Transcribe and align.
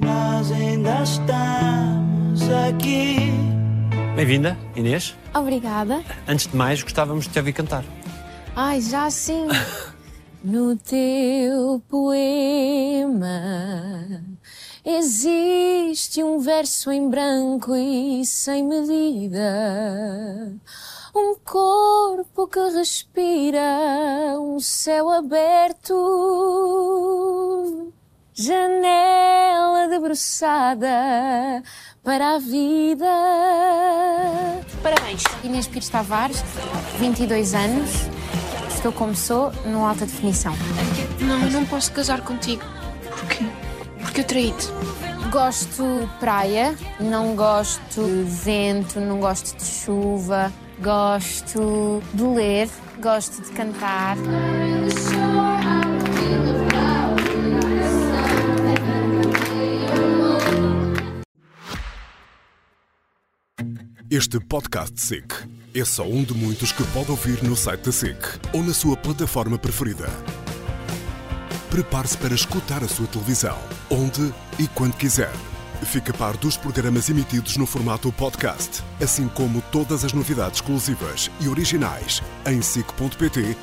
nós 0.00 0.50
ainda 0.52 1.02
estamos 1.02 2.42
aqui. 2.68 3.16
Bem-vinda, 4.14 4.56
Inês. 4.74 5.14
Obrigada. 5.34 6.02
Antes 6.26 6.46
de 6.46 6.56
mais, 6.56 6.82
gostávamos 6.82 7.24
de 7.26 7.30
te 7.32 7.38
ouvir 7.38 7.52
cantar. 7.52 7.84
Ai, 8.54 8.80
já 8.80 9.10
sim. 9.10 9.46
No 10.44 10.76
teu 10.76 11.82
poema 11.88 13.28
existe 14.84 16.22
um 16.22 16.38
verso 16.38 16.92
em 16.92 17.10
branco 17.10 17.74
e 17.74 18.24
sem 18.24 18.62
medida. 18.62 20.54
Um 21.12 21.34
corpo 21.44 22.46
que 22.46 22.60
respira, 22.70 24.38
um 24.38 24.60
céu 24.60 25.10
aberto. 25.10 25.92
Janela 28.38 29.88
debruçada 29.88 31.62
para 32.04 32.34
a 32.34 32.38
vida. 32.38 33.06
Parabéns, 34.82 35.22
Inês 35.42 35.66
Pires 35.66 35.88
Tavares, 35.88 36.44
22 36.98 37.54
anos. 37.54 37.90
Estou 38.68 38.92
como 38.92 39.16
sou, 39.16 39.50
no 39.64 39.86
alta 39.86 40.04
definição. 40.04 40.52
Não, 41.18 41.44
eu 41.44 41.50
não 41.50 41.64
posso 41.64 41.90
casar 41.92 42.20
contigo. 42.20 42.62
Porquê? 43.08 43.46
Porque 44.02 44.20
eu 44.20 44.24
traí-te. 44.24 44.68
Gosto 45.30 46.00
de 46.00 46.06
praia, 46.20 46.76
não 47.00 47.34
gosto 47.34 48.04
de 48.04 48.22
vento, 48.24 49.00
não 49.00 49.18
gosto 49.18 49.56
de 49.56 49.64
chuva, 49.64 50.52
gosto 50.78 52.02
de 52.12 52.22
ler, 52.22 52.68
gosto 53.00 53.40
de 53.40 53.50
cantar. 53.52 54.18
Este 64.08 64.38
podcast 64.38 65.00
SIC 65.00 65.34
é 65.74 65.84
só 65.84 66.04
um 66.04 66.22
de 66.22 66.32
muitos 66.32 66.70
que 66.70 66.84
pode 66.92 67.10
ouvir 67.10 67.42
no 67.42 67.56
site 67.56 67.86
da 67.86 67.90
SIC 67.90 68.16
ou 68.52 68.62
na 68.62 68.72
sua 68.72 68.96
plataforma 68.96 69.58
preferida. 69.58 70.06
Prepare-se 71.70 72.16
para 72.16 72.32
escutar 72.32 72.84
a 72.84 72.88
sua 72.88 73.08
televisão, 73.08 73.58
onde 73.90 74.32
e 74.60 74.68
quando 74.68 74.94
quiser. 74.94 75.32
Fique 75.82 76.12
a 76.12 76.14
par 76.14 76.36
dos 76.36 76.56
programas 76.56 77.10
emitidos 77.10 77.56
no 77.56 77.66
formato 77.66 78.12
podcast, 78.12 78.80
assim 79.00 79.26
como 79.26 79.60
todas 79.72 80.04
as 80.04 80.12
novidades 80.12 80.60
exclusivas 80.60 81.28
e 81.40 81.48
originais 81.48 82.22
em 82.46 82.62
sic.pt 82.62 83.56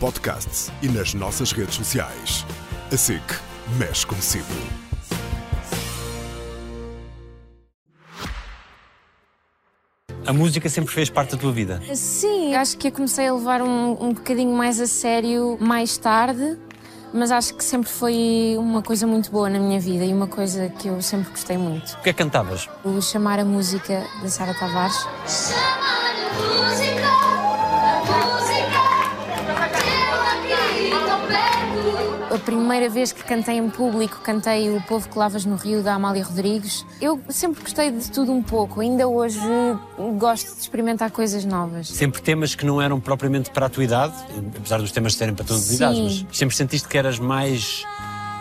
podcasts 0.00 0.68
e 0.82 0.88
nas 0.88 1.14
nossas 1.14 1.52
redes 1.52 1.76
sociais. 1.76 2.44
A 2.92 2.96
SIC 2.96 3.22
mexe 3.78 4.04
consigo. 4.04 4.85
A 10.26 10.32
música 10.32 10.68
sempre 10.68 10.92
fez 10.92 11.08
parte 11.08 11.32
da 11.32 11.38
tua 11.38 11.52
vida. 11.52 11.80
Sim, 11.94 12.54
acho 12.54 12.76
que 12.76 12.88
eu 12.88 12.92
comecei 12.92 13.28
a 13.28 13.32
levar 13.34 13.62
um, 13.62 13.92
um 14.00 14.12
bocadinho 14.12 14.54
mais 14.56 14.80
a 14.80 14.86
sério 14.86 15.56
mais 15.60 15.96
tarde, 15.96 16.58
mas 17.14 17.30
acho 17.30 17.54
que 17.54 17.62
sempre 17.64 17.88
foi 17.88 18.56
uma 18.58 18.82
coisa 18.82 19.06
muito 19.06 19.30
boa 19.30 19.48
na 19.48 19.58
minha 19.58 19.78
vida 19.78 20.04
e 20.04 20.12
uma 20.12 20.26
coisa 20.26 20.68
que 20.68 20.88
eu 20.88 21.00
sempre 21.00 21.30
gostei 21.30 21.56
muito. 21.56 21.92
O 21.92 22.02
que 22.02 22.10
é 22.10 22.12
que 22.12 22.18
cantavas? 22.18 22.68
O 22.84 23.00
chamar 23.00 23.38
a 23.38 23.44
música 23.44 24.04
da 24.20 24.28
Sara 24.28 24.52
Tavares. 24.54 24.96
Chamar 25.26 26.10
a 26.10 26.70
música, 26.70 26.85
A 32.36 32.38
primeira 32.38 32.90
vez 32.90 33.12
que 33.12 33.24
cantei 33.24 33.56
em 33.56 33.70
público, 33.70 34.20
cantei 34.22 34.68
O 34.68 34.78
Povo 34.82 35.08
que 35.08 35.18
Lavas 35.18 35.46
no 35.46 35.56
Rio, 35.56 35.82
da 35.82 35.94
Amália 35.94 36.22
Rodrigues. 36.22 36.84
Eu 37.00 37.18
sempre 37.30 37.62
gostei 37.62 37.90
de 37.90 38.10
tudo 38.10 38.30
um 38.30 38.42
pouco, 38.42 38.82
ainda 38.82 39.08
hoje 39.08 39.40
gosto 40.18 40.54
de 40.54 40.60
experimentar 40.60 41.10
coisas 41.10 41.46
novas. 41.46 41.88
Sempre 41.88 42.20
temas 42.20 42.54
que 42.54 42.66
não 42.66 42.80
eram 42.80 43.00
propriamente 43.00 43.50
para 43.50 43.64
a 43.64 43.68
tua 43.70 43.84
idade, 43.84 44.12
apesar 44.54 44.76
dos 44.76 44.92
temas 44.92 45.14
serem 45.14 45.34
para 45.34 45.46
todas 45.46 45.62
as 45.62 45.68
Sim. 45.68 45.76
idades, 45.76 46.22
mas 46.28 46.36
sempre 46.36 46.54
sentiste 46.54 46.86
que 46.86 46.98
eras 46.98 47.18
mais 47.18 47.86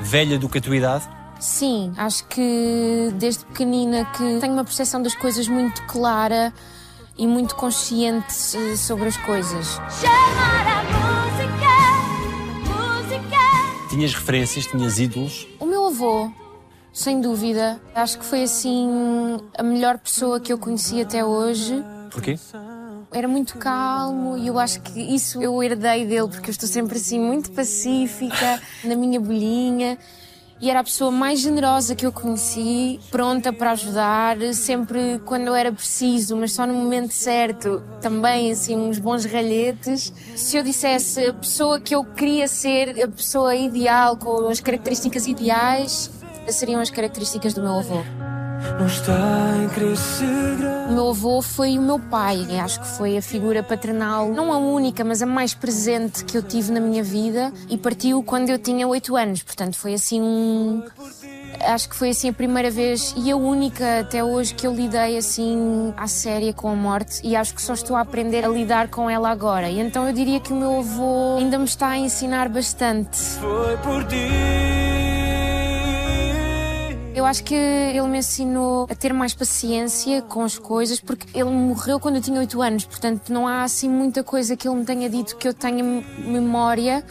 velha 0.02 0.38
do 0.38 0.50
que 0.50 0.58
a 0.58 0.62
tua 0.62 0.76
idade? 0.76 1.08
Sim, 1.40 1.94
acho 1.96 2.26
que 2.26 3.14
desde 3.16 3.46
pequenina 3.46 4.04
que 4.12 4.40
tenho 4.42 4.52
uma 4.52 4.66
percepção 4.66 5.02
das 5.02 5.16
coisas 5.16 5.48
muito 5.48 5.82
clara 5.84 6.54
e 7.18 7.26
muito 7.26 7.56
consciente 7.56 8.58
eh, 8.58 8.76
sobre 8.76 9.08
as 9.08 9.16
coisas. 9.16 9.80
Chamar 10.02 10.75
Tinhas 13.96 14.14
referências, 14.14 14.66
tinhas 14.66 15.00
ídolos. 15.00 15.48
O 15.58 15.66
meu 15.66 15.86
avô, 15.86 16.30
sem 16.92 17.22
dúvida, 17.22 17.80
acho 17.96 18.20
que 18.20 18.26
foi 18.26 18.44
assim 18.44 18.90
a 19.58 19.64
melhor 19.64 19.98
pessoa 19.98 20.38
que 20.38 20.52
eu 20.52 20.58
conheci 20.58 21.00
até 21.00 21.24
hoje. 21.24 21.82
Porquê? 22.12 22.38
Era 23.10 23.26
muito 23.26 23.58
calmo 23.58 24.38
e 24.38 24.48
eu 24.48 24.60
acho 24.60 24.82
que 24.82 25.00
isso 25.00 25.42
eu 25.42 25.64
herdei 25.64 26.06
dele, 26.06 26.28
porque 26.28 26.50
eu 26.50 26.52
estou 26.52 26.68
sempre 26.68 26.98
assim 26.98 27.18
muito 27.22 27.54
pacífica, 27.54 28.62
na 28.84 28.98
minha 28.98 29.18
bolhinha. 29.18 29.98
E 30.62 30.70
era 30.70 30.80
a 30.80 30.84
pessoa 30.84 31.12
mais 31.12 31.42
generosa 31.42 31.96
que 31.96 32.06
eu 32.06 32.14
conheci, 32.14 33.00
pronta 33.12 33.52
para 33.52 33.72
ajudar, 33.72 34.38
sempre 34.54 35.20
quando 35.26 35.54
era 35.54 35.72
preciso, 35.72 36.38
mas 36.38 36.54
só 36.54 36.66
no 36.66 36.74
momento 36.74 37.12
certo. 37.12 37.84
Também, 38.02 38.52
assim, 38.52 38.78
uns 38.78 38.98
bons 38.98 39.26
ralhetes. 39.26 40.14
Se 40.36 40.56
eu 40.56 40.64
dissesse 40.64 41.26
a 41.26 41.34
pessoa 41.34 41.80
que 41.80 41.94
eu 41.94 42.06
queria 42.06 42.48
ser, 42.48 43.04
a 43.04 43.08
pessoa 43.08 43.54
ideal, 43.54 44.16
com 44.16 44.48
as 44.48 44.62
características 44.62 45.28
ideais, 45.28 46.10
seriam 46.48 46.80
as 46.80 46.90
características 46.90 47.54
do 47.54 47.62
meu 47.62 47.74
avô. 47.74 48.02
Não 48.80 48.88
está 48.88 49.54
em 49.64 49.70
crescer 49.70 50.58
O 50.90 50.94
meu 50.94 51.10
avô 51.10 51.42
foi 51.42 51.78
o 51.78 51.82
meu 51.82 52.00
pai. 52.00 52.46
Eu 52.50 52.60
Acho 52.60 52.82
que 52.82 52.88
foi 52.88 53.18
a 53.18 53.22
figura 53.22 53.64
paternal, 53.64 54.30
não 54.30 54.52
a 54.52 54.58
única, 54.58 55.04
mas 55.04 55.22
a 55.22 55.26
mais 55.26 55.54
presente 55.54 56.26
que 56.26 56.38
eu 56.38 56.44
tive 56.44 56.72
na 56.72 56.80
minha 56.80 57.04
vida. 57.04 57.54
E 57.70 57.78
partiu 57.78 58.22
quando 58.24 58.50
eu 58.50 58.58
tinha 58.60 58.88
8 58.88 59.16
anos. 59.16 59.44
Portanto, 59.44 59.78
foi 59.78 59.94
assim 59.94 60.22
um. 60.22 60.84
Acho 61.62 61.90
que 61.90 61.96
foi 61.96 62.10
assim 62.10 62.30
a 62.30 62.34
primeira 62.34 62.70
vez 62.70 63.14
e 63.18 63.32
a 63.32 63.36
única 63.36 64.02
até 64.02 64.24
hoje 64.24 64.54
que 64.54 64.68
eu 64.68 64.74
lidei 64.76 65.18
assim 65.18 65.94
à 65.96 66.06
séria 66.08 66.54
com 66.54 66.68
a 66.68 66.76
morte 66.76 67.22
e 67.24 67.36
acho 67.36 67.56
que 67.56 67.62
só 67.62 67.74
estou 67.74 67.96
a 67.96 68.02
aprender 68.02 68.44
a 68.44 68.50
lidar 68.50 68.90
com 68.90 69.10
ela 69.10 69.30
agora. 69.30 69.70
E 69.70 69.80
então 69.80 70.06
eu 70.06 70.14
diria 70.14 70.40
que 70.40 70.52
o 70.52 70.56
meu 70.56 70.80
avô 70.80 71.38
ainda 71.38 71.58
me 71.58 71.66
está 71.66 71.90
a 71.90 71.98
ensinar 71.98 72.50
bastante. 72.50 73.18
foi 73.18 73.78
por 73.78 74.04
ti. 74.06 75.45
Eu 77.16 77.26
acho 77.26 77.46
que 77.46 77.56
ele 77.56 78.02
me 78.10 78.18
ensinou 78.18 78.88
a 78.90 78.94
ter 78.94 79.14
mais 79.14 79.34
paciência 79.34 80.22
com 80.22 80.44
as 80.44 80.58
coisas, 80.58 81.00
porque 81.00 81.26
ele 81.34 81.50
morreu 81.50 81.98
quando 81.98 82.18
eu 82.18 82.22
tinha 82.22 82.38
8 82.42 82.62
anos, 82.62 82.84
portanto 82.84 83.32
não 83.32 83.48
há 83.48 83.64
assim 83.64 83.88
muita 83.90 84.22
coisa 84.22 84.58
que 84.58 84.68
ele 84.68 84.76
me 84.76 84.86
tenha 84.86 85.10
dito 85.10 85.38
que 85.38 85.48
eu 85.48 85.54
tenha 85.54 85.82
memória. 85.82 87.06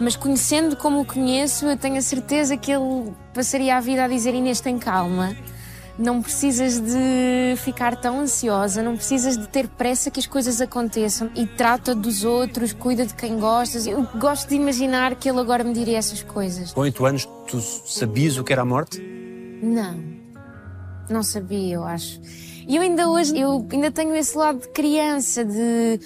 Mas 0.00 0.16
conhecendo 0.16 0.76
como 0.76 1.02
o 1.02 1.04
conheço, 1.04 1.66
eu 1.66 1.76
tenho 1.76 1.98
a 1.98 2.02
certeza 2.02 2.56
que 2.56 2.72
ele 2.72 3.12
passaria 3.32 3.76
a 3.76 3.80
vida 3.80 4.02
a 4.02 4.08
dizer 4.08 4.34
Inês, 4.34 4.60
tem 4.60 4.76
calma. 4.76 5.36
Não 5.98 6.22
precisas 6.22 6.80
de 6.80 7.54
ficar 7.58 7.96
tão 7.96 8.20
ansiosa, 8.20 8.82
não 8.82 8.96
precisas 8.96 9.36
de 9.36 9.46
ter 9.46 9.68
pressa 9.68 10.10
que 10.10 10.18
as 10.18 10.26
coisas 10.26 10.60
aconteçam 10.60 11.30
e 11.34 11.46
trata 11.46 11.94
dos 11.94 12.24
outros, 12.24 12.72
cuida 12.72 13.04
de 13.04 13.14
quem 13.14 13.38
gostas. 13.38 13.86
Eu 13.86 14.06
gosto 14.18 14.48
de 14.48 14.54
imaginar 14.54 15.14
que 15.16 15.28
ele 15.28 15.38
agora 15.38 15.62
me 15.62 15.74
diria 15.74 15.98
essas 15.98 16.22
coisas. 16.22 16.72
Com 16.72 16.80
oito 16.80 17.04
anos, 17.04 17.28
tu 17.46 17.60
sabias 17.60 18.38
o 18.38 18.44
que 18.44 18.52
era 18.52 18.62
a 18.62 18.64
morte? 18.64 19.00
Não, 19.62 20.02
não 21.10 21.22
sabia, 21.22 21.74
eu 21.74 21.84
acho. 21.84 22.20
E 22.66 22.76
eu 22.76 22.82
ainda 22.82 23.08
hoje, 23.10 23.38
eu 23.38 23.66
ainda 23.70 23.90
tenho 23.90 24.14
esse 24.14 24.36
lado 24.36 24.60
de 24.60 24.68
criança, 24.68 25.44
de 25.44 26.00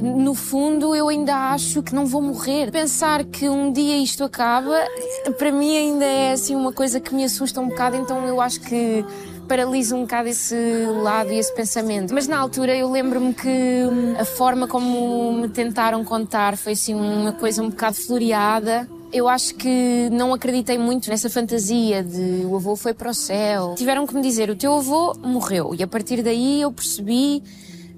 no 0.00 0.34
fundo 0.34 0.94
eu 0.94 1.08
ainda 1.08 1.52
acho 1.52 1.82
que 1.82 1.94
não 1.94 2.06
vou 2.06 2.20
morrer. 2.20 2.70
Pensar 2.70 3.24
que 3.24 3.48
um 3.48 3.72
dia 3.72 3.96
isto 3.96 4.24
acaba, 4.24 4.78
para 5.38 5.50
mim 5.50 5.76
ainda 5.76 6.04
é 6.04 6.32
assim 6.32 6.54
uma 6.54 6.72
coisa 6.72 7.00
que 7.00 7.14
me 7.14 7.24
assusta 7.24 7.60
um 7.60 7.68
bocado, 7.68 7.96
então 7.96 8.26
eu 8.26 8.40
acho 8.40 8.60
que 8.60 9.04
paralisa 9.46 9.94
um 9.94 10.02
bocado 10.02 10.28
esse 10.28 10.56
lado 11.02 11.32
e 11.32 11.38
esse 11.38 11.54
pensamento. 11.54 12.12
Mas 12.12 12.26
na 12.26 12.38
altura 12.38 12.76
eu 12.76 12.90
lembro-me 12.90 13.32
que 13.32 13.82
a 14.18 14.24
forma 14.24 14.66
como 14.66 15.32
me 15.32 15.48
tentaram 15.48 16.04
contar 16.04 16.56
foi 16.56 16.72
assim 16.72 16.94
uma 16.94 17.32
coisa 17.32 17.62
um 17.62 17.70
bocado 17.70 17.96
floreada. 17.96 18.88
Eu 19.12 19.28
acho 19.28 19.54
que 19.54 20.10
não 20.10 20.34
acreditei 20.34 20.76
muito 20.76 21.08
nessa 21.08 21.30
fantasia 21.30 22.02
de 22.02 22.44
o 22.44 22.56
avô 22.56 22.76
foi 22.76 22.92
para 22.92 23.08
o 23.08 23.14
céu. 23.14 23.74
Tiveram 23.76 24.06
que 24.06 24.14
me 24.14 24.20
dizer, 24.20 24.50
o 24.50 24.56
teu 24.56 24.74
avô 24.74 25.14
morreu. 25.22 25.74
E 25.78 25.82
a 25.82 25.86
partir 25.86 26.22
daí 26.22 26.60
eu 26.60 26.72
percebi, 26.72 27.42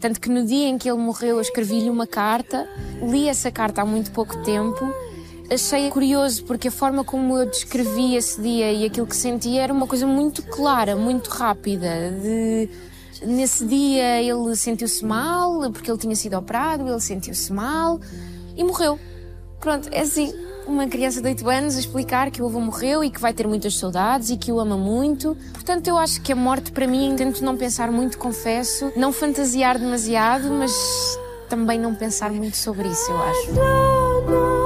tanto 0.00 0.20
que 0.20 0.28
no 0.28 0.44
dia 0.44 0.68
em 0.68 0.78
que 0.78 0.88
ele 0.88 0.98
morreu 0.98 1.36
eu 1.36 1.40
escrevi-lhe 1.40 1.90
uma 1.90 2.06
carta, 2.06 2.68
li 3.02 3.28
essa 3.28 3.50
carta 3.50 3.82
há 3.82 3.84
muito 3.84 4.10
pouco 4.12 4.36
tempo. 4.42 4.92
Achei 5.50 5.88
curioso 5.90 6.44
porque 6.44 6.68
a 6.68 6.70
forma 6.70 7.02
como 7.02 7.36
eu 7.38 7.46
descrevi 7.46 8.14
esse 8.14 8.40
dia 8.40 8.70
e 8.70 8.84
aquilo 8.84 9.06
que 9.06 9.16
sentia 9.16 9.62
era 9.62 9.72
uma 9.72 9.86
coisa 9.86 10.06
muito 10.06 10.42
clara, 10.42 10.94
muito 10.94 11.28
rápida. 11.28 12.10
De... 12.22 12.68
Nesse 13.22 13.64
dia 13.64 14.20
ele 14.22 14.54
sentiu-se 14.54 15.04
mal, 15.04 15.70
porque 15.72 15.90
ele 15.90 15.98
tinha 15.98 16.14
sido 16.14 16.36
operado, 16.36 16.86
ele 16.86 17.00
sentiu-se 17.00 17.52
mal 17.52 17.98
e 18.56 18.62
morreu. 18.62 18.98
Pronto, 19.58 19.88
é 19.90 20.00
assim. 20.02 20.32
Uma 20.68 20.86
criança 20.86 21.20
de 21.20 21.28
8 21.28 21.48
anos 21.48 21.76
a 21.76 21.80
explicar 21.80 22.30
que 22.30 22.42
o 22.42 22.46
avô 22.46 22.60
morreu 22.60 23.02
e 23.02 23.10
que 23.10 23.20
vai 23.20 23.32
ter 23.32 23.46
muitas 23.46 23.78
saudades 23.78 24.30
e 24.30 24.36
que 24.36 24.52
o 24.52 24.60
ama 24.60 24.76
muito. 24.76 25.36
Portanto, 25.52 25.88
eu 25.88 25.96
acho 25.96 26.20
que 26.20 26.32
a 26.32 26.36
morte 26.36 26.70
para 26.70 26.86
mim, 26.86 27.14
tento 27.16 27.42
não 27.42 27.56
pensar 27.56 27.90
muito, 27.90 28.18
confesso, 28.18 28.92
não 28.94 29.12
fantasiar 29.12 29.78
demasiado, 29.78 30.50
mas 30.50 30.72
também 31.48 31.78
não 31.78 31.94
pensar 31.94 32.30
muito 32.30 32.56
sobre 32.56 32.88
isso, 32.88 33.10
eu 33.10 33.22
acho. 33.22 34.57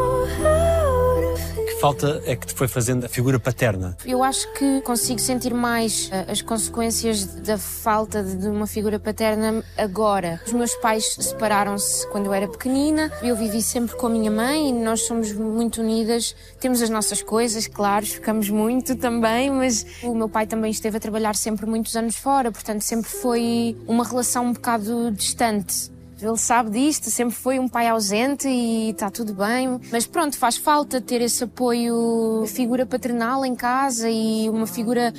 Falta 1.82 2.22
é 2.26 2.36
que 2.36 2.46
te 2.46 2.54
foi 2.54 2.68
fazendo 2.68 3.06
a 3.06 3.08
figura 3.08 3.40
paterna? 3.40 3.96
Eu 4.06 4.22
acho 4.22 4.46
que 4.52 4.80
consigo 4.82 5.18
sentir 5.18 5.52
mais 5.52 6.08
eh, 6.12 6.26
as 6.30 6.40
consequências 6.40 7.24
da 7.24 7.58
falta 7.58 8.22
de 8.22 8.46
uma 8.46 8.68
figura 8.68 9.00
paterna 9.00 9.64
agora. 9.76 10.40
Os 10.46 10.52
meus 10.52 10.76
pais 10.76 11.16
separaram-se 11.18 12.06
quando 12.06 12.26
eu 12.26 12.32
era 12.32 12.46
pequenina, 12.46 13.10
eu 13.20 13.34
vivi 13.34 13.60
sempre 13.60 13.96
com 13.96 14.06
a 14.06 14.10
minha 14.10 14.30
mãe 14.30 14.68
e 14.68 14.72
nós 14.72 15.00
somos 15.06 15.32
muito 15.32 15.80
unidas. 15.80 16.36
Temos 16.60 16.80
as 16.80 16.88
nossas 16.88 17.20
coisas, 17.20 17.66
claro, 17.66 18.06
ficamos 18.06 18.48
muito 18.48 18.94
também, 18.94 19.50
mas 19.50 19.84
o 20.04 20.14
meu 20.14 20.28
pai 20.28 20.46
também 20.46 20.70
esteve 20.70 20.98
a 20.98 21.00
trabalhar 21.00 21.34
sempre 21.34 21.66
muitos 21.66 21.96
anos 21.96 22.14
fora, 22.14 22.52
portanto 22.52 22.82
sempre 22.82 23.10
foi 23.10 23.76
uma 23.88 24.04
relação 24.04 24.46
um 24.46 24.52
bocado 24.52 25.10
distante. 25.10 25.90
Ele 26.22 26.38
sabe 26.38 26.70
disto, 26.70 27.10
sempre 27.10 27.34
foi 27.34 27.58
um 27.58 27.66
pai 27.68 27.88
ausente 27.88 28.46
e 28.48 28.90
está 28.90 29.10
tudo 29.10 29.34
bem. 29.34 29.80
Mas 29.90 30.06
pronto, 30.06 30.38
faz 30.38 30.56
falta 30.56 31.00
ter 31.00 31.20
esse 31.20 31.42
apoio, 31.42 32.44
figura 32.46 32.86
paternal 32.86 33.44
em 33.44 33.56
casa 33.56 34.08
e 34.08 34.48
uma 34.48 34.66
figura 34.66 35.12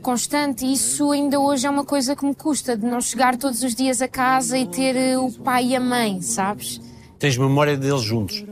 constante. 0.00 0.64
E 0.64 0.72
isso 0.72 1.12
ainda 1.12 1.38
hoje 1.38 1.66
é 1.66 1.70
uma 1.70 1.84
coisa 1.84 2.16
que 2.16 2.24
me 2.24 2.34
custa, 2.34 2.74
de 2.74 2.86
não 2.86 3.02
chegar 3.02 3.36
todos 3.36 3.62
os 3.62 3.74
dias 3.74 4.00
a 4.00 4.08
casa 4.08 4.56
e 4.56 4.66
ter 4.66 4.96
eh, 4.96 5.18
o 5.18 5.30
pai 5.30 5.66
e 5.66 5.76
a 5.76 5.80
mãe, 5.80 6.22
sabes? 6.22 6.80
Tens 7.18 7.36
memória 7.36 7.76
deles 7.76 8.00
juntos? 8.00 8.42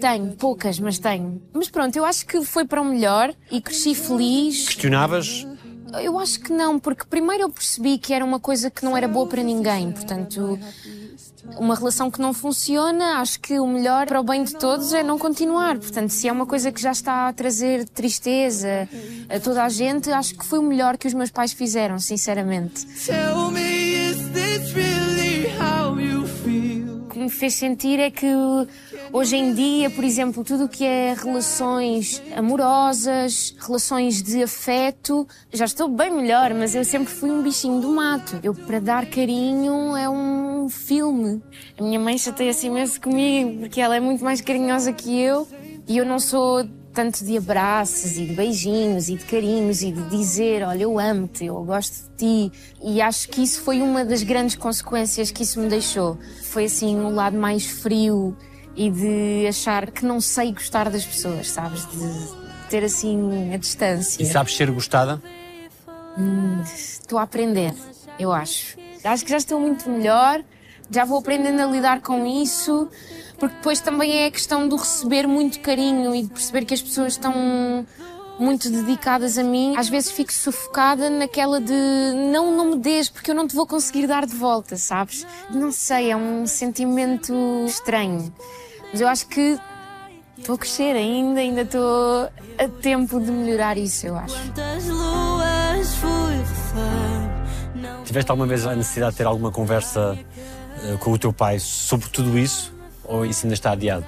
Tenho, 0.00 0.32
poucas, 0.32 0.80
mas 0.80 0.98
tenho. 0.98 1.40
Mas 1.52 1.68
pronto, 1.68 1.94
eu 1.94 2.04
acho 2.04 2.26
que 2.26 2.44
foi 2.44 2.64
para 2.64 2.82
o 2.82 2.84
melhor 2.84 3.32
e 3.52 3.60
cresci 3.60 3.94
feliz. 3.94 4.66
Questionavas? 4.66 5.46
Eu 6.02 6.18
acho 6.18 6.40
que 6.40 6.52
não, 6.52 6.78
porque 6.78 7.04
primeiro 7.08 7.44
eu 7.44 7.48
percebi 7.48 7.98
que 7.98 8.12
era 8.12 8.24
uma 8.24 8.40
coisa 8.40 8.68
que 8.68 8.84
não 8.84 8.96
era 8.96 9.06
boa 9.06 9.26
para 9.28 9.42
ninguém. 9.42 9.92
Portanto, 9.92 10.58
uma 11.58 11.74
relação 11.74 12.10
que 12.10 12.20
não 12.20 12.32
funciona, 12.32 13.20
acho 13.20 13.40
que 13.40 13.58
o 13.58 13.66
melhor 13.66 14.06
para 14.06 14.20
o 14.20 14.24
bem 14.24 14.44
de 14.44 14.54
todos 14.56 14.92
é 14.92 15.02
não 15.02 15.18
continuar. 15.18 15.78
Portanto, 15.78 16.10
se 16.10 16.28
é 16.28 16.32
uma 16.32 16.46
coisa 16.46 16.72
que 16.72 16.80
já 16.80 16.92
está 16.92 17.28
a 17.28 17.32
trazer 17.32 17.88
tristeza 17.88 18.88
a 19.28 19.40
toda 19.40 19.64
a 19.64 19.68
gente, 19.68 20.10
acho 20.10 20.34
que 20.34 20.44
foi 20.44 20.58
o 20.58 20.62
melhor 20.62 20.96
que 20.96 21.06
os 21.06 21.14
meus 21.14 21.30
pais 21.30 21.52
fizeram, 21.52 21.98
sinceramente. 21.98 22.86
Tell 23.04 23.50
me, 23.50 24.10
is 24.10 24.18
this 24.32 24.72
really 24.74 25.46
how 25.58 25.98
you 25.98 26.26
feel? 26.26 26.96
O 27.06 27.08
que 27.08 27.18
me 27.18 27.30
fez 27.30 27.54
sentir 27.54 27.98
é 27.98 28.10
que 28.10 28.26
hoje 29.16 29.34
em 29.34 29.54
dia, 29.54 29.88
por 29.88 30.04
exemplo, 30.04 30.44
tudo 30.44 30.64
o 30.64 30.68
que 30.68 30.84
é 30.84 31.14
relações 31.14 32.22
amorosas, 32.36 33.56
relações 33.58 34.22
de 34.22 34.42
afeto, 34.42 35.26
já 35.50 35.64
estou 35.64 35.88
bem 35.88 36.10
melhor, 36.10 36.52
mas 36.52 36.74
eu 36.74 36.84
sempre 36.84 37.10
fui 37.10 37.30
um 37.30 37.42
bichinho 37.42 37.80
do 37.80 37.88
mato. 37.92 38.38
Eu, 38.42 38.54
para 38.54 38.78
dar 38.78 39.06
carinho, 39.06 39.96
é 39.96 40.06
um 40.06 40.68
filme. 40.68 41.42
A 41.78 41.82
minha 41.82 41.98
mãe 41.98 42.18
chateia-se 42.18 42.66
imenso 42.66 43.00
comigo, 43.00 43.60
porque 43.60 43.80
ela 43.80 43.96
é 43.96 44.00
muito 44.00 44.22
mais 44.22 44.42
carinhosa 44.42 44.92
que 44.92 45.18
eu 45.18 45.48
e 45.88 45.96
eu 45.96 46.04
não 46.04 46.18
sou 46.18 46.68
tanto 46.92 47.24
de 47.24 47.38
abraços 47.38 48.18
e 48.18 48.26
de 48.26 48.34
beijinhos 48.34 49.08
e 49.08 49.16
de 49.16 49.24
carinhos 49.24 49.80
e 49.80 49.92
de 49.92 50.10
dizer, 50.10 50.62
olha, 50.62 50.82
eu 50.82 50.98
amo-te, 50.98 51.46
eu 51.46 51.64
gosto 51.64 52.10
de 52.10 52.50
ti. 52.50 52.58
E 52.82 53.00
acho 53.00 53.30
que 53.30 53.42
isso 53.42 53.62
foi 53.62 53.80
uma 53.80 54.04
das 54.04 54.22
grandes 54.22 54.56
consequências 54.56 55.30
que 55.30 55.42
isso 55.42 55.58
me 55.58 55.68
deixou. 55.68 56.18
Foi 56.42 56.66
assim 56.66 56.96
um 56.96 57.14
lado 57.14 57.38
mais 57.38 57.64
frio 57.64 58.36
e 58.76 58.90
de 58.90 59.46
achar 59.48 59.90
que 59.90 60.04
não 60.04 60.20
sei 60.20 60.52
gostar 60.52 60.90
das 60.90 61.04
pessoas, 61.04 61.50
sabes? 61.50 61.86
De 61.86 62.68
ter 62.68 62.84
assim 62.84 63.54
a 63.54 63.56
distância. 63.56 64.22
E 64.22 64.26
sabes 64.26 64.54
ser 64.54 64.70
gostada? 64.70 65.20
Estou 66.64 67.18
a 67.18 67.22
aprender, 67.22 67.74
eu 68.18 68.32
acho. 68.32 68.76
Acho 69.04 69.24
que 69.24 69.30
já 69.30 69.36
estou 69.36 69.60
muito 69.60 69.88
melhor, 69.88 70.42
já 70.90 71.04
vou 71.04 71.18
aprendendo 71.18 71.60
a 71.60 71.66
lidar 71.66 72.00
com 72.00 72.26
isso, 72.26 72.88
porque 73.38 73.54
depois 73.56 73.80
também 73.80 74.22
é 74.22 74.26
a 74.26 74.30
questão 74.30 74.68
do 74.68 74.76
receber 74.76 75.26
muito 75.26 75.60
carinho 75.60 76.14
e 76.14 76.22
de 76.22 76.28
perceber 76.28 76.64
que 76.64 76.74
as 76.74 76.82
pessoas 76.82 77.12
estão 77.12 77.86
muito 78.38 78.68
dedicadas 78.70 79.38
a 79.38 79.42
mim. 79.42 79.74
Às 79.76 79.88
vezes 79.88 80.10
fico 80.10 80.32
sufocada 80.32 81.08
naquela 81.08 81.60
de 81.60 81.72
não, 82.32 82.56
não 82.56 82.70
me 82.72 82.76
des, 82.78 83.08
porque 83.08 83.30
eu 83.30 83.34
não 83.34 83.46
te 83.46 83.54
vou 83.54 83.66
conseguir 83.66 84.06
dar 84.06 84.26
de 84.26 84.34
volta, 84.34 84.76
sabes? 84.76 85.26
Não 85.50 85.70
sei, 85.72 86.10
é 86.10 86.16
um 86.16 86.46
sentimento 86.46 87.32
estranho. 87.66 88.32
Mas 88.92 89.00
eu 89.00 89.08
acho 89.08 89.26
que 89.28 89.58
estou 90.38 90.54
a 90.54 90.58
crescer 90.58 90.94
ainda, 90.96 91.40
ainda 91.40 91.62
estou 91.62 92.28
a 92.58 92.68
tempo 92.80 93.20
de 93.20 93.30
melhorar 93.30 93.76
isso, 93.76 94.06
eu 94.06 94.16
acho. 94.16 94.36
Tiveste 98.04 98.30
alguma 98.30 98.46
vez 98.46 98.66
a 98.66 98.74
necessidade 98.74 99.12
de 99.12 99.18
ter 99.18 99.26
alguma 99.26 99.50
conversa 99.50 100.18
eh, 100.82 100.96
com 101.00 101.12
o 101.12 101.18
teu 101.18 101.32
pai 101.32 101.58
sobre 101.58 102.08
tudo 102.08 102.38
isso? 102.38 102.72
Ou 103.04 103.24
isso 103.24 103.46
ainda 103.46 103.54
está 103.54 103.72
adiado? 103.72 104.04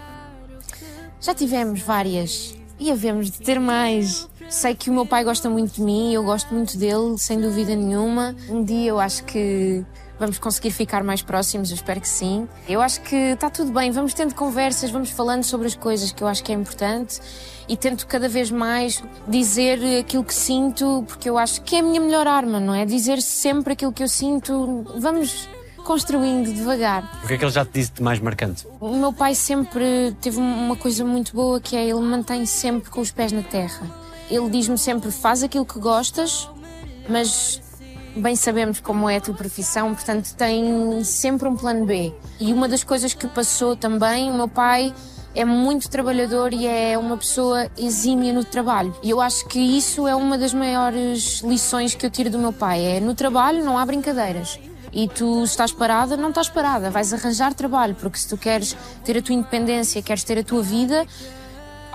Já 1.20 1.34
tivemos 1.34 1.80
várias 1.80 2.56
e 2.78 2.90
havemos 2.90 3.30
de 3.30 3.38
ter 3.40 3.58
mais. 3.58 4.28
Sei 4.48 4.74
que 4.74 4.88
o 4.88 4.92
meu 4.92 5.04
pai 5.04 5.24
gosta 5.24 5.50
muito 5.50 5.74
de 5.74 5.82
mim, 5.82 6.14
eu 6.14 6.22
gosto 6.22 6.54
muito 6.54 6.78
dele, 6.78 7.18
sem 7.18 7.40
dúvida 7.40 7.74
nenhuma. 7.74 8.34
Um 8.48 8.64
dia 8.64 8.90
eu 8.90 9.00
acho 9.00 9.24
que 9.24 9.84
vamos 10.18 10.38
conseguir 10.38 10.70
ficar 10.70 11.02
mais 11.02 11.22
próximos, 11.22 11.70
eu 11.70 11.76
espero 11.76 12.00
que 12.00 12.08
sim. 12.08 12.48
Eu 12.68 12.80
acho 12.80 13.00
que 13.02 13.14
está 13.14 13.48
tudo 13.48 13.72
bem, 13.72 13.90
vamos 13.90 14.14
tendo 14.14 14.34
conversas, 14.34 14.90
vamos 14.90 15.10
falando 15.10 15.44
sobre 15.44 15.66
as 15.66 15.74
coisas 15.74 16.12
que 16.12 16.22
eu 16.22 16.28
acho 16.28 16.42
que 16.42 16.52
é 16.52 16.54
importante 16.54 17.20
e 17.68 17.76
tento 17.76 18.06
cada 18.06 18.28
vez 18.28 18.50
mais 18.50 19.02
dizer 19.26 19.78
aquilo 20.00 20.24
que 20.24 20.34
sinto, 20.34 21.04
porque 21.06 21.28
eu 21.28 21.36
acho 21.36 21.60
que 21.62 21.76
é 21.76 21.80
a 21.80 21.82
minha 21.82 22.00
melhor 22.00 22.26
arma, 22.26 22.58
não 22.58 22.74
é? 22.74 22.84
Dizer 22.84 23.20
sempre 23.20 23.74
aquilo 23.74 23.92
que 23.92 24.02
eu 24.02 24.08
sinto. 24.08 24.84
Vamos 24.96 25.48
construindo 25.84 26.52
devagar. 26.52 27.20
O 27.22 27.26
que 27.26 27.34
é 27.34 27.38
que 27.38 27.44
ele 27.44 27.52
já 27.52 27.64
te 27.64 27.72
disse 27.72 27.92
de 27.92 28.02
mais 28.02 28.20
marcante? 28.20 28.66
O 28.80 28.94
meu 28.96 29.12
pai 29.12 29.34
sempre 29.34 30.16
teve 30.20 30.38
uma 30.38 30.76
coisa 30.76 31.04
muito 31.04 31.34
boa 31.34 31.60
que 31.60 31.76
é 31.76 31.84
ele 31.84 32.00
mantém 32.00 32.44
sempre 32.46 32.90
com 32.90 33.00
os 33.00 33.10
pés 33.10 33.32
na 33.32 33.42
terra. 33.42 33.86
Ele 34.30 34.48
diz-me 34.50 34.78
sempre: 34.78 35.10
faz 35.10 35.42
aquilo 35.42 35.64
que 35.64 35.78
gostas, 35.78 36.48
mas 37.08 37.60
bem 38.16 38.34
sabemos 38.36 38.80
como 38.80 39.08
é 39.08 39.16
a 39.16 39.20
tua 39.20 39.34
profissão, 39.34 39.94
portanto 39.94 40.34
tem 40.34 41.02
sempre 41.04 41.48
um 41.48 41.56
plano 41.56 41.84
B. 41.84 42.12
E 42.40 42.52
uma 42.52 42.68
das 42.68 42.82
coisas 42.84 43.14
que 43.14 43.26
passou 43.26 43.76
também, 43.76 44.30
o 44.30 44.34
meu 44.34 44.48
pai 44.48 44.94
é 45.34 45.44
muito 45.44 45.88
trabalhador 45.88 46.52
e 46.52 46.66
é 46.66 46.98
uma 46.98 47.16
pessoa 47.16 47.70
exímia 47.76 48.32
no 48.32 48.44
trabalho. 48.44 48.94
E 49.02 49.10
eu 49.10 49.20
acho 49.20 49.46
que 49.46 49.58
isso 49.58 50.06
é 50.06 50.14
uma 50.14 50.36
das 50.36 50.52
maiores 50.52 51.40
lições 51.42 51.94
que 51.94 52.04
eu 52.04 52.10
tiro 52.10 52.30
do 52.30 52.38
meu 52.38 52.52
pai. 52.52 52.84
É 52.96 53.00
no 53.00 53.14
trabalho 53.14 53.64
não 53.64 53.78
há 53.78 53.86
brincadeiras. 53.86 54.58
E 54.92 55.06
tu 55.06 55.44
estás 55.44 55.70
parada, 55.70 56.16
não 56.16 56.30
estás 56.30 56.48
parada, 56.48 56.90
vais 56.90 57.12
arranjar 57.12 57.52
trabalho, 57.52 57.94
porque 57.94 58.18
se 58.18 58.26
tu 58.26 58.36
queres 58.36 58.74
ter 59.04 59.18
a 59.18 59.22
tua 59.22 59.34
independência, 59.34 60.02
queres 60.02 60.24
ter 60.24 60.38
a 60.38 60.42
tua 60.42 60.62
vida, 60.62 61.06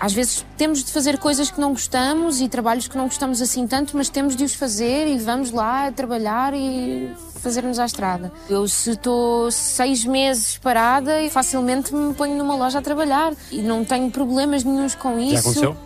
às 0.04 0.12
vezes 0.12 0.46
temos 0.58 0.84
de 0.84 0.92
fazer 0.92 1.18
coisas 1.18 1.50
que 1.50 1.62
não 1.62 1.70
gostamos 1.70 2.42
e 2.42 2.50
trabalhos 2.50 2.90
que 2.90 2.98
não 2.98 3.06
gostamos 3.06 3.42
assim 3.42 3.66
tanto, 3.66 3.96
mas 3.96 4.10
temos 4.10 4.36
de 4.36 4.44
os 4.44 4.54
fazer 4.54 5.08
e 5.08 5.18
vamos 5.18 5.50
lá 5.50 5.90
trabalhar 5.94 6.54
e 6.54 7.10
fazer-nos 7.40 7.80
à 7.80 7.86
estrada. 7.86 8.30
Eu 8.50 8.68
se 8.68 8.92
estou 8.92 9.50
seis 9.50 10.04
meses 10.04 10.58
parada, 10.58 11.14
facilmente 11.30 11.96
me 11.96 12.14
ponho 12.14 12.36
numa 12.36 12.54
loja 12.54 12.80
a 12.80 12.82
trabalhar 12.82 13.32
e 13.50 13.62
não 13.62 13.86
tenho 13.86 14.12
problemas 14.12 14.66
nenhums 14.66 14.94
com 14.94 15.18
isso. 15.18 15.36
Já 15.36 15.40
aconteceu? 15.40 15.78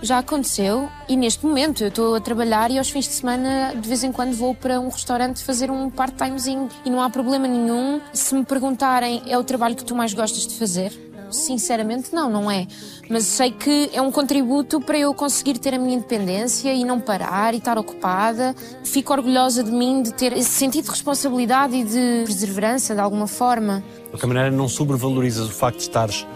Já 0.00 0.18
aconteceu 0.18 0.88
e 1.06 1.14
neste 1.14 1.44
momento 1.44 1.84
eu 1.84 1.88
estou 1.88 2.14
a 2.14 2.20
trabalhar 2.22 2.70
e 2.70 2.78
aos 2.78 2.88
fins 2.88 3.04
de 3.04 3.12
semana 3.12 3.74
de 3.78 3.86
vez 3.86 4.02
em 4.02 4.10
quando 4.10 4.32
vou 4.32 4.54
para 4.54 4.80
um 4.80 4.88
restaurante 4.88 5.44
fazer 5.44 5.70
um 5.70 5.90
part-timezinho 5.90 6.70
e 6.86 6.88
não 6.88 7.02
há 7.02 7.10
problema 7.10 7.46
nenhum. 7.46 8.00
Se 8.14 8.34
me 8.34 8.46
perguntarem, 8.46 9.22
é 9.26 9.36
o 9.36 9.44
trabalho 9.44 9.76
que 9.76 9.84
tu 9.84 9.94
mais 9.94 10.14
gostas 10.14 10.46
de 10.46 10.54
fazer? 10.54 11.11
Sinceramente, 11.32 12.12
não, 12.12 12.30
não 12.30 12.50
é. 12.50 12.66
Mas 13.08 13.24
sei 13.24 13.50
que 13.50 13.90
é 13.92 14.00
um 14.00 14.10
contributo 14.10 14.80
para 14.80 14.98
eu 14.98 15.12
conseguir 15.14 15.58
ter 15.58 15.74
a 15.74 15.78
minha 15.78 15.96
independência 15.96 16.72
e 16.72 16.84
não 16.84 17.00
parar 17.00 17.54
e 17.54 17.58
estar 17.58 17.78
ocupada. 17.78 18.54
Fico 18.84 19.12
orgulhosa 19.12 19.62
de 19.62 19.70
mim 19.70 20.02
de 20.02 20.12
ter 20.12 20.32
esse 20.32 20.50
sentido 20.50 20.84
de 20.84 20.90
responsabilidade 20.90 21.74
e 21.74 21.84
de 21.84 22.24
perseverança 22.26 22.94
de 22.94 23.00
alguma 23.00 23.26
forma. 23.26 23.82
De 24.04 24.10
qualquer 24.10 24.26
maneira, 24.26 24.50
não 24.50 24.68
sobrevalorizas 24.68 25.48
o 25.48 25.52
facto 25.52 25.78
de 25.78 25.82
estares 25.82 26.26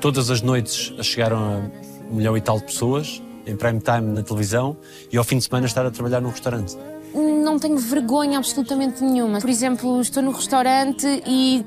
todas 0.00 0.30
as 0.30 0.40
noites 0.42 0.92
a 0.98 1.02
chegar 1.02 1.32
a 1.32 1.38
um 1.38 1.70
milhão 2.16 2.36
e 2.36 2.40
tal 2.40 2.58
de 2.58 2.64
pessoas, 2.64 3.22
em 3.46 3.56
prime 3.56 3.80
time 3.80 4.14
na 4.14 4.22
televisão, 4.22 4.76
e 5.10 5.16
ao 5.16 5.24
fim 5.24 5.38
de 5.38 5.44
semana 5.44 5.66
estar 5.66 5.84
a 5.84 5.90
trabalhar 5.90 6.20
num 6.20 6.30
restaurante. 6.30 6.76
não 7.14 7.58
tenho 7.58 7.78
vergonha 7.78 8.38
absolutamente 8.38 9.02
nenhuma. 9.02 9.40
Por 9.40 9.50
exemplo, 9.50 10.00
estou 10.00 10.22
no 10.22 10.30
restaurante 10.30 11.06
e 11.26 11.64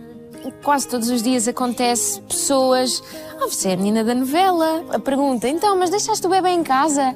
quase 0.63 0.87
todos 0.87 1.09
os 1.09 1.21
dias 1.21 1.47
acontece 1.47 2.21
pessoas. 2.21 3.03
Ah, 3.39 3.47
você 3.47 3.69
é 3.69 3.73
a 3.73 3.77
menina 3.77 4.03
da 4.03 4.15
novela. 4.15 4.85
A 4.89 4.99
pergunta, 4.99 5.47
então, 5.47 5.77
mas 5.77 5.89
deixaste 5.89 6.25
o 6.25 6.29
bebê 6.29 6.49
em 6.49 6.63
casa? 6.63 7.15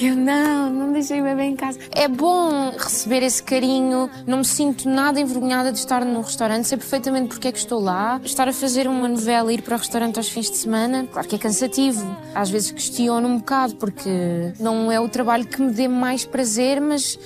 Eu 0.00 0.16
não, 0.16 0.70
não 0.70 0.92
deixei 0.92 1.20
o 1.20 1.24
bebê 1.24 1.44
em 1.44 1.56
casa. 1.56 1.78
É 1.92 2.08
bom 2.08 2.70
receber 2.70 3.22
esse 3.22 3.42
carinho, 3.42 4.10
não 4.26 4.38
me 4.38 4.44
sinto 4.44 4.88
nada 4.88 5.20
envergonhada 5.20 5.70
de 5.70 5.78
estar 5.78 6.04
num 6.04 6.20
restaurante, 6.20 6.66
sei 6.66 6.78
perfeitamente 6.78 7.28
porque 7.28 7.48
é 7.48 7.52
que 7.52 7.58
estou 7.58 7.80
lá. 7.80 8.20
Estar 8.24 8.48
a 8.48 8.52
fazer 8.52 8.88
uma 8.88 9.06
novela 9.08 9.52
e 9.52 9.56
ir 9.56 9.62
para 9.62 9.76
o 9.76 9.78
restaurante 9.78 10.16
aos 10.18 10.28
fins 10.28 10.50
de 10.50 10.56
semana, 10.56 11.06
claro 11.12 11.28
que 11.28 11.36
é 11.36 11.38
cansativo. 11.38 12.04
Às 12.34 12.50
vezes 12.50 12.72
questiono 12.72 13.28
um 13.28 13.38
bocado 13.38 13.76
porque 13.76 14.52
não 14.58 14.90
é 14.90 14.98
o 14.98 15.08
trabalho 15.08 15.46
que 15.46 15.62
me 15.62 15.70
dê 15.70 15.86
mais 15.86 16.24
prazer, 16.24 16.80
mas 16.80 17.18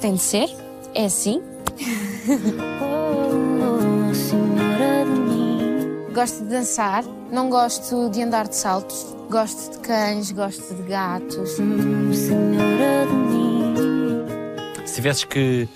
tem 0.00 0.14
de 0.14 0.22
ser, 0.22 0.48
é 0.94 1.06
assim. 1.06 1.42
Gosto 6.18 6.42
de 6.42 6.50
dançar, 6.50 7.04
não 7.30 7.48
gosto 7.48 8.10
de 8.10 8.20
andar 8.20 8.48
de 8.48 8.56
saltos. 8.56 9.06
Gosto 9.30 9.70
de 9.70 9.78
cães, 9.78 10.32
gosto 10.32 10.74
de 10.74 10.82
gatos. 10.82 11.50
Senhora 11.52 13.06
de 13.06 13.14
mim. 13.14 14.84
Se 14.84 14.96
tivesses 14.96 15.22
que 15.22 15.68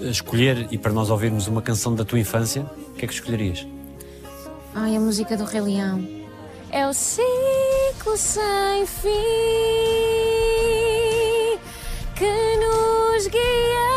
eh, 0.00 0.04
escolher 0.06 0.68
e 0.70 0.78
para 0.78 0.90
nós 0.90 1.10
ouvirmos 1.10 1.48
uma 1.48 1.60
canção 1.60 1.94
da 1.94 2.02
tua 2.02 2.18
infância, 2.18 2.62
o 2.62 2.92
que 2.94 3.04
é 3.04 3.08
que 3.08 3.12
escolherias? 3.12 3.66
Ai, 4.74 4.96
a 4.96 5.00
música 5.00 5.36
do 5.36 5.44
Rei 5.44 5.60
Leão. 5.60 6.02
É 6.70 6.88
o 6.88 6.94
ciclo 6.94 8.16
sem 8.16 8.86
fim 8.86 9.10
que 12.14 12.24
nos 12.24 13.26
guiará 13.26 13.93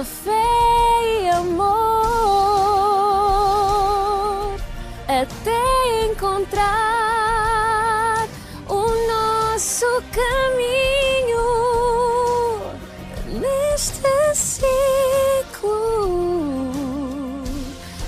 pela 0.00 0.04
fé 0.04 0.30
e 1.22 1.28
amor, 1.28 1.66
até 5.06 6.06
encontrar 6.10 6.66
o 8.68 8.86
nosso 9.08 9.86
caminho 10.12 11.46
neste 13.40 14.34
ciclo, 14.34 15.72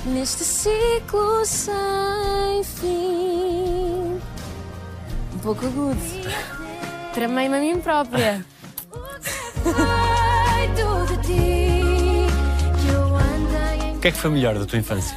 neste 0.07 0.45
ciclo 0.45 1.45
sem 1.45 2.65
fim. 2.65 4.21
Um 5.35 5.39
pouco 5.43 5.67
agudo. 5.67 6.01
Tramei-me 7.13 7.57
a 7.57 7.61
mim 7.61 7.81
própria. 7.81 8.47
que 14.03 14.09
é 14.09 14.11
que 14.11 14.19
foi 14.19 14.31
melhor 14.31 14.59
da 14.59 14.67
tua 14.67 14.81
infância? 14.81 15.17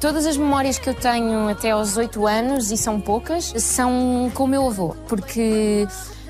Todas 0.00 0.24
as 0.26 0.38
memórias 0.38 0.78
que 0.78 0.88
eu 0.88 0.94
tenho 0.94 1.48
até 1.48 1.70
aos 1.70 1.98
8 1.98 2.26
anos, 2.26 2.70
e 2.70 2.76
são 2.76 2.98
poucas, 2.98 3.52
são 3.58 4.30
com 4.34 4.44
o 4.44 4.48
meu 4.48 4.66
avô, 4.66 4.96
porque 5.06 5.86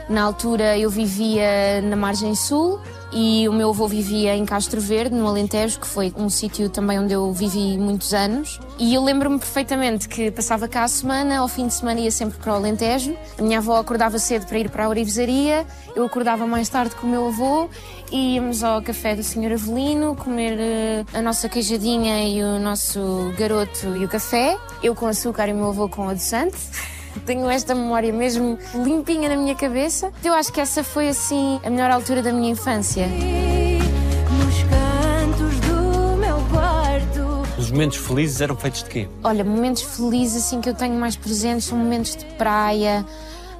na 0.08 0.22
altura 0.22 0.78
eu 0.78 0.88
vivia 0.88 1.80
na 1.82 1.96
margem 1.96 2.34
sul 2.34 2.80
e 3.12 3.48
o 3.48 3.52
meu 3.52 3.70
avô 3.70 3.86
vivia 3.88 4.34
em 4.34 4.44
Castro 4.44 4.80
Verde, 4.80 5.14
no 5.14 5.26
Alentejo, 5.26 5.80
que 5.80 5.86
foi 5.86 6.12
um 6.16 6.28
sítio 6.28 6.68
também 6.68 6.98
onde 6.98 7.12
eu 7.12 7.32
vivi 7.32 7.78
muitos 7.78 8.12
anos. 8.12 8.60
E 8.78 8.94
eu 8.94 9.02
lembro-me 9.02 9.38
perfeitamente 9.38 10.08
que 10.08 10.30
passava 10.30 10.68
cá 10.68 10.84
a 10.84 10.88
semana, 10.88 11.38
ao 11.38 11.48
fim 11.48 11.66
de 11.66 11.74
semana 11.74 12.00
ia 12.00 12.10
sempre 12.10 12.38
para 12.38 12.52
o 12.52 12.56
Alentejo. 12.56 13.16
A 13.38 13.42
minha 13.42 13.58
avó 13.58 13.78
acordava 13.78 14.18
cedo 14.18 14.46
para 14.46 14.58
ir 14.58 14.68
para 14.70 14.84
a 14.84 14.88
orivesaria, 14.88 15.64
eu 15.94 16.04
acordava 16.04 16.46
mais 16.46 16.68
tarde 16.68 16.94
com 16.96 17.06
o 17.06 17.10
meu 17.10 17.28
avô 17.28 17.68
e 18.10 18.34
íamos 18.34 18.62
ao 18.62 18.82
café 18.82 19.14
do 19.16 19.22
Sr. 19.22 19.52
Avelino 19.52 20.14
comer 20.14 20.58
eh, 20.58 21.04
a 21.14 21.22
nossa 21.22 21.48
queijadinha 21.48 22.22
e 22.28 22.42
o 22.42 22.58
nosso 22.58 23.32
garoto 23.38 23.96
e 23.96 24.04
o 24.04 24.08
café. 24.08 24.56
Eu 24.82 24.94
com 24.94 25.06
açúcar 25.06 25.48
e 25.48 25.52
o 25.52 25.56
meu 25.56 25.68
avô 25.68 25.88
com 25.88 26.08
adoçante. 26.08 26.56
Tenho 27.24 27.48
esta 27.48 27.74
memória 27.74 28.12
mesmo 28.12 28.58
limpinha 28.74 29.28
na 29.28 29.36
minha 29.36 29.54
cabeça. 29.54 30.12
Eu 30.22 30.34
acho 30.34 30.52
que 30.52 30.60
essa 30.60 30.84
foi 30.84 31.08
assim 31.08 31.60
a 31.64 31.70
melhor 31.70 31.90
altura 31.90 32.22
da 32.22 32.32
minha 32.32 32.50
infância. 32.50 33.06
nos 33.06 34.62
cantos 34.64 35.60
do 35.60 36.16
meu 36.16 36.36
quarto. 36.50 37.60
Os 37.60 37.70
momentos 37.70 37.96
felizes 37.98 38.40
eram 38.40 38.56
feitos 38.56 38.82
de 38.84 38.90
quê? 38.90 39.08
Olha, 39.24 39.42
momentos 39.44 39.82
felizes 39.82 40.44
assim 40.44 40.60
que 40.60 40.68
eu 40.68 40.74
tenho 40.74 40.94
mais 40.94 41.16
presentes 41.16 41.64
são 41.64 41.78
momentos 41.78 42.14
de 42.16 42.24
praia, 42.36 43.04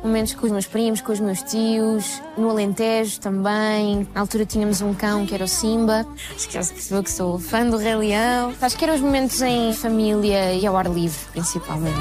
momentos 0.05 0.35
com 0.35 0.47
os 0.47 0.53
meus 0.53 0.67
primos, 0.67 1.01
com 1.01 1.13
os 1.13 1.19
meus 1.21 1.43
tios, 1.43 2.23
no 2.37 2.51
Alentejo 2.51 3.19
também. 3.21 4.07
Na 4.15 4.21
altura 4.21 4.45
tínhamos 4.45 4.81
um 4.81 4.95
cão 4.95 5.27
que 5.27 5.35
era 5.35 5.45
o 5.45 5.49
Simba. 5.49 6.07
Acho 6.35 6.47
que 6.47 6.55
já 6.55 6.63
se 6.63 6.73
percebeu 6.73 7.03
que 7.03 7.11
sou 7.11 7.39
fã 7.39 7.67
do 7.67 7.77
Rei 7.77 7.97
Leão. 7.97 8.53
Acho 8.61 8.77
que 8.77 8.85
eram 8.85 8.95
os 8.95 9.01
momentos 9.01 9.41
em 9.43 9.73
família 9.73 10.53
e 10.53 10.67
ao 10.67 10.77
ar 10.77 10.87
livre, 10.87 11.19
principalmente. 11.33 11.97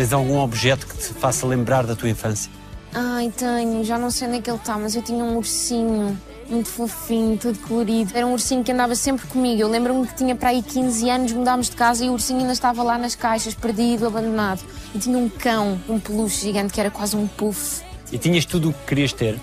Tens 0.00 0.14
algum 0.14 0.38
objeto 0.38 0.86
que 0.86 0.96
te 0.96 1.12
faça 1.12 1.46
lembrar 1.46 1.86
da 1.86 1.94
tua 1.94 2.08
infância? 2.08 2.50
Ai, 2.94 3.30
tenho, 3.36 3.84
já 3.84 3.98
não 3.98 4.10
sei 4.10 4.28
onde 4.28 4.38
é 4.38 4.40
que 4.40 4.48
ele 4.48 4.56
está, 4.56 4.78
mas 4.78 4.96
eu 4.96 5.02
tinha 5.02 5.22
um 5.22 5.36
ursinho 5.36 6.18
muito 6.48 6.70
fofinho, 6.70 7.36
todo 7.36 7.58
colorido. 7.58 8.12
Era 8.14 8.26
um 8.26 8.32
ursinho 8.32 8.64
que 8.64 8.72
andava 8.72 8.94
sempre 8.94 9.26
comigo. 9.26 9.60
Eu 9.60 9.68
lembro-me 9.68 10.06
que 10.06 10.14
tinha 10.14 10.34
para 10.34 10.48
aí 10.48 10.62
15 10.62 11.10
anos, 11.10 11.32
mudámos 11.32 11.68
de 11.68 11.76
casa 11.76 12.02
e 12.02 12.08
o 12.08 12.12
ursinho 12.12 12.40
ainda 12.40 12.54
estava 12.54 12.82
lá 12.82 12.96
nas 12.96 13.14
caixas, 13.14 13.52
perdido, 13.52 14.06
abandonado. 14.06 14.62
E 14.94 14.98
tinha 14.98 15.18
um 15.18 15.28
cão, 15.28 15.78
um 15.86 16.00
peluche 16.00 16.46
gigante 16.46 16.72
que 16.72 16.80
era 16.80 16.90
quase 16.90 17.14
um 17.14 17.26
puff. 17.26 17.82
E 18.10 18.16
tinhas 18.16 18.46
tudo 18.46 18.70
o 18.70 18.72
que 18.72 18.86
querias 18.86 19.12
ter? 19.12 19.38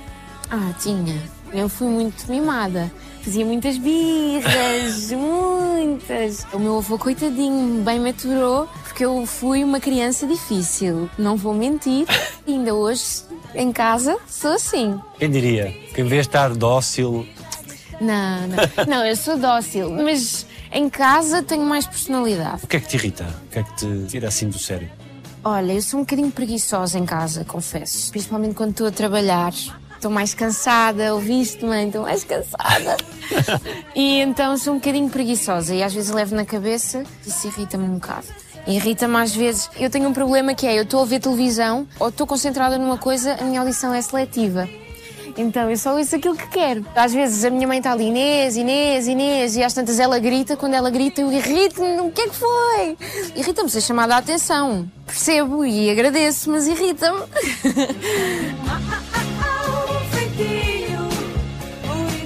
Ah, 0.50 0.74
tinha. 0.82 1.22
Eu 1.54 1.70
fui 1.70 1.88
muito 1.88 2.28
mimada. 2.32 2.92
Fazia 3.28 3.46
muitas 3.46 3.78
birras, 3.78 5.12
muitas. 5.12 6.48
O 6.54 6.60
meu 6.60 6.78
avô, 6.78 6.98
coitadinho, 6.98 7.84
bem 7.84 8.00
me 8.00 8.12
aturou, 8.12 8.70
porque 8.86 9.04
eu 9.04 9.26
fui 9.26 9.66
uma 9.66 9.82
criança 9.82 10.26
difícil. 10.26 11.10
Não 11.18 11.36
vou 11.36 11.54
mentir. 11.54 12.06
E 12.48 12.54
ainda 12.56 12.74
hoje, 12.74 13.04
em 13.54 13.70
casa, 13.74 14.18
sou 14.30 14.54
assim. 14.54 14.98
Quem 15.20 15.30
diria 15.30 15.76
que 15.94 16.00
em 16.00 16.06
vez 16.06 16.22
de 16.22 16.30
estar 16.30 16.56
dócil, 16.56 17.28
Não, 18.00 18.48
não. 18.48 18.86
Não, 18.88 19.06
eu 19.06 19.18
sou 19.18 19.38
dócil, 19.38 19.90
mas 19.90 20.46
em 20.72 20.90
casa 20.90 21.44
tenho 21.44 21.64
mais 21.66 21.86
personalidade. 21.86 22.64
o 22.64 22.68
que 22.68 22.78
é 22.78 22.80
que 22.80 22.88
te 22.88 22.96
irrita? 22.96 23.26
O 23.48 23.52
que 23.52 23.60
é 23.60 23.64
que 23.64 23.76
te 23.76 24.06
tira 24.08 24.30
assim 24.30 24.48
do 24.48 24.58
sério? 24.58 24.90
Olha, 25.44 25.74
eu 25.74 25.82
sou 25.82 26.00
um 26.00 26.04
bocadinho 26.04 26.32
preguiçosa 26.32 26.98
em 26.98 27.06
casa, 27.06 27.44
confesso. 27.44 28.10
Principalmente 28.10 28.56
quando 28.56 28.72
estou 28.72 28.88
a 28.88 28.92
trabalhar. 28.92 29.52
Estou 29.98 30.12
mais 30.12 30.36
cansada, 30.36 31.16
ouviste, 31.16 31.66
mãe? 31.66 31.88
Estou 31.88 32.04
mais 32.04 32.24
cansada. 32.24 32.98
e 33.96 34.20
então 34.20 34.56
sou 34.56 34.74
um 34.74 34.78
bocadinho 34.78 35.10
preguiçosa 35.10 35.74
e 35.74 35.82
às 35.82 35.92
vezes 35.92 36.12
levo 36.12 36.36
na 36.36 36.46
cabeça 36.46 37.04
isso 37.26 37.48
irrita-me 37.48 37.86
um 37.86 37.96
bocado. 37.96 38.28
Irrita-me 38.68 39.18
às 39.18 39.36
vezes. 39.36 39.72
Eu 39.80 39.90
tenho 39.90 40.08
um 40.08 40.14
problema 40.14 40.54
que 40.54 40.68
é, 40.68 40.78
eu 40.78 40.84
estou 40.84 41.02
a 41.02 41.06
ver 41.06 41.20
televisão 41.20 41.88
ou 42.00 42.10
estou 42.10 42.28
concentrada 42.28 42.78
numa 42.78 43.00
coisa, 43.00 43.38
a 43.40 43.44
minha 43.44 43.60
audição 43.60 43.92
é 43.92 44.00
seletiva. 44.00 44.70
Então 45.36 45.68
eu 45.70 45.78
só 45.78 45.98
ouço 45.98 46.16
aquilo 46.16 46.36
que 46.36 46.48
quero. 46.48 46.86
Às 46.96 47.12
vezes 47.12 47.44
a 47.44 47.50
minha 47.50 47.68
mãe 47.68 47.80
está 47.80 47.92
ali, 47.92 48.06
Inês, 48.06 48.56
Inês, 48.56 49.08
Inês, 49.08 49.56
e 49.56 49.64
às 49.64 49.74
tantas 49.74 50.00
ela 50.00 50.20
grita, 50.20 50.56
quando 50.56 50.76
ela 50.76 50.92
grita 50.92 51.22
eu 51.22 51.32
irrito-me, 51.32 52.02
o 52.02 52.12
que 52.12 52.22
é 52.22 52.30
que 52.30 52.36
foi? 52.36 52.98
Irrita-me 53.36 53.70
ser 53.70 53.82
chamada 53.82 54.14
a 54.14 54.20
atenção. 54.20 54.88
Percebo 55.08 55.66
e 55.66 55.90
agradeço, 55.90 56.52
mas 56.52 56.68
irrita-me. 56.68 57.24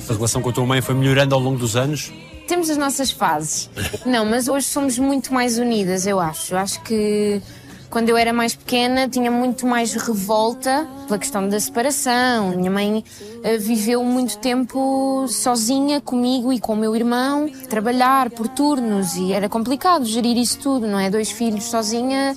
A 0.09 0.13
relação 0.13 0.41
com 0.41 0.49
a 0.49 0.53
tua 0.53 0.65
mãe 0.65 0.81
foi 0.81 0.95
melhorando 0.95 1.33
ao 1.33 1.41
longo 1.41 1.57
dos 1.57 1.75
anos? 1.75 2.11
Temos 2.47 2.69
as 2.69 2.77
nossas 2.77 3.11
fases. 3.11 3.69
Não, 4.05 4.25
mas 4.25 4.47
hoje 4.47 4.67
somos 4.67 4.97
muito 4.99 5.33
mais 5.33 5.57
unidas, 5.57 6.05
eu 6.05 6.19
acho. 6.19 6.53
Eu 6.53 6.57
acho 6.57 6.81
que 6.83 7.41
quando 7.89 8.09
eu 8.09 8.17
era 8.17 8.31
mais 8.31 8.55
pequena 8.55 9.07
tinha 9.07 9.29
muito 9.29 9.67
mais 9.67 9.93
revolta 9.93 10.87
pela 11.05 11.19
questão 11.19 11.47
da 11.47 11.59
separação. 11.59 12.55
Minha 12.55 12.71
mãe 12.71 13.03
eh, 13.43 13.57
viveu 13.57 14.03
muito 14.03 14.37
tempo 14.37 15.25
sozinha 15.27 16.01
comigo 16.01 16.51
e 16.51 16.59
com 16.59 16.73
o 16.73 16.77
meu 16.77 16.95
irmão, 16.95 17.49
trabalhar 17.69 18.29
por 18.29 18.47
turnos 18.47 19.15
e 19.15 19.31
era 19.33 19.47
complicado 19.47 20.05
gerir 20.05 20.37
isso 20.37 20.57
tudo, 20.59 20.87
não 20.87 20.99
é? 20.99 21.09
Dois 21.09 21.31
filhos 21.31 21.65
sozinha 21.65 22.35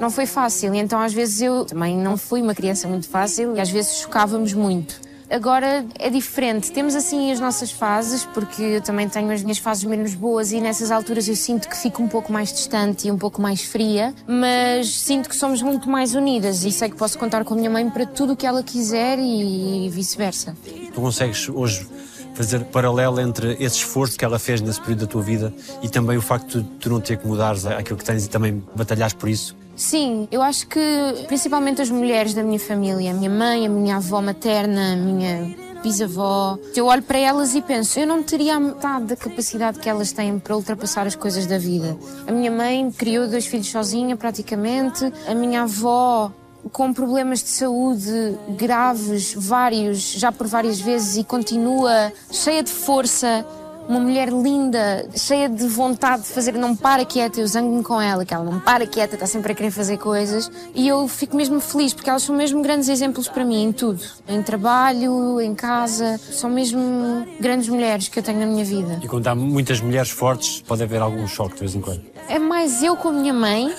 não 0.00 0.10
foi 0.10 0.24
fácil. 0.26 0.74
Então 0.74 1.00
às 1.00 1.12
vezes 1.12 1.40
eu 1.42 1.64
também 1.64 1.96
não 1.96 2.16
fui 2.16 2.40
uma 2.40 2.54
criança 2.54 2.88
muito 2.88 3.08
fácil 3.08 3.56
e 3.56 3.60
às 3.60 3.70
vezes 3.70 3.96
chocávamos 3.96 4.52
muito. 4.52 5.11
Agora 5.32 5.86
é 5.98 6.10
diferente. 6.10 6.70
Temos 6.70 6.94
assim 6.94 7.32
as 7.32 7.40
nossas 7.40 7.70
fases, 7.70 8.22
porque 8.34 8.62
eu 8.62 8.80
também 8.82 9.08
tenho 9.08 9.30
as 9.32 9.42
minhas 9.42 9.56
fases 9.56 9.82
menos 9.84 10.14
boas 10.14 10.52
e 10.52 10.60
nessas 10.60 10.90
alturas 10.90 11.26
eu 11.26 11.34
sinto 11.34 11.70
que 11.70 11.76
fico 11.76 12.02
um 12.02 12.08
pouco 12.08 12.30
mais 12.30 12.52
distante 12.52 13.08
e 13.08 13.10
um 13.10 13.16
pouco 13.16 13.40
mais 13.40 13.62
fria, 13.62 14.14
mas 14.26 14.90
sinto 14.90 15.30
que 15.30 15.34
somos 15.34 15.62
muito 15.62 15.88
mais 15.88 16.14
unidas 16.14 16.64
e 16.64 16.70
sei 16.70 16.90
que 16.90 16.96
posso 16.96 17.18
contar 17.18 17.44
com 17.44 17.54
a 17.54 17.56
minha 17.56 17.70
mãe 17.70 17.88
para 17.88 18.04
tudo 18.04 18.34
o 18.34 18.36
que 18.36 18.44
ela 18.44 18.62
quiser 18.62 19.18
e 19.18 19.88
vice-versa. 19.90 20.54
Tu 20.92 21.00
consegues 21.00 21.48
hoje 21.48 21.86
fazer 22.34 22.64
paralelo 22.66 23.18
entre 23.18 23.52
esse 23.54 23.76
esforço 23.76 24.18
que 24.18 24.24
ela 24.26 24.38
fez 24.38 24.60
nesse 24.60 24.80
período 24.80 25.00
da 25.00 25.06
tua 25.06 25.22
vida 25.22 25.54
e 25.82 25.88
também 25.88 26.18
o 26.18 26.22
facto 26.22 26.62
de 26.62 26.68
tu 26.78 26.90
não 26.90 27.00
ter 27.00 27.16
que 27.16 27.26
mudares 27.26 27.64
aquilo 27.64 27.98
que 27.98 28.04
tens 28.04 28.26
e 28.26 28.28
também 28.28 28.62
batalhares 28.76 29.14
por 29.14 29.30
isso? 29.30 29.56
Sim, 29.82 30.28
eu 30.30 30.40
acho 30.40 30.68
que 30.68 30.80
principalmente 31.26 31.82
as 31.82 31.90
mulheres 31.90 32.32
da 32.32 32.42
minha 32.44 32.60
família, 32.60 33.10
a 33.10 33.14
minha 33.14 33.28
mãe, 33.28 33.66
a 33.66 33.68
minha 33.68 33.96
avó 33.96 34.22
materna, 34.22 34.92
a 34.92 34.96
minha 34.96 35.56
bisavó. 35.82 36.56
Eu 36.74 36.86
olho 36.86 37.02
para 37.02 37.18
elas 37.18 37.56
e 37.56 37.60
penso, 37.60 37.98
eu 37.98 38.06
não 38.06 38.22
teria 38.22 38.54
a 38.54 38.60
metade 38.60 39.06
da 39.06 39.16
capacidade 39.16 39.80
que 39.80 39.88
elas 39.88 40.12
têm 40.12 40.38
para 40.38 40.54
ultrapassar 40.54 41.04
as 41.04 41.16
coisas 41.16 41.46
da 41.46 41.58
vida. 41.58 41.98
A 42.28 42.30
minha 42.30 42.50
mãe 42.50 42.92
criou 42.92 43.26
dois 43.26 43.44
filhos 43.44 43.68
sozinha, 43.68 44.16
praticamente. 44.16 45.12
A 45.26 45.34
minha 45.34 45.62
avó 45.62 46.30
com 46.70 46.92
problemas 46.92 47.42
de 47.42 47.48
saúde 47.48 48.38
graves, 48.50 49.34
vários, 49.34 50.12
já 50.12 50.30
por 50.30 50.46
várias 50.46 50.80
vezes, 50.80 51.16
e 51.16 51.24
continua 51.24 52.12
cheia 52.30 52.62
de 52.62 52.70
força, 52.70 53.44
uma 53.88 54.00
mulher 54.00 54.28
linda, 54.28 55.08
cheia 55.14 55.48
de 55.48 55.66
vontade 55.66 56.22
de 56.22 56.28
fazer, 56.28 56.52
não 56.52 56.74
para 56.74 57.04
quieta, 57.04 57.40
eu 57.40 57.46
zango-me 57.46 57.82
com 57.82 58.00
ela, 58.00 58.24
que 58.24 58.32
ela 58.32 58.44
não 58.44 58.60
para 58.60 58.86
quieta, 58.86 59.14
está 59.14 59.26
sempre 59.26 59.52
a 59.52 59.54
querer 59.54 59.70
fazer 59.70 59.98
coisas, 59.98 60.50
e 60.74 60.86
eu 60.86 61.06
fico 61.08 61.36
mesmo 61.36 61.60
feliz, 61.60 61.92
porque 61.92 62.08
elas 62.08 62.22
são 62.22 62.34
mesmo 62.34 62.62
grandes 62.62 62.88
exemplos 62.88 63.28
para 63.28 63.44
mim 63.44 63.64
em 63.64 63.72
tudo, 63.72 64.02
em 64.28 64.42
trabalho, 64.42 65.40
em 65.40 65.54
casa, 65.54 66.18
são 66.18 66.50
mesmo 66.50 67.26
grandes 67.40 67.68
mulheres 67.68 68.08
que 68.08 68.18
eu 68.18 68.22
tenho 68.22 68.40
na 68.40 68.46
minha 68.46 68.64
vida. 68.64 69.00
E 69.02 69.08
quando 69.08 69.26
há 69.26 69.34
muitas 69.34 69.80
mulheres 69.80 70.10
fortes, 70.10 70.62
pode 70.62 70.82
haver 70.82 71.00
algum 71.00 71.26
choque 71.26 71.54
de 71.54 71.60
vez 71.60 71.74
em 71.74 71.80
quando. 71.80 72.02
É 72.28 72.38
mais 72.38 72.82
eu 72.82 72.96
com 72.96 73.08
a 73.08 73.12
minha 73.12 73.34
mãe, 73.34 73.74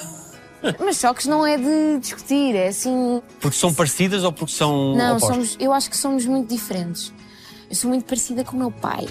mas 0.80 0.98
choques 0.98 1.26
não 1.26 1.46
é 1.46 1.58
de 1.58 2.00
discutir, 2.00 2.56
é 2.56 2.68
assim, 2.68 3.22
Porque 3.40 3.58
são 3.58 3.74
parecidas 3.74 4.24
ou 4.24 4.32
porque 4.32 4.54
são 4.54 4.96
Não, 4.96 5.20
somos, 5.20 5.58
eu 5.60 5.74
acho 5.74 5.90
que 5.90 5.98
somos 5.98 6.26
muito 6.26 6.54
diferentes. 6.54 7.14
Eu 7.70 7.76
sou 7.76 7.90
muito 7.90 8.06
parecida 8.06 8.44
com 8.44 8.56
o 8.56 8.60
meu 8.60 8.72
pai. 8.72 9.08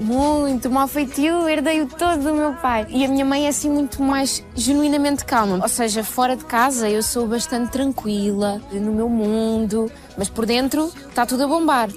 Muito, 0.00 0.68
o 0.68 0.70
mau 0.70 0.88
feitio, 0.88 1.46
herdei-o 1.46 1.86
todo 1.86 2.22
do 2.22 2.32
meu 2.32 2.54
pai. 2.54 2.86
E 2.88 3.04
a 3.04 3.08
minha 3.08 3.24
mãe 3.24 3.44
é 3.44 3.48
assim 3.48 3.68
muito 3.68 4.02
mais 4.02 4.42
genuinamente 4.54 5.26
calma. 5.26 5.58
Ou 5.60 5.68
seja, 5.68 6.02
fora 6.02 6.34
de 6.34 6.44
casa 6.46 6.88
eu 6.88 7.02
sou 7.02 7.28
bastante 7.28 7.70
tranquila, 7.70 8.62
no 8.72 8.92
meu 8.92 9.10
mundo, 9.10 9.92
mas 10.16 10.30
por 10.30 10.46
dentro 10.46 10.90
está 11.06 11.26
tudo 11.26 11.44
a 11.44 11.46
bombar. 11.46 11.90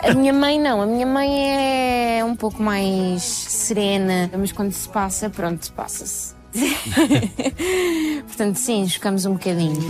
A 0.00 0.14
minha 0.14 0.32
mãe 0.32 0.60
não, 0.60 0.80
a 0.80 0.86
minha 0.86 1.06
mãe 1.06 2.18
é 2.18 2.24
um 2.24 2.36
pouco 2.36 2.62
mais 2.62 3.24
serena, 3.24 4.30
mas 4.38 4.52
quando 4.52 4.70
se 4.70 4.88
passa, 4.88 5.28
pronto, 5.28 5.72
passa-se. 5.72 6.34
Portanto, 8.28 8.56
sim, 8.56 8.88
chocamos 8.88 9.26
um 9.26 9.32
bocadinho. 9.32 9.82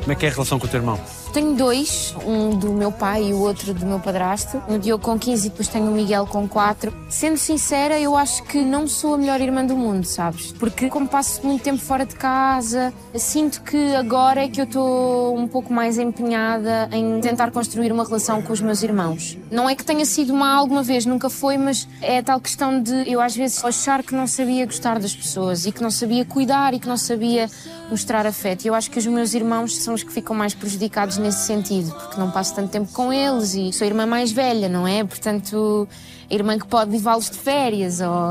Como 0.00 0.12
é 0.12 0.14
que 0.14 0.24
é 0.24 0.28
a 0.30 0.32
relação 0.32 0.58
com 0.58 0.66
o 0.66 0.68
teu 0.68 0.80
irmão? 0.80 0.98
Tenho 1.36 1.54
dois, 1.54 2.14
um 2.24 2.48
do 2.56 2.72
meu 2.72 2.90
pai 2.90 3.24
e 3.24 3.34
o 3.34 3.40
outro 3.40 3.74
do 3.74 3.84
meu 3.84 4.00
padrasto. 4.00 4.56
O 4.70 4.78
Diogo 4.78 5.04
com 5.04 5.18
15 5.18 5.46
e 5.46 5.50
depois 5.50 5.68
tenho 5.68 5.90
o 5.90 5.92
Miguel 5.92 6.26
com 6.26 6.48
4. 6.48 6.90
Sendo 7.10 7.36
sincera, 7.36 8.00
eu 8.00 8.16
acho 8.16 8.42
que 8.44 8.62
não 8.62 8.88
sou 8.88 9.16
a 9.16 9.18
melhor 9.18 9.38
irmã 9.38 9.62
do 9.62 9.76
mundo, 9.76 10.06
sabes? 10.06 10.52
Porque 10.52 10.88
como 10.88 11.06
passo 11.06 11.46
muito 11.46 11.62
tempo 11.62 11.76
fora 11.76 12.06
de 12.06 12.14
casa, 12.14 12.90
sinto 13.14 13.60
que 13.60 13.94
agora 13.94 14.44
é 14.44 14.48
que 14.48 14.62
eu 14.62 14.64
estou 14.64 15.36
um 15.36 15.46
pouco 15.46 15.70
mais 15.70 15.98
empenhada 15.98 16.88
em 16.90 17.20
tentar 17.20 17.50
construir 17.50 17.92
uma 17.92 18.04
relação 18.04 18.40
com 18.40 18.54
os 18.54 18.62
meus 18.62 18.82
irmãos. 18.82 19.36
Não 19.50 19.68
é 19.68 19.74
que 19.74 19.84
tenha 19.84 20.06
sido 20.06 20.32
má 20.32 20.54
alguma 20.54 20.82
vez, 20.82 21.04
nunca 21.04 21.28
foi, 21.28 21.58
mas 21.58 21.86
é 22.00 22.22
tal 22.22 22.40
questão 22.40 22.80
de 22.80 23.12
eu 23.12 23.20
às 23.20 23.36
vezes 23.36 23.62
achar 23.62 24.02
que 24.02 24.14
não 24.14 24.26
sabia 24.26 24.64
gostar 24.64 24.98
das 24.98 25.14
pessoas 25.14 25.66
e 25.66 25.72
que 25.72 25.82
não 25.82 25.90
sabia 25.90 26.24
cuidar 26.24 26.72
e 26.72 26.80
que 26.80 26.88
não 26.88 26.96
sabia 26.96 27.46
mostrar 27.90 28.26
afeto. 28.26 28.64
E 28.64 28.68
eu 28.68 28.74
acho 28.74 28.90
que 28.90 28.98
os 28.98 29.06
meus 29.06 29.34
irmãos 29.34 29.76
são 29.76 29.92
os 29.92 30.02
que 30.02 30.10
ficam 30.10 30.34
mais 30.34 30.54
prejudicados 30.54 31.25
nesse 31.26 31.44
sentido, 31.44 31.92
porque 31.92 32.20
não 32.20 32.30
passo 32.30 32.54
tanto 32.54 32.70
tempo 32.70 32.90
com 32.92 33.12
eles 33.12 33.54
e 33.54 33.72
sou 33.72 33.84
a 33.84 33.88
irmã 33.88 34.06
mais 34.06 34.30
velha, 34.30 34.68
não 34.68 34.86
é? 34.86 35.02
Portanto, 35.02 35.88
a 36.30 36.34
irmã 36.34 36.56
que 36.56 36.66
pode 36.66 36.92
levá-los 36.92 37.28
de 37.28 37.36
férias 37.36 38.00
ou 38.00 38.30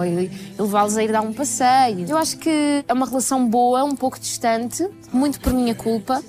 levá-los 0.58 0.96
a 0.96 1.04
ir 1.04 1.12
dar 1.12 1.22
um 1.22 1.34
passeio. 1.34 2.06
Eu 2.08 2.18
acho 2.18 2.38
que 2.38 2.86
é 2.88 2.94
uma 2.94 3.06
relação 3.06 3.48
boa, 3.48 3.84
um 3.84 3.96
pouco 3.96 4.18
distante, 4.18 4.88
muito 5.12 5.42
por 5.42 5.54
minha 5.54 5.76
culpa, 5.76 6.24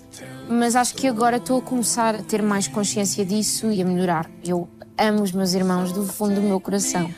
mas 0.49 0.75
acho 0.75 0.95
que 0.95 1.07
agora 1.07 1.37
estou 1.37 1.59
a 1.59 1.63
começar 1.63 2.17
a 2.17 2.23
ter 2.23 2.43
mais 2.43 2.67
consciência 2.67 3.25
disso 3.25 3.71
e 3.71 3.81
a 3.81 3.85
melhorar. 3.85 4.29
Eu 4.45 4.69
amo 4.99 5.23
os 5.23 5.31
meus 5.31 5.55
irmãos 5.55 5.93
do 5.93 6.05
fundo 6.05 6.35
do 6.35 6.43
meu 6.43 6.59
coração. 6.59 7.09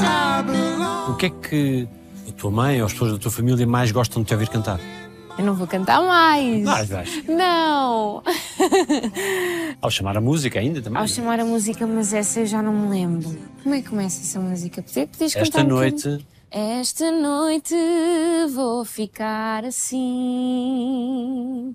I 0.00 0.42
belong. 0.42 1.12
O 1.12 1.16
que 1.16 1.26
é 1.26 1.30
que 1.30 1.97
tua 2.38 2.50
mãe 2.50 2.80
ou 2.80 2.86
as 2.86 2.92
pessoas 2.92 3.12
da 3.12 3.18
tua 3.18 3.30
família 3.30 3.66
mais 3.66 3.92
gostam 3.92 4.22
de 4.22 4.28
te 4.28 4.34
ouvir 4.34 4.48
cantar? 4.48 4.80
Eu 5.38 5.44
não 5.44 5.54
vou 5.54 5.66
cantar 5.68 6.02
mais. 6.02 6.64
Vais, 6.64 6.88
vais. 6.88 7.24
Não! 7.28 8.22
Ao 9.80 9.88
chamar 9.90 10.16
a 10.16 10.20
música 10.20 10.58
ainda 10.58 10.82
também. 10.82 11.00
Ao 11.00 11.06
chamar 11.06 11.38
a 11.38 11.44
música, 11.44 11.86
mas 11.86 12.12
essa 12.12 12.40
eu 12.40 12.46
já 12.46 12.60
não 12.60 12.72
me 12.72 12.88
lembro. 12.90 13.38
Como 13.62 13.74
é 13.74 13.80
que 13.82 13.88
começa 13.88 14.20
essa 14.20 14.40
música? 14.40 14.82
Podia- 14.82 15.06
Podias 15.06 15.36
Esta 15.36 15.60
um 15.60 15.64
noite 15.68 15.96
bocadinho? 16.08 16.26
Esta 16.50 17.12
noite 17.12 17.74
vou 18.54 18.82
ficar 18.84 19.64
assim, 20.28 21.74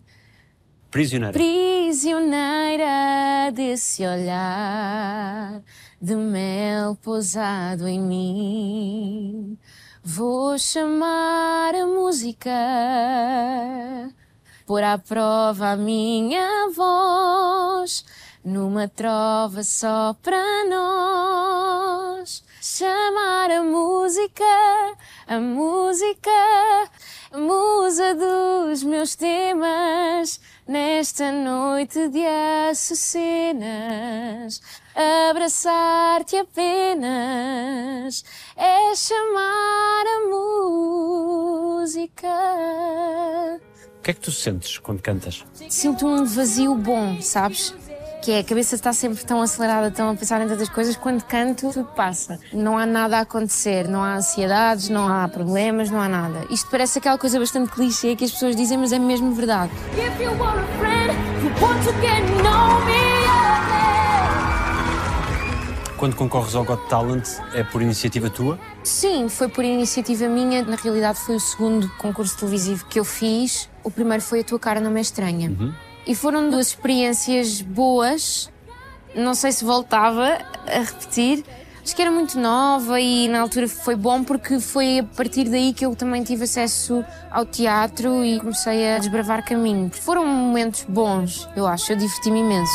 prisioneira. 0.91 1.33
prisioneira 1.33 3.51
desse 3.53 4.05
olhar 4.05 5.61
de 6.01 6.15
mel 6.15 6.95
pousado 7.01 7.87
em 7.87 7.99
mim. 8.01 9.57
Vou 10.05 10.59
chamar 10.59 11.73
a 11.73 11.87
música, 11.87 12.51
pôr 14.65 14.83
à 14.83 14.97
prova 14.97 15.69
a 15.69 15.77
minha 15.77 16.69
voz, 16.75 18.03
numa 18.43 18.85
trova 18.89 19.63
só 19.63 20.13
para 20.21 20.65
nós. 20.65 22.43
Chamar 22.61 23.49
a 23.49 23.63
música, 23.63 24.43
a 25.25 25.39
música, 25.39 26.31
a 27.31 27.37
musa 27.37 28.13
dos 28.13 28.83
meus 28.83 29.15
temas, 29.15 30.41
nesta 30.67 31.31
noite 31.31 32.09
de 32.09 32.23
açucenas. 32.69 34.61
Abraçar-te 35.29 36.35
apenas 36.37 38.23
é 38.55 38.95
chamar 38.95 40.05
a 40.05 40.27
música. 40.29 42.27
O 43.97 44.01
que 44.03 44.11
é 44.11 44.13
que 44.13 44.19
tu 44.19 44.31
sentes 44.31 44.77
quando 44.77 45.01
cantas? 45.01 45.43
Sinto 45.69 46.05
um 46.05 46.25
vazio 46.25 46.75
bom, 46.75 47.21
sabes? 47.21 47.73
Que 48.23 48.31
é 48.31 48.39
a 48.39 48.43
cabeça 48.43 48.75
está 48.75 48.93
sempre 48.93 49.21
tão 49.25 49.41
acelerada, 49.41 49.91
tão 49.91 50.09
a 50.09 50.15
pensar 50.15 50.39
em 50.41 50.47
tantas 50.47 50.69
coisas, 50.69 50.95
quando 50.95 51.21
canto, 51.25 51.73
tudo 51.73 51.85
passa. 51.85 52.39
Não 52.53 52.77
há 52.77 52.85
nada 52.85 53.17
a 53.17 53.19
acontecer, 53.19 53.85
não 53.89 54.01
há 54.01 54.15
ansiedades, 54.15 54.87
não 54.87 55.09
há 55.09 55.27
problemas, 55.27 55.91
não 55.91 55.99
há 55.99 56.07
nada. 56.07 56.45
Isto 56.49 56.69
parece 56.71 56.99
aquela 56.99 57.17
coisa 57.17 57.37
bastante 57.37 57.69
clichê 57.71 58.15
que 58.15 58.23
as 58.23 58.31
pessoas 58.31 58.55
dizem, 58.55 58.77
mas 58.77 58.93
é 58.93 58.97
mesmo 58.97 59.33
verdade. 59.33 59.73
Quando 65.97 66.15
concorres 66.15 66.55
ao 66.55 66.63
Got 66.63 66.87
Talent, 66.87 67.27
é 67.53 67.61
por 67.61 67.81
iniciativa 67.81 68.29
tua? 68.29 68.57
Sim, 68.85 69.27
foi 69.27 69.49
por 69.49 69.65
iniciativa 69.65 70.29
minha. 70.29 70.63
Na 70.63 70.77
realidade, 70.77 71.19
foi 71.19 71.35
o 71.35 71.41
segundo 71.41 71.89
concurso 71.97 72.37
televisivo 72.37 72.85
que 72.85 72.97
eu 72.97 73.03
fiz. 73.03 73.69
O 73.83 73.91
primeiro 73.91 74.23
foi 74.23 74.39
A 74.39 74.43
Tua 74.45 74.59
Cara 74.59 74.79
Não 74.79 74.91
Me 74.91 74.99
É 74.99 75.01
Estranha. 75.01 75.51
E 76.05 76.13
foram 76.15 76.49
duas 76.49 76.67
experiências 76.67 77.61
boas. 77.61 78.51
Não 79.15 79.33
sei 79.33 79.51
se 79.51 79.63
voltava 79.63 80.39
a 80.67 80.79
repetir. 80.79 81.43
Acho 81.83 81.95
que 81.95 82.01
era 82.01 82.11
muito 82.11 82.39
nova 82.39 82.99
e 82.99 83.27
na 83.27 83.41
altura 83.41 83.67
foi 83.67 83.95
bom 83.95 84.23
porque 84.23 84.57
foi 84.59 84.99
a 84.99 85.03
partir 85.03 85.49
daí 85.49 85.73
que 85.73 85.85
eu 85.85 85.93
também 85.93 86.23
tive 86.23 86.45
acesso 86.45 87.03
ao 87.29 87.45
teatro 87.45 88.23
e 88.23 88.39
comecei 88.39 88.93
a 88.93 88.99
desbravar 88.99 89.43
caminho. 89.43 89.91
Foram 89.93 90.25
momentos 90.25 90.85
bons, 90.87 91.47
eu 91.57 91.67
acho. 91.67 91.91
Eu 91.91 91.97
diverti-me 91.97 92.39
imenso. 92.39 92.71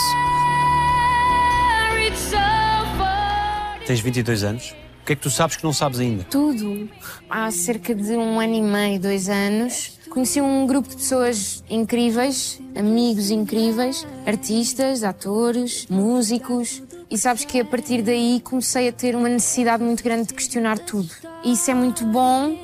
Tens 3.86 4.00
22 4.00 4.44
anos. 4.44 4.74
O 5.00 5.06
que 5.06 5.14
é 5.14 5.16
que 5.16 5.22
tu 5.22 5.30
sabes 5.30 5.56
que 5.56 5.64
não 5.64 5.72
sabes 5.72 6.00
ainda? 6.00 6.24
Tudo. 6.24 6.90
Há 7.30 7.50
cerca 7.50 7.94
de 7.94 8.12
um 8.12 8.38
ano 8.38 8.54
e 8.54 8.60
meio, 8.60 9.00
dois 9.00 9.30
anos, 9.30 9.97
conheci 10.08 10.40
um 10.40 10.66
grupo 10.66 10.88
de 10.88 10.96
pessoas 10.96 11.62
incríveis, 11.68 12.60
amigos 12.74 13.30
incríveis, 13.30 14.06
artistas, 14.26 15.04
atores, 15.04 15.86
músicos. 15.88 16.82
E 17.10 17.16
sabes 17.16 17.44
que 17.44 17.60
a 17.60 17.64
partir 17.64 18.02
daí 18.02 18.40
comecei 18.40 18.88
a 18.88 18.92
ter 18.92 19.16
uma 19.16 19.28
necessidade 19.28 19.82
muito 19.82 20.02
grande 20.02 20.28
de 20.28 20.34
questionar 20.34 20.78
tudo. 20.78 21.10
E 21.44 21.52
isso 21.52 21.70
é 21.70 21.74
muito 21.74 22.04
bom, 22.04 22.54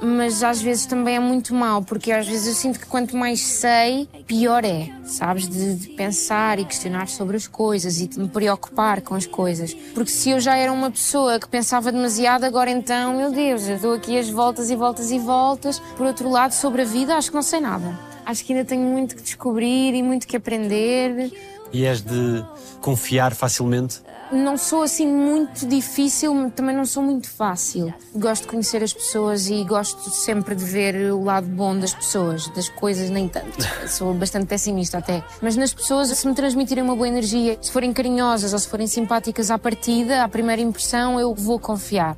mas 0.00 0.42
às 0.42 0.60
vezes 0.60 0.86
também 0.86 1.16
é 1.16 1.20
muito 1.20 1.54
mau, 1.54 1.82
porque 1.82 2.12
às 2.12 2.26
vezes 2.26 2.46
eu 2.46 2.54
sinto 2.54 2.78
que 2.78 2.86
quanto 2.86 3.16
mais 3.16 3.40
sei, 3.40 4.08
pior 4.26 4.64
é, 4.64 4.90
sabes? 5.04 5.48
De, 5.48 5.74
de 5.74 5.88
pensar 5.88 6.58
e 6.58 6.64
questionar 6.64 7.08
sobre 7.08 7.36
as 7.36 7.46
coisas 7.46 8.00
e 8.00 8.06
de 8.06 8.18
me 8.18 8.28
preocupar 8.28 9.00
com 9.00 9.14
as 9.14 9.26
coisas. 9.26 9.74
Porque 9.94 10.10
se 10.10 10.30
eu 10.30 10.40
já 10.40 10.56
era 10.56 10.72
uma 10.72 10.90
pessoa 10.90 11.38
que 11.38 11.48
pensava 11.48 11.90
demasiado, 11.90 12.44
agora 12.44 12.70
então, 12.70 13.16
meu 13.16 13.32
Deus, 13.32 13.68
eu 13.68 13.78
dou 13.78 13.94
aqui 13.94 14.18
as 14.18 14.30
voltas 14.30 14.70
e 14.70 14.76
voltas 14.76 15.10
e 15.10 15.18
voltas. 15.18 15.78
Por 15.96 16.06
outro 16.06 16.28
lado, 16.28 16.52
sobre 16.52 16.82
a 16.82 16.84
vida, 16.84 17.16
acho 17.16 17.30
que 17.30 17.34
não 17.34 17.42
sei 17.42 17.60
nada. 17.60 17.98
Acho 18.24 18.44
que 18.44 18.52
ainda 18.52 18.64
tenho 18.64 18.82
muito 18.82 19.16
que 19.16 19.22
descobrir 19.22 19.94
e 19.94 20.02
muito 20.02 20.26
que 20.26 20.36
aprender. 20.36 21.32
E 21.72 21.84
és 21.84 22.00
de 22.00 22.44
confiar 22.80 23.34
facilmente? 23.34 24.00
Não 24.30 24.58
sou 24.58 24.82
assim 24.82 25.06
muito 25.06 25.66
difícil, 25.66 26.50
também 26.50 26.76
não 26.76 26.84
sou 26.84 27.02
muito 27.02 27.30
fácil. 27.30 27.94
Gosto 28.14 28.42
de 28.42 28.48
conhecer 28.48 28.82
as 28.82 28.92
pessoas 28.92 29.48
e 29.48 29.64
gosto 29.64 30.10
sempre 30.10 30.54
de 30.54 30.64
ver 30.64 31.12
o 31.12 31.24
lado 31.24 31.46
bom 31.46 31.78
das 31.78 31.94
pessoas, 31.94 32.46
das 32.48 32.68
coisas 32.68 33.08
nem 33.08 33.26
tanto. 33.26 33.56
Sou 33.88 34.12
bastante 34.12 34.46
pessimista 34.46 34.98
até. 34.98 35.24
Mas 35.40 35.56
nas 35.56 35.72
pessoas, 35.72 36.08
se 36.08 36.26
me 36.28 36.34
transmitirem 36.34 36.84
uma 36.84 36.94
boa 36.94 37.08
energia, 37.08 37.56
se 37.60 37.72
forem 37.72 37.92
carinhosas 37.92 38.52
ou 38.52 38.58
se 38.58 38.68
forem 38.68 38.86
simpáticas 38.86 39.50
à 39.50 39.58
partida, 39.58 40.22
à 40.22 40.28
primeira 40.28 40.60
impressão, 40.60 41.18
eu 41.18 41.34
vou 41.34 41.58
confiar. 41.58 42.16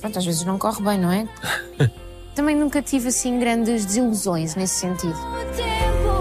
Pronto, 0.00 0.18
às 0.18 0.24
vezes 0.24 0.44
não 0.44 0.58
corre 0.58 0.82
bem, 0.82 0.98
não 0.98 1.10
é? 1.10 1.26
Também 2.34 2.54
nunca 2.54 2.82
tive 2.82 3.08
assim 3.08 3.38
grandes 3.38 3.86
desilusões 3.86 4.54
nesse 4.54 4.74
sentido. 4.74 5.14
O 5.14 5.56
tempo 5.56 6.16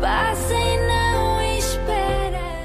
passa 0.00 0.49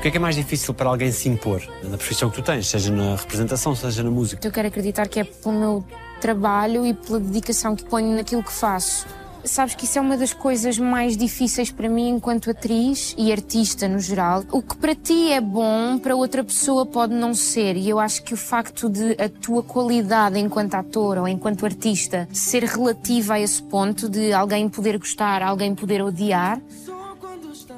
que 0.05 0.09
é 0.09 0.11
que 0.11 0.17
é 0.17 0.19
mais 0.19 0.35
difícil 0.35 0.71
para 0.71 0.87
alguém 0.87 1.11
se 1.11 1.27
impor 1.27 1.63
na 1.81 1.97
profissão 1.97 2.29
que 2.29 2.35
tu 2.35 2.43
tens, 2.43 2.67
seja 2.67 2.91
na 2.91 3.15
representação, 3.15 3.75
seja 3.75 4.03
na 4.03 4.11
música? 4.11 4.47
Eu 4.47 4.51
quero 4.51 4.67
acreditar 4.67 5.07
que 5.07 5.19
é 5.19 5.23
pelo 5.23 5.59
meu 5.59 5.85
trabalho 6.21 6.85
e 6.85 6.93
pela 6.93 7.19
dedicação 7.19 7.75
que 7.75 7.83
ponho 7.85 8.15
naquilo 8.15 8.43
que 8.43 8.51
faço. 8.51 9.07
Sabes 9.43 9.73
que 9.73 9.85
isso 9.85 9.97
é 9.97 10.01
uma 10.01 10.15
das 10.15 10.31
coisas 10.31 10.77
mais 10.77 11.17
difíceis 11.17 11.71
para 11.71 11.89
mim 11.89 12.09
enquanto 12.09 12.51
atriz 12.51 13.15
e 13.17 13.31
artista 13.31 13.87
no 13.87 13.99
geral. 13.99 14.43
O 14.51 14.61
que 14.61 14.77
para 14.77 14.93
ti 14.93 15.31
é 15.31 15.41
bom, 15.41 15.97
para 15.97 16.15
outra 16.15 16.43
pessoa 16.43 16.85
pode 16.85 17.15
não 17.15 17.33
ser. 17.33 17.75
E 17.75 17.89
eu 17.89 17.99
acho 17.99 18.21
que 18.21 18.33
o 18.35 18.37
facto 18.37 18.87
de 18.87 19.13
a 19.13 19.27
tua 19.27 19.63
qualidade 19.63 20.37
enquanto 20.37 20.75
ator 20.75 21.17
ou 21.17 21.27
enquanto 21.27 21.65
artista 21.65 22.27
ser 22.31 22.63
relativa 22.63 23.35
a 23.35 23.39
esse 23.39 23.61
ponto 23.63 24.07
de 24.07 24.31
alguém 24.33 24.69
poder 24.69 24.99
gostar, 24.99 25.41
alguém 25.41 25.73
poder 25.73 26.03
odiar, 26.03 26.61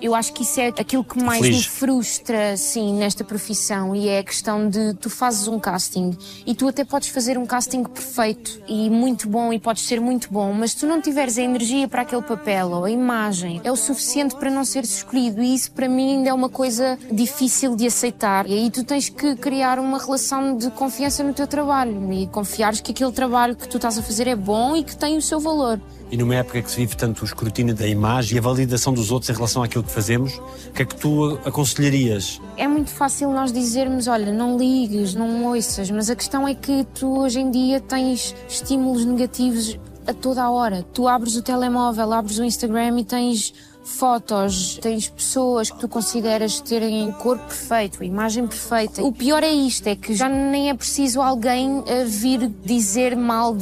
eu 0.01 0.13
acho 0.13 0.33
que 0.33 0.43
isso 0.43 0.59
é 0.59 0.67
aquilo 0.67 1.03
que 1.03 1.21
mais 1.21 1.41
Feliz. 1.41 1.57
me 1.57 1.63
frustra, 1.63 2.57
sim, 2.57 2.93
nesta 2.93 3.23
profissão 3.23 3.95
e 3.95 4.07
é 4.07 4.19
a 4.19 4.23
questão 4.23 4.69
de 4.69 4.93
tu 4.95 5.09
fazes 5.09 5.47
um 5.47 5.59
casting 5.59 6.15
e 6.45 6.53
tu 6.53 6.67
até 6.67 6.83
podes 6.83 7.09
fazer 7.09 7.37
um 7.37 7.45
casting 7.45 7.83
perfeito 7.83 8.61
e 8.67 8.89
muito 8.89 9.27
bom 9.27 9.51
e 9.51 9.59
podes 9.59 9.83
ser 9.83 9.99
muito 9.99 10.31
bom, 10.31 10.53
mas 10.53 10.71
se 10.71 10.77
tu 10.77 10.85
não 10.85 11.01
tiveres 11.01 11.37
a 11.37 11.41
energia 11.41 11.87
para 11.87 12.01
aquele 12.01 12.21
papel 12.21 12.71
ou 12.71 12.85
a 12.85 12.91
imagem, 12.91 13.61
é 13.63 13.71
o 13.71 13.75
suficiente 13.75 14.35
para 14.35 14.49
não 14.51 14.63
seres 14.63 14.97
escolhido 14.97 15.41
e 15.41 15.53
isso 15.53 15.71
para 15.71 15.87
mim 15.87 16.17
ainda 16.17 16.29
é 16.29 16.33
uma 16.33 16.49
coisa 16.49 16.97
difícil 17.11 17.75
de 17.75 17.87
aceitar. 17.87 18.47
E 18.47 18.53
aí 18.53 18.69
tu 18.69 18.83
tens 18.83 19.09
que 19.09 19.35
criar 19.35 19.79
uma 19.79 19.97
relação 19.97 20.57
de 20.57 20.69
confiança 20.71 21.23
no 21.23 21.33
teu 21.33 21.47
trabalho 21.47 22.11
e 22.13 22.27
confiares 22.27 22.81
que 22.81 22.91
aquele 22.91 23.11
trabalho 23.11 23.55
que 23.55 23.67
tu 23.67 23.77
estás 23.77 23.97
a 23.97 24.03
fazer 24.03 24.27
é 24.27 24.35
bom 24.35 24.75
e 24.75 24.83
que 24.83 24.95
tem 24.95 25.17
o 25.17 25.21
seu 25.21 25.39
valor. 25.39 25.79
E 26.09 26.15
numa 26.15 26.35
época 26.35 26.61
que 26.61 26.71
se 26.71 26.77
vive 26.77 26.95
tanto 26.95 27.21
o 27.21 27.25
escrutínio 27.25 27.75
da 27.75 27.85
imagem 27.85 28.35
e 28.35 28.39
a 28.39 28.41
validação 28.41 28.93
dos 28.93 29.11
outros 29.11 29.29
em 29.29 29.33
relação 29.33 29.61
àquilo 29.61 29.83
que 29.83 29.91
fazemos, 29.91 30.37
o 30.69 30.71
que 30.73 30.81
é 30.83 30.85
que 30.85 30.95
tu 30.95 31.37
aconselharias? 31.43 32.41
É 32.55 32.67
muito 32.67 32.89
fácil 32.91 33.29
nós 33.31 33.51
dizermos, 33.51 34.07
olha, 34.07 34.31
não 34.31 34.57
ligues, 34.57 35.13
não 35.13 35.45
ouças, 35.45 35.91
mas 35.91 36.09
a 36.09 36.15
questão 36.15 36.47
é 36.47 36.55
que 36.55 36.85
tu 36.95 37.19
hoje 37.19 37.39
em 37.39 37.51
dia 37.51 37.81
tens 37.81 38.33
estímulos 38.47 39.03
negativos 39.03 39.77
a 40.07 40.13
toda 40.13 40.43
a 40.43 40.49
hora. 40.49 40.83
Tu 40.93 41.07
abres 41.07 41.35
o 41.35 41.41
telemóvel, 41.41 42.13
abres 42.13 42.39
o 42.39 42.43
Instagram 42.43 43.01
e 43.01 43.03
tens 43.03 43.53
fotos, 43.87 44.77
tens 44.81 45.07
pessoas 45.07 45.71
que 45.71 45.79
tu 45.79 45.87
consideras 45.87 46.59
terem 46.59 47.11
corpo 47.13 47.45
perfeito, 47.45 48.03
imagem 48.03 48.45
perfeita. 48.45 49.01
O 49.01 49.11
pior 49.11 49.43
é 49.43 49.51
isto, 49.51 49.87
é 49.87 49.95
que 49.95 50.13
já 50.13 50.27
nem 50.27 50.69
é 50.69 50.73
preciso 50.73 51.21
alguém 51.21 51.83
vir 52.05 52.47
dizer 52.63 53.15
mal 53.15 53.55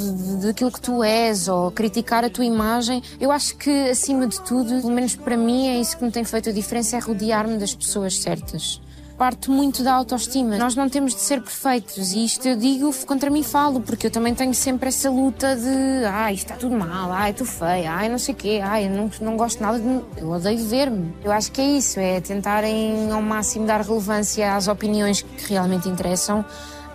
daquilo 0.44 0.72
que 0.72 0.82
tu 0.82 1.04
és 1.04 1.48
ou 1.48 1.72
criticar 1.72 2.26
a 2.26 2.30
tua 2.30 2.44
imagem. 2.44 3.02
Eu 3.20 3.32
acho 3.32 3.56
que, 3.56 3.90
acima 3.90 4.28
de 4.28 4.42
tudo, 4.42 4.82
pelo 4.82 4.92
menos 4.92 5.16
para 5.16 5.38
mim, 5.38 5.68
é 5.68 5.80
isso 5.80 5.98
que 5.98 6.04
me 6.04 6.12
tem 6.12 6.24
feito 6.24 6.50
a 6.50 6.54
diferença, 6.54 6.98
é 6.98 7.00
rodear-me 7.00 7.58
das 7.58 7.76
pessoas 7.76 8.18
certas. 8.18 8.82
Parte 9.18 9.50
muito 9.50 9.82
da 9.82 9.94
autoestima. 9.94 10.58
Nós 10.58 10.76
não 10.76 10.90
temos 10.90 11.16
de 11.16 11.22
ser 11.22 11.42
perfeitos 11.42 12.12
e 12.12 12.26
isto 12.26 12.46
eu 12.46 12.58
digo 12.58 12.94
contra 13.06 13.30
mim 13.30 13.44
falo, 13.44 13.80
porque 13.80 14.08
eu 14.08 14.12
também 14.12 14.36
tenho 14.36 14.54
sempre 14.54 14.90
essa 14.90 15.10
luta 15.10 15.56
de 15.56 16.06
ai, 16.06 16.34
isto 16.34 16.48
está 16.48 16.56
tudo 16.56 16.76
mal, 16.76 17.10
ai, 17.14 17.32
estou 17.32 17.48
feia, 17.48 17.94
ai, 17.94 18.10
não 18.10 18.18
sei 18.18 18.34
o 18.34 18.38
quê, 18.38 18.60
ai, 18.62 18.88
eu 18.88 18.90
não, 18.90 19.10
não 19.22 19.38
gosto 19.38 19.62
nada 19.62 19.80
de. 19.80 20.02
Eu 20.18 20.32
odeio 20.32 20.60
ver-me. 20.66 21.14
Eu 21.24 21.32
acho 21.32 21.50
que 21.54 21.62
é 21.62 21.78
isso, 21.78 21.98
é 21.98 22.20
tentarem 22.20 23.10
ao 23.10 23.22
máximo 23.22 23.66
dar 23.66 23.80
relevância 23.80 24.54
às 24.54 24.68
opiniões 24.68 25.22
que 25.22 25.54
realmente 25.54 25.88
interessam 25.88 26.44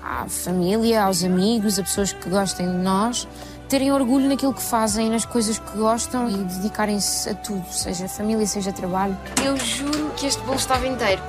à 0.02 0.28
família, 0.28 1.04
aos 1.04 1.24
amigos, 1.24 1.78
a 1.78 1.83
pessoas 1.83 2.12
que 2.12 2.28
gostem 2.28 2.66
de 2.66 2.76
nós, 2.76 3.26
terem 3.70 3.92
orgulho 3.92 4.28
naquilo 4.28 4.52
que 4.52 4.61
fazem, 4.61 5.09
nas 5.09 5.24
coisas 5.24 5.56
que 5.56 5.78
gostam 5.78 6.28
e 6.28 6.37
dedicarem-se 6.38 7.30
a 7.30 7.35
tudo, 7.35 7.64
seja 7.70 8.09
família, 8.09 8.44
seja 8.44 8.72
trabalho. 8.72 9.16
Eu 9.44 9.56
juro 9.56 10.11
que 10.16 10.26
este 10.26 10.42
bolo 10.42 10.56
estava 10.56 10.85
inteiro. 10.88 11.22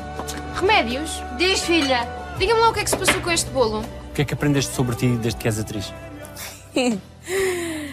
Remédios? 0.56 1.22
Diz, 1.38 1.62
filha. 1.62 2.00
Diga-me 2.40 2.60
lá 2.60 2.70
o 2.70 2.74
que 2.74 2.80
é 2.80 2.84
que 2.84 2.90
se 2.90 2.98
passou 2.98 3.22
com 3.22 3.30
este 3.30 3.50
bolo. 3.52 3.82
O 3.82 4.14
que 4.16 4.24
é 4.24 4.26
que 4.26 4.34
aprendeste 4.34 4.74
sobre 4.74 4.96
ti 4.96 5.16
desde 5.18 5.40
que 5.40 5.48
és 5.48 5.60
atriz? 5.60 5.94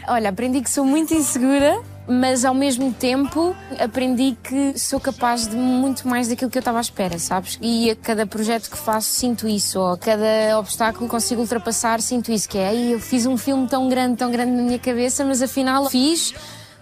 Olha, 0.09 0.31
aprendi 0.31 0.63
que 0.63 0.71
sou 0.71 0.85
muito 0.87 1.13
insegura, 1.13 1.83
mas 2.09 2.45
ao 2.45 2.55
mesmo 2.55 2.93
tempo 2.93 3.55
aprendi 3.79 4.37
que 4.43 4.79
sou 4.79 4.99
capaz 4.99 5.47
de 5.47 5.55
muito 5.55 6.09
mais 6.09 6.29
daquilo 6.29 6.51
que 6.51 6.57
eu 6.57 6.61
estava 6.61 6.79
à 6.79 6.81
espera, 6.81 7.19
sabes? 7.19 7.59
E 7.61 7.91
a 7.91 7.97
cada 7.97 8.27
projeto 8.27 8.71
que 8.71 8.79
faço 8.79 9.11
sinto 9.11 9.47
isso, 9.47 9.79
ou 9.79 9.93
a 9.93 9.99
cada 9.99 10.59
obstáculo 10.59 11.05
que 11.05 11.11
consigo 11.11 11.43
ultrapassar 11.43 12.01
sinto 12.01 12.33
isso, 12.33 12.49
que 12.49 12.57
é 12.57 12.69
aí 12.69 12.93
eu 12.93 13.01
fiz 13.01 13.27
um 13.27 13.37
filme 13.37 13.69
tão 13.69 13.89
grande, 13.89 14.17
tão 14.17 14.31
grande 14.31 14.53
na 14.53 14.63
minha 14.63 14.79
cabeça, 14.79 15.25
mas 15.25 15.43
afinal 15.43 15.91
fiz, 15.91 16.35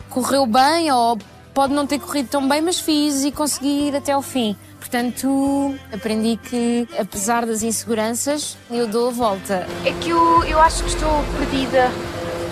correu 0.08 0.46
bem, 0.46 0.90
ou 0.92 1.18
pode 1.52 1.74
não 1.74 1.86
ter 1.86 1.98
corrido 1.98 2.28
tão 2.28 2.46
bem, 2.48 2.60
mas 2.60 2.78
fiz 2.78 3.24
e 3.24 3.32
consegui 3.32 3.88
ir 3.88 3.96
até 3.96 4.12
ao 4.12 4.22
fim. 4.22 4.56
Portanto, 4.78 5.74
aprendi 5.92 6.36
que, 6.36 6.86
apesar 6.96 7.44
das 7.44 7.64
inseguranças, 7.64 8.56
eu 8.70 8.86
dou 8.86 9.08
a 9.08 9.10
volta. 9.10 9.66
É 9.84 9.90
que 10.00 10.10
eu, 10.10 10.44
eu 10.44 10.60
acho 10.60 10.84
que 10.84 10.90
estou 10.90 11.24
perdida. 11.36 11.90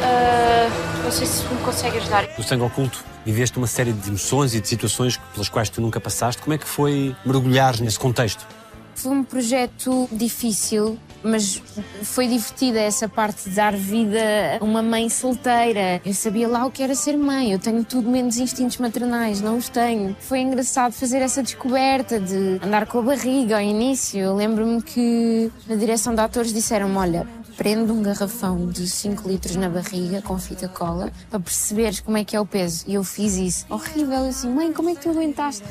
Ah, 0.04 0.68
não 1.02 1.10
sei 1.10 1.26
se 1.26 1.42
me 1.46 1.60
consegue 1.62 1.96
ajudar. 1.96 2.28
No 2.36 2.44
Sangue 2.44 2.64
Oculto, 2.64 3.02
viveste 3.24 3.56
uma 3.56 3.66
série 3.66 3.92
de 3.92 4.08
emoções 4.08 4.54
e 4.54 4.60
de 4.60 4.68
situações 4.68 5.16
pelas 5.32 5.48
quais 5.48 5.70
tu 5.70 5.80
nunca 5.80 5.98
passaste. 5.98 6.42
Como 6.42 6.52
é 6.52 6.58
que 6.58 6.66
foi 6.66 7.16
mergulhar 7.24 7.80
nesse 7.80 7.98
contexto? 7.98 8.46
Foi 8.94 9.12
um 9.12 9.24
projeto 9.24 10.08
difícil, 10.12 10.98
mas 11.24 11.62
foi 12.02 12.28
divertida 12.28 12.78
essa 12.78 13.08
parte 13.08 13.48
de 13.48 13.56
dar 13.56 13.74
vida 13.74 14.18
a 14.60 14.64
uma 14.64 14.82
mãe 14.82 15.08
solteira. 15.08 16.00
Eu 16.04 16.14
sabia 16.14 16.46
lá 16.46 16.66
o 16.66 16.70
que 16.70 16.82
era 16.82 16.94
ser 16.94 17.16
mãe, 17.16 17.52
eu 17.52 17.58
tenho 17.58 17.82
tudo 17.84 18.08
menos 18.08 18.36
instintos 18.36 18.76
maternais, 18.76 19.40
não 19.40 19.56
os 19.56 19.68
tenho. 19.68 20.14
Foi 20.20 20.40
engraçado 20.40 20.92
fazer 20.92 21.18
essa 21.18 21.42
descoberta 21.42 22.20
de 22.20 22.60
andar 22.62 22.86
com 22.86 22.98
a 22.98 23.02
barriga 23.02 23.56
ao 23.56 23.62
início. 23.62 24.20
Eu 24.20 24.36
lembro-me 24.36 24.82
que 24.82 25.50
na 25.66 25.76
direção 25.76 26.14
de 26.14 26.20
atores 26.20 26.52
disseram-me: 26.52 26.96
olha, 26.96 27.26
prende 27.56 27.90
um 27.90 28.02
garrafão 28.02 28.66
de 28.66 28.88
5 28.88 29.28
litros 29.28 29.56
na 29.56 29.68
barriga 29.68 30.20
com 30.22 30.38
fita 30.38 30.68
cola 30.68 31.10
para 31.30 31.40
perceberes 31.40 32.00
como 32.00 32.16
é 32.16 32.24
que 32.24 32.36
é 32.36 32.40
o 32.40 32.46
peso. 32.46 32.84
E 32.86 32.94
eu 32.94 33.04
fiz 33.04 33.36
isso. 33.36 33.66
Horrível, 33.70 34.28
assim, 34.28 34.48
mãe, 34.50 34.72
como 34.72 34.90
é 34.90 34.94
que 34.94 35.02
tu 35.02 35.10
aguentaste? 35.10 35.64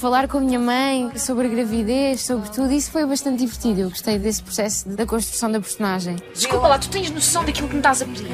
Falar 0.00 0.26
com 0.28 0.38
a 0.38 0.40
minha 0.40 0.58
mãe 0.58 1.12
sobre 1.18 1.46
a 1.46 1.50
gravidez, 1.50 2.22
sobre 2.22 2.48
tudo, 2.48 2.72
isso 2.72 2.90
foi 2.90 3.04
bastante 3.04 3.40
divertido. 3.40 3.82
Eu 3.82 3.90
gostei 3.90 4.18
desse 4.18 4.42
processo 4.42 4.88
da 4.88 5.04
construção 5.04 5.52
da 5.52 5.60
personagem. 5.60 6.16
Desculpa 6.32 6.68
lá, 6.68 6.78
tu 6.78 6.88
tens 6.88 7.10
noção 7.10 7.44
daquilo 7.44 7.68
que 7.68 7.74
me 7.74 7.80
estás 7.80 8.00
a 8.00 8.06
pedir? 8.06 8.26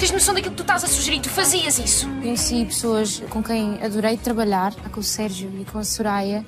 Tens 0.00 0.10
noção 0.10 0.34
daquilo 0.34 0.50
que 0.50 0.56
tu 0.56 0.64
estás 0.64 0.82
a 0.82 0.88
sugerir? 0.88 1.20
Tu 1.20 1.30
fazias 1.30 1.78
isso? 1.78 2.08
Conheci 2.08 2.64
pessoas 2.64 3.22
com 3.30 3.40
quem 3.40 3.80
adorei 3.84 4.16
trabalhar, 4.16 4.74
com 4.90 4.98
o 4.98 5.02
Sérgio 5.02 5.48
e 5.60 5.64
com 5.64 5.78
a 5.78 5.84
Soraya. 5.84 6.44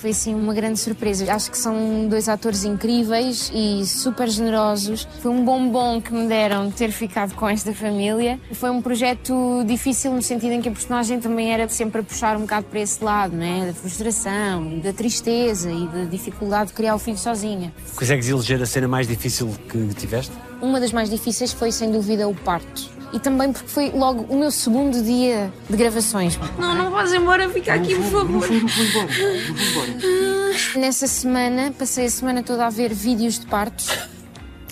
Foi 0.00 0.10
assim 0.10 0.34
uma 0.34 0.54
grande 0.54 0.80
surpresa. 0.80 1.30
Acho 1.30 1.50
que 1.50 1.58
são 1.58 2.08
dois 2.08 2.26
atores 2.26 2.64
incríveis 2.64 3.52
e 3.54 3.84
super 3.84 4.30
generosos. 4.30 5.06
Foi 5.20 5.30
um 5.30 5.44
bombom 5.44 6.00
que 6.00 6.10
me 6.10 6.26
deram 6.26 6.68
de 6.68 6.74
ter 6.74 6.90
ficado 6.90 7.34
com 7.34 7.46
esta 7.46 7.74
família. 7.74 8.40
Foi 8.54 8.70
um 8.70 8.80
projeto 8.80 9.62
difícil 9.66 10.10
no 10.14 10.22
sentido 10.22 10.52
em 10.52 10.62
que 10.62 10.70
a 10.70 10.72
personagem 10.72 11.20
também 11.20 11.52
era 11.52 11.68
sempre 11.68 12.00
a 12.00 12.02
puxar 12.02 12.38
um 12.38 12.40
bocado 12.40 12.64
para 12.70 12.80
esse 12.80 13.04
lado, 13.04 13.36
né? 13.36 13.66
Da 13.66 13.74
frustração, 13.74 14.78
da 14.78 14.90
tristeza 14.90 15.70
e 15.70 15.86
da 15.88 16.04
dificuldade 16.04 16.68
de 16.68 16.72
criar 16.72 16.94
o 16.94 16.98
filho 16.98 17.18
sozinha. 17.18 17.70
Consegues 17.94 18.26
eleger 18.26 18.62
a 18.62 18.66
cena 18.66 18.88
mais 18.88 19.06
difícil 19.06 19.50
que 19.68 19.86
tiveste? 19.94 20.32
Uma 20.62 20.80
das 20.80 20.92
mais 20.92 21.10
difíceis 21.10 21.52
foi, 21.52 21.72
sem 21.72 21.90
dúvida, 21.90 22.26
o 22.26 22.34
parto. 22.34 22.99
E 23.12 23.18
também 23.18 23.52
porque 23.52 23.68
foi 23.68 23.90
logo 23.90 24.24
o 24.28 24.36
meu 24.38 24.50
segundo 24.50 25.02
dia 25.02 25.52
de 25.68 25.76
gravações. 25.76 26.38
Não, 26.58 26.74
não 26.74 26.90
vais 26.90 27.12
embora, 27.12 27.48
fica 27.48 27.74
aqui, 27.74 27.94
por 27.96 28.04
favor. 28.04 28.48
Nessa 30.76 31.06
semana, 31.06 31.72
passei 31.76 32.06
a 32.06 32.10
semana 32.10 32.42
toda 32.42 32.66
a 32.66 32.70
ver 32.70 32.92
vídeos 32.94 33.38
de 33.38 33.46
partos. 33.46 33.88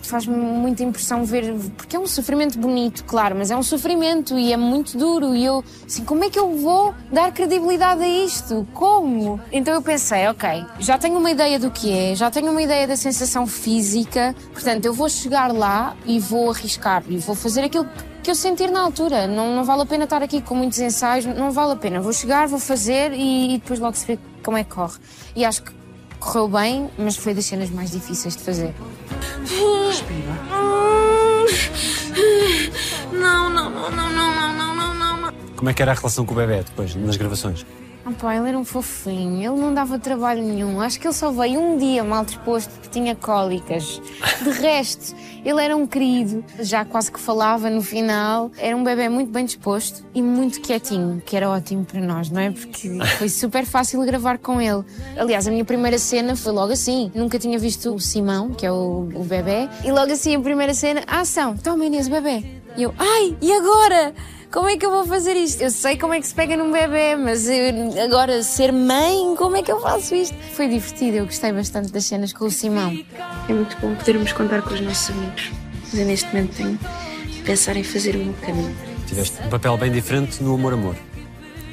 Faz-me 0.03 0.35
muita 0.35 0.83
impressão 0.83 1.22
ver, 1.22 1.53
porque 1.77 1.94
é 1.94 1.98
um 1.98 2.07
sofrimento 2.07 2.59
bonito, 2.59 3.05
claro, 3.05 3.37
mas 3.37 3.51
é 3.51 3.57
um 3.57 3.62
sofrimento 3.62 4.38
e 4.38 4.55
é 4.55 4.57
muito 4.57 4.96
duro. 4.96 5.35
E 5.35 5.44
eu, 5.44 5.62
assim, 5.85 6.03
como 6.03 6.24
é 6.24 6.31
que 6.31 6.38
eu 6.38 6.57
vou 6.57 6.94
dar 7.12 7.31
credibilidade 7.31 8.03
a 8.03 8.09
isto? 8.09 8.66
Como? 8.72 9.38
Então 9.53 9.74
eu 9.74 9.83
pensei, 9.83 10.27
ok, 10.29 10.64
já 10.79 10.96
tenho 10.96 11.18
uma 11.18 11.31
ideia 11.31 11.59
do 11.59 11.70
que 11.70 11.92
é, 11.92 12.14
já 12.14 12.31
tenho 12.31 12.51
uma 12.51 12.62
ideia 12.62 12.87
da 12.87 12.96
sensação 12.96 13.46
física, 13.46 14.35
portanto 14.55 14.87
eu 14.87 14.94
vou 14.94 15.11
chegar 15.11 15.53
lá 15.53 15.94
e 16.07 16.18
vou 16.18 16.51
arriscar 16.51 17.03
e 17.07 17.18
vou 17.18 17.35
fazer 17.35 17.64
aquilo 17.64 17.85
que 17.85 18.03
que 18.29 18.33
eu 18.33 18.35
sentir 18.35 18.71
na 18.71 18.81
altura. 18.81 19.27
Não, 19.27 19.57
não 19.57 19.64
vale 19.64 19.81
a 19.81 19.87
pena 19.87 20.05
estar 20.05 20.23
aqui 20.23 20.43
com 20.43 20.55
muitos 20.55 20.79
ensaios, 20.79 21.25
não 21.25 21.51
vale 21.51 21.73
a 21.73 21.77
pena. 21.77 21.99
Vou 21.99 22.12
chegar, 22.12 22.47
vou 22.47 22.59
fazer 22.59 23.11
e, 23.14 23.55
e 23.55 23.59
depois 23.59 23.81
logo 23.81 23.97
se 23.97 24.07
vê 24.07 24.19
como 24.43 24.59
é 24.59 24.64
que 24.64 24.69
corre. 24.69 24.99
E 25.35 25.47
acho 25.47 25.62
que 25.62 25.73
correu 26.21 26.47
bem, 26.47 26.91
mas 26.99 27.17
foi 27.17 27.33
das 27.33 27.47
cenas 27.47 27.71
mais 27.71 27.91
difíceis 27.91 28.37
de 28.37 28.43
fazer. 28.43 28.75
Respira. 29.88 30.35
Não, 33.12 33.49
não, 33.49 33.71
não, 33.71 33.91
não, 33.91 34.11
não, 34.12 34.75
não, 34.75 34.95
não, 34.95 35.21
não. 35.23 35.33
Como 35.57 35.71
é 35.71 35.73
que 35.73 35.81
era 35.81 35.93
a 35.93 35.95
relação 35.95 36.27
com 36.27 36.35
o 36.35 36.37
bebê 36.37 36.62
depois, 36.62 36.95
nas 36.95 37.17
gravações? 37.17 37.64
Ah, 38.09 38.12
pá, 38.18 38.37
ele 38.37 38.49
era 38.49 38.59
um 38.59 38.64
fofinho, 38.64 39.53
ele 39.53 39.61
não 39.61 39.75
dava 39.75 39.99
trabalho 39.99 40.42
nenhum. 40.42 40.81
Acho 40.81 40.99
que 40.99 41.07
ele 41.07 41.12
só 41.12 41.31
veio 41.31 41.61
um 41.61 41.77
dia 41.77 42.03
mal 42.03 42.25
disposto 42.25 42.71
porque 42.71 42.88
tinha 42.88 43.14
cólicas. 43.14 44.01
De 44.42 44.49
resto, 44.62 45.14
ele 45.44 45.62
era 45.62 45.77
um 45.77 45.87
querido, 45.87 46.42
já 46.59 46.87
quase 46.87 47.12
que 47.12 47.21
falava 47.21 47.68
no 47.68 47.83
final. 47.83 48.51
Era 48.57 48.75
um 48.75 48.83
bebê 48.83 49.11
muito 49.11 49.31
bem 49.31 49.44
disposto 49.44 50.07
e 50.14 50.23
muito 50.23 50.62
quietinho, 50.62 51.23
que 51.25 51.37
era 51.37 51.51
ótimo 51.51 51.85
para 51.85 52.01
nós, 52.01 52.31
não 52.31 52.40
é? 52.40 52.51
Porque 52.51 52.99
foi 53.18 53.29
super 53.29 53.66
fácil 53.66 54.03
gravar 54.07 54.38
com 54.38 54.59
ele. 54.59 54.83
Aliás, 55.14 55.47
a 55.47 55.51
minha 55.51 55.64
primeira 55.64 55.99
cena 55.99 56.35
foi 56.35 56.53
logo 56.53 56.73
assim. 56.73 57.12
Nunca 57.14 57.38
tinha 57.38 57.59
visto 57.59 57.94
o 57.94 58.01
Simão, 58.01 58.55
que 58.55 58.64
é 58.64 58.73
o, 58.73 59.07
o 59.14 59.25
bebê, 59.25 59.68
e 59.85 59.92
logo 59.92 60.11
assim 60.11 60.35
a 60.35 60.40
primeira 60.40 60.73
cena, 60.73 61.03
ação, 61.07 61.59
toma 61.59 61.85
Inês, 61.85 62.07
o 62.07 62.11
bebê. 62.11 62.42
E 62.75 62.85
eu, 62.85 62.94
ai, 62.99 63.37
e 63.42 63.53
agora? 63.53 64.14
Como 64.51 64.67
é 64.69 64.79
que 64.79 64.87
eu 64.87 64.91
vou 64.91 65.07
fazer 65.07 65.35
isto? 65.37 65.61
Eu 65.61 65.71
sei 65.71 65.97
como 65.99 66.15
é 66.15 66.21
que 66.21 66.27
se 66.27 66.35
pega 66.35 66.57
num 66.57 66.73
bebê, 66.73 67.17
mas 67.17 67.47
eu- 67.49 68.03
agora 68.03 68.43
ser 68.43 68.73
mãe, 68.73 69.35
como 69.37 69.57
é 69.57 69.63
que 69.63 69.71
eu 69.71 69.79
faço 69.81 70.15
isto? 70.15 70.35
Foi 70.55 70.67
divertido, 70.69 71.19
eu 71.19 71.27
gostei 71.27 71.53
bastante 71.53 71.93
das 71.93 72.07
cenas 72.07 72.33
com 72.33 72.47
o 72.47 72.51
Simão. 72.51 72.91
É 73.49 73.53
muito 73.53 73.77
bom 73.79 73.95
podermos 73.95 74.33
contar 74.33 74.63
com 74.63 74.73
os 74.73 74.81
nossos 74.81 75.11
amigos. 75.11 75.51
Mas 75.85 76.01
eu 76.01 76.07
neste 76.07 76.27
momento 76.29 76.57
tenho 76.57 76.79
de 77.31 77.43
pensar 77.43 77.77
em 77.77 77.85
fazer 77.85 78.17
o 78.17 78.19
meu 78.19 78.35
caminho. 78.45 78.75
Tiveste 79.07 79.37
um 79.45 79.51
papel 79.51 79.77
bem 79.77 79.93
diferente 79.93 80.43
no 80.43 80.55
Amor 80.55 80.73
Amor. 80.73 80.97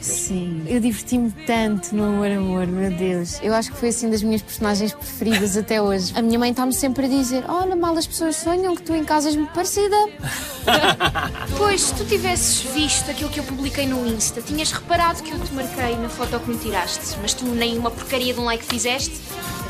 Sim. 0.05 0.63
Eu 0.67 0.79
diverti-me 0.79 1.31
tanto 1.45 1.95
no 1.95 2.03
Amor 2.03 2.31
Amor, 2.31 2.67
meu 2.67 2.91
Deus. 2.91 3.39
Eu 3.41 3.53
acho 3.53 3.71
que 3.71 3.77
foi 3.77 3.89
assim 3.89 4.09
das 4.09 4.21
minhas 4.21 4.41
personagens 4.41 4.93
preferidas 4.93 5.57
até 5.57 5.81
hoje. 5.81 6.13
A 6.15 6.21
minha 6.21 6.37
mãe 6.37 6.51
está-me 6.51 6.73
sempre 6.73 7.05
a 7.05 7.09
dizer: 7.09 7.43
Olha, 7.47 7.75
mal 7.75 7.97
as 7.97 8.05
pessoas 8.05 8.35
sonham 8.35 8.75
que 8.75 8.83
tu 8.83 8.93
em 8.93 9.03
casa 9.03 9.29
és 9.29 9.35
muito 9.35 9.53
parecida. 9.53 9.95
Pois, 11.57 11.81
se 11.81 11.93
tu 11.95 12.03
tivesses 12.05 12.61
visto 12.73 13.09
aquilo 13.09 13.29
que 13.29 13.39
eu 13.39 13.43
publiquei 13.43 13.85
no 13.85 14.05
Insta, 14.05 14.41
tinhas 14.41 14.71
reparado 14.71 15.21
que 15.23 15.31
eu 15.31 15.39
te 15.39 15.53
marquei 15.53 15.95
na 15.95 16.09
foto 16.09 16.39
que 16.39 16.49
me 16.49 16.57
tiraste, 16.57 17.17
mas 17.21 17.33
tu 17.33 17.45
nem 17.45 17.77
uma 17.77 17.89
porcaria 17.91 18.33
de 18.33 18.39
um 18.39 18.45
like 18.45 18.63
fizeste. 18.65 19.15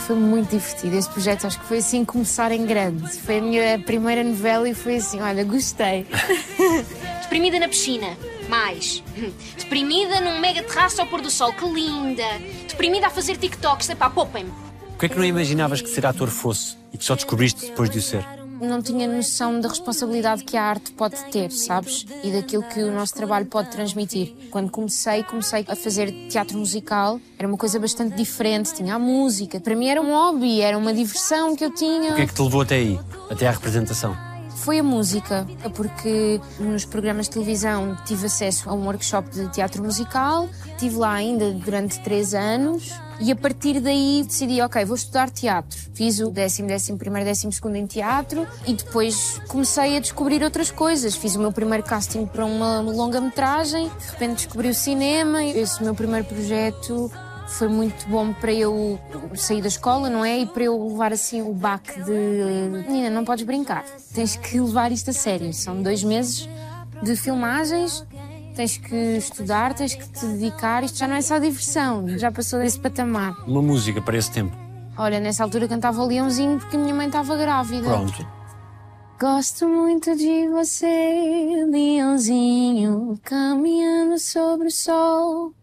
Foi 0.07 0.15
muito 0.15 0.51
divertido. 0.51 0.95
Esse 0.95 1.09
projeto 1.09 1.47
acho 1.47 1.59
que 1.59 1.65
foi 1.65 1.79
assim 1.79 2.05
começar 2.05 2.51
em 2.51 2.65
grande. 2.65 3.09
Foi 3.19 3.39
a 3.39 3.41
minha 3.41 3.79
primeira 3.79 4.23
novela 4.23 4.69
e 4.69 4.73
foi 4.73 4.95
assim: 4.97 5.21
Olha, 5.21 5.43
gostei. 5.43 6.07
Deprimida 7.21 7.59
na 7.59 7.67
piscina. 7.67 8.07
Mais. 8.49 9.03
Deprimida 9.57 10.21
num 10.21 10.39
mega 10.39 10.63
terraço 10.63 11.01
ao 11.01 11.07
pôr 11.07 11.21
do 11.21 11.29
sol. 11.29 11.53
Que 11.53 11.65
linda. 11.65 12.23
Deprimida 12.67 13.07
a 13.07 13.09
fazer 13.09 13.37
TikToks. 13.37 13.89
Epá, 13.89 14.09
poupem-me. 14.09 14.51
O 14.93 14.97
que 14.97 15.07
é 15.07 15.09
que 15.09 15.17
não 15.17 15.25
imaginavas 15.25 15.81
que 15.81 15.89
ser 15.89 16.05
ator 16.05 16.29
fosse 16.29 16.77
e 16.93 16.97
que 16.97 17.03
só 17.03 17.15
descobriste 17.15 17.65
depois 17.65 17.89
de 17.89 17.99
o 17.99 18.01
ser? 18.01 18.25
não 18.59 18.81
tinha 18.81 19.07
noção 19.07 19.59
da 19.59 19.67
responsabilidade 19.67 20.43
que 20.43 20.55
a 20.55 20.63
arte 20.63 20.91
pode 20.91 21.21
ter, 21.25 21.51
sabes? 21.51 22.05
E 22.23 22.31
daquilo 22.31 22.63
que 22.63 22.81
o 22.81 22.91
nosso 22.91 23.13
trabalho 23.13 23.45
pode 23.45 23.69
transmitir. 23.69 24.33
Quando 24.49 24.69
comecei, 24.69 25.23
comecei 25.23 25.65
a 25.67 25.75
fazer 25.75 26.11
teatro 26.29 26.57
musical, 26.57 27.19
era 27.37 27.47
uma 27.47 27.57
coisa 27.57 27.79
bastante 27.79 28.15
diferente, 28.15 28.73
tinha 28.73 28.95
a 28.95 28.99
música. 28.99 29.59
Para 29.59 29.75
mim 29.75 29.87
era 29.87 30.01
um 30.01 30.11
hobby, 30.11 30.61
era 30.61 30.77
uma 30.77 30.93
diversão 30.93 31.55
que 31.55 31.65
eu 31.65 31.71
tinha. 31.71 32.13
O 32.13 32.15
que 32.15 32.21
é 32.21 32.27
que 32.27 32.33
te 32.33 32.41
levou 32.41 32.61
até 32.61 32.75
aí? 32.75 32.99
Até 33.29 33.47
à 33.47 33.51
representação? 33.51 34.34
Foi 34.65 34.79
a 34.79 34.83
música, 34.83 35.45
porque 35.75 36.41
nos 36.59 36.85
programas 36.85 37.27
de 37.27 37.33
televisão 37.33 37.95
tive 38.03 38.25
acesso 38.25 38.67
a 38.67 38.73
um 38.73 38.83
workshop 38.87 39.29
de 39.29 39.47
teatro 39.49 39.83
musical, 39.83 40.49
estive 40.69 40.95
lá 40.95 41.13
ainda 41.13 41.51
durante 41.51 41.99
três 41.99 42.33
anos 42.33 42.91
e 43.19 43.31
a 43.31 43.35
partir 43.35 43.79
daí 43.79 44.23
decidi, 44.25 44.59
ok, 44.61 44.83
vou 44.83 44.95
estudar 44.95 45.29
teatro. 45.29 45.77
Fiz 45.93 46.19
o 46.19 46.31
décimo, 46.31 46.67
décimo 46.67 46.97
primeiro, 46.97 47.27
décimo 47.27 47.53
segundo 47.53 47.75
em 47.75 47.85
teatro 47.85 48.47
e 48.65 48.73
depois 48.73 49.39
comecei 49.47 49.97
a 49.97 49.99
descobrir 49.99 50.43
outras 50.43 50.71
coisas. 50.71 51.15
Fiz 51.15 51.35
o 51.35 51.39
meu 51.39 51.51
primeiro 51.51 51.83
casting 51.83 52.25
para 52.25 52.43
uma 52.43 52.79
longa-metragem, 52.79 53.87
de 53.87 54.11
repente 54.13 54.45
descobri 54.45 54.69
o 54.69 54.73
cinema. 54.73 55.43
Esse 55.43 55.83
meu 55.83 55.93
primeiro 55.93 56.25
projeto 56.25 57.11
foi 57.47 57.67
muito 57.67 58.07
bom 58.07 58.33
para 58.33 58.51
eu 58.51 58.99
sair 59.35 59.61
da 59.61 59.67
escola, 59.67 60.09
não 60.09 60.25
é? 60.25 60.39
E 60.39 60.45
para 60.45 60.63
eu 60.63 60.87
levar 60.87 61.13
assim 61.13 61.41
o 61.41 61.53
baque 61.53 62.01
de 62.03 62.11
menina, 62.87 63.09
não 63.09 63.23
podes 63.23 63.45
brincar, 63.45 63.85
tens 64.13 64.35
que 64.35 64.59
levar 64.59 64.91
isto 64.91 65.09
a 65.09 65.13
sério. 65.13 65.53
São 65.53 65.81
dois 65.81 66.03
meses 66.03 66.49
de 67.01 67.15
filmagens, 67.15 68.05
tens 68.55 68.77
que 68.77 68.95
estudar, 69.17 69.73
tens 69.73 69.95
que 69.95 70.07
te 70.07 70.25
dedicar. 70.25 70.83
Isto 70.83 70.97
já 70.97 71.07
não 71.07 71.15
é 71.15 71.21
só 71.21 71.37
diversão, 71.37 72.07
já 72.17 72.31
passou 72.31 72.59
desse 72.59 72.79
patamar. 72.79 73.35
Uma 73.47 73.61
música 73.61 74.01
para 74.01 74.17
esse 74.17 74.31
tempo. 74.31 74.55
Olha, 74.97 75.19
nessa 75.19 75.43
altura 75.43 75.67
cantava 75.67 76.01
o 76.01 76.07
Leãozinho 76.07 76.57
porque 76.57 76.77
a 76.77 76.79
minha 76.79 76.93
mãe 76.93 77.07
estava 77.07 77.35
grávida. 77.35 77.87
Pronto. 77.87 78.35
Gosto 79.19 79.65
muito 79.65 80.13
de 80.15 80.47
você, 80.49 81.65
leãozinho, 81.71 83.17
caminhando 83.23 84.19
sobre 84.19 84.67
o 84.67 84.71
sol. 84.71 85.53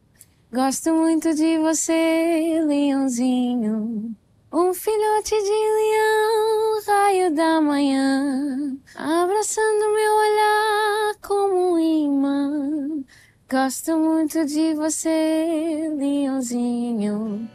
Gosto 0.54 0.92
muito 0.92 1.34
de 1.34 1.56
você, 1.56 2.62
leãozinho. 2.66 4.14
Um 4.52 4.74
filhote 4.74 5.30
de 5.30 5.48
leão, 5.78 6.82
raio 6.86 7.34
da 7.34 7.58
manhã, 7.58 8.76
abraçando 8.94 9.94
meu 9.94 10.14
olhar 10.14 11.14
como 11.22 11.72
um 11.72 11.78
imã. 11.78 13.02
Gosto 13.50 13.96
muito 13.96 14.44
de 14.44 14.74
você, 14.74 15.90
leãozinho. 15.96 17.48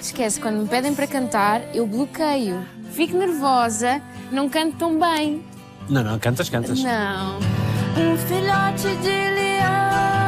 Esquece, 0.00 0.40
quando 0.40 0.62
me 0.62 0.68
pedem 0.68 0.94
para 0.94 1.06
cantar, 1.06 1.60
eu 1.76 1.86
bloqueio. 1.86 2.66
Fico 2.92 3.14
nervosa, 3.14 4.00
não 4.32 4.48
canto 4.48 4.78
tão 4.78 4.98
bem. 4.98 5.44
Não, 5.90 6.02
não, 6.02 6.18
cantas, 6.18 6.48
cantas. 6.48 6.82
Não. 6.82 7.36
Um 7.36 8.16
filhote 8.16 8.96
de 9.02 9.34
leão. 9.34 10.27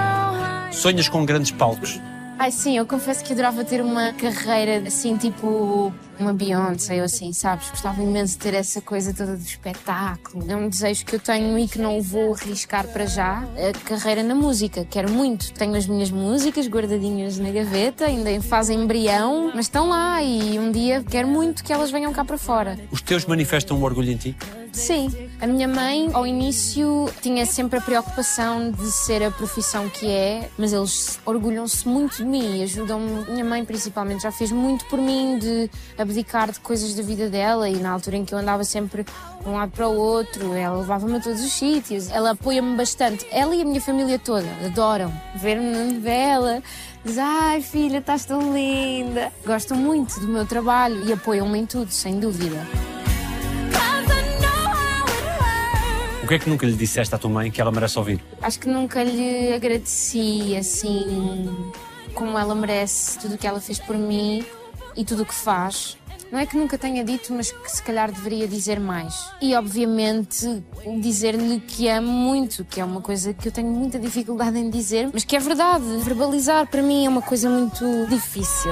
Sonhas 0.80 1.10
com 1.10 1.26
grandes 1.26 1.50
palcos. 1.50 2.00
Ai 2.38 2.50
sim, 2.50 2.78
eu 2.78 2.86
confesso 2.86 3.22
que 3.22 3.34
adorava 3.34 3.62
ter 3.62 3.82
uma 3.82 4.14
carreira 4.14 4.88
assim, 4.88 5.14
tipo 5.14 5.92
uma 6.18 6.32
Beyoncé 6.32 6.96
ou 6.96 7.04
assim, 7.04 7.34
sabes? 7.34 7.68
Gostava 7.68 8.02
imenso 8.02 8.32
de 8.32 8.38
ter 8.38 8.54
essa 8.54 8.80
coisa 8.80 9.12
toda 9.12 9.36
do 9.36 9.42
espetáculo. 9.42 10.50
É 10.50 10.56
um 10.56 10.70
desejo 10.70 11.04
que 11.04 11.16
eu 11.16 11.20
tenho 11.20 11.58
e 11.58 11.68
que 11.68 11.78
não 11.78 12.00
vou 12.00 12.32
arriscar 12.32 12.88
para 12.88 13.04
já. 13.04 13.44
A 13.58 13.78
carreira 13.86 14.22
na 14.22 14.34
música, 14.34 14.86
quero 14.88 15.12
muito. 15.12 15.52
Tenho 15.52 15.74
as 15.74 15.86
minhas 15.86 16.10
músicas 16.10 16.66
guardadinhas 16.66 17.38
na 17.38 17.50
gaveta, 17.50 18.06
ainda 18.06 18.30
em 18.30 18.40
fase 18.40 18.72
embrião, 18.72 19.52
mas 19.54 19.66
estão 19.66 19.90
lá 19.90 20.22
e 20.22 20.58
um 20.58 20.72
dia 20.72 21.04
quero 21.06 21.28
muito 21.28 21.62
que 21.62 21.74
elas 21.74 21.90
venham 21.90 22.10
cá 22.10 22.24
para 22.24 22.38
fora. 22.38 22.78
Os 22.90 23.02
teus 23.02 23.26
manifestam 23.26 23.76
um 23.76 23.82
orgulho 23.82 24.12
em 24.12 24.16
ti? 24.16 24.34
Sim, 24.72 25.10
a 25.40 25.46
minha 25.46 25.66
mãe 25.66 26.10
ao 26.12 26.26
início 26.26 27.08
tinha 27.20 27.44
sempre 27.44 27.78
a 27.78 27.82
preocupação 27.82 28.70
de 28.70 28.90
ser 28.90 29.22
a 29.22 29.30
profissão 29.30 29.88
que 29.88 30.06
é, 30.06 30.48
mas 30.56 30.72
eles 30.72 31.18
orgulham-se 31.26 31.86
muito 31.88 32.18
de 32.18 32.24
mim 32.24 32.58
e 32.58 32.62
ajudam-me. 32.62 33.30
Minha 33.30 33.44
mãe 33.44 33.64
principalmente 33.64 34.22
já 34.22 34.30
fez 34.30 34.52
muito 34.52 34.84
por 34.86 34.98
mim 34.98 35.38
de 35.38 35.70
abdicar 35.98 36.50
de 36.52 36.60
coisas 36.60 36.94
da 36.94 37.02
vida 37.02 37.28
dela 37.28 37.68
e 37.68 37.76
na 37.76 37.90
altura 37.90 38.16
em 38.16 38.24
que 38.24 38.32
eu 38.32 38.38
andava 38.38 38.62
sempre 38.64 39.04
de 39.04 39.48
um 39.48 39.54
lado 39.54 39.72
para 39.72 39.88
o 39.88 39.96
outro, 39.96 40.54
ela 40.54 40.78
levava-me 40.78 41.16
a 41.16 41.20
todos 41.20 41.42
os 41.42 41.52
sítios. 41.52 42.10
Ela 42.10 42.30
apoia-me 42.30 42.76
bastante. 42.76 43.26
Ela 43.30 43.54
e 43.56 43.62
a 43.62 43.64
minha 43.64 43.80
família 43.80 44.18
toda 44.18 44.46
adoram 44.64 45.12
ver-me 45.34 45.70
na 45.70 45.84
novela. 45.84 46.62
Diz, 47.04 47.18
ai 47.18 47.60
filha, 47.60 47.98
estás 47.98 48.24
tão 48.24 48.54
linda. 48.54 49.32
Gostam 49.44 49.76
muito 49.76 50.20
do 50.20 50.28
meu 50.28 50.46
trabalho 50.46 51.04
e 51.06 51.12
apoiam-me 51.12 51.58
em 51.58 51.66
tudo, 51.66 51.90
sem 51.90 52.20
dúvida. 52.20 52.60
O 56.30 56.32
que 56.32 56.36
é 56.36 56.38
que 56.38 56.48
nunca 56.48 56.64
lhe 56.64 56.74
disseste 56.74 57.12
à 57.12 57.18
tua 57.18 57.28
mãe 57.28 57.50
que 57.50 57.60
ela 57.60 57.72
merece 57.72 57.98
ouvir? 57.98 58.22
Acho 58.40 58.60
que 58.60 58.68
nunca 58.68 59.02
lhe 59.02 59.52
agradeci 59.52 60.54
assim 60.56 61.72
como 62.14 62.38
ela 62.38 62.54
merece 62.54 63.18
tudo 63.18 63.34
o 63.34 63.36
que 63.36 63.48
ela 63.48 63.60
fez 63.60 63.80
por 63.80 63.98
mim 63.98 64.46
e 64.96 65.04
tudo 65.04 65.24
o 65.24 65.26
que 65.26 65.34
faz. 65.34 65.98
Não 66.30 66.38
é 66.38 66.46
que 66.46 66.56
nunca 66.56 66.78
tenha 66.78 67.02
dito, 67.02 67.34
mas 67.34 67.50
que 67.50 67.68
se 67.68 67.82
calhar 67.82 68.12
deveria 68.12 68.46
dizer 68.46 68.78
mais. 68.78 69.32
E 69.42 69.56
obviamente 69.56 70.62
dizer-lhe 71.00 71.58
que 71.58 71.88
amo 71.88 72.12
muito, 72.12 72.64
que 72.64 72.80
é 72.80 72.84
uma 72.84 73.00
coisa 73.00 73.34
que 73.34 73.48
eu 73.48 73.50
tenho 73.50 73.72
muita 73.72 73.98
dificuldade 73.98 74.56
em 74.56 74.70
dizer, 74.70 75.10
mas 75.12 75.24
que 75.24 75.34
é 75.34 75.40
verdade. 75.40 75.84
Verbalizar 76.04 76.64
para 76.68 76.80
mim 76.80 77.06
é 77.06 77.08
uma 77.08 77.22
coisa 77.22 77.50
muito 77.50 78.06
difícil. 78.08 78.70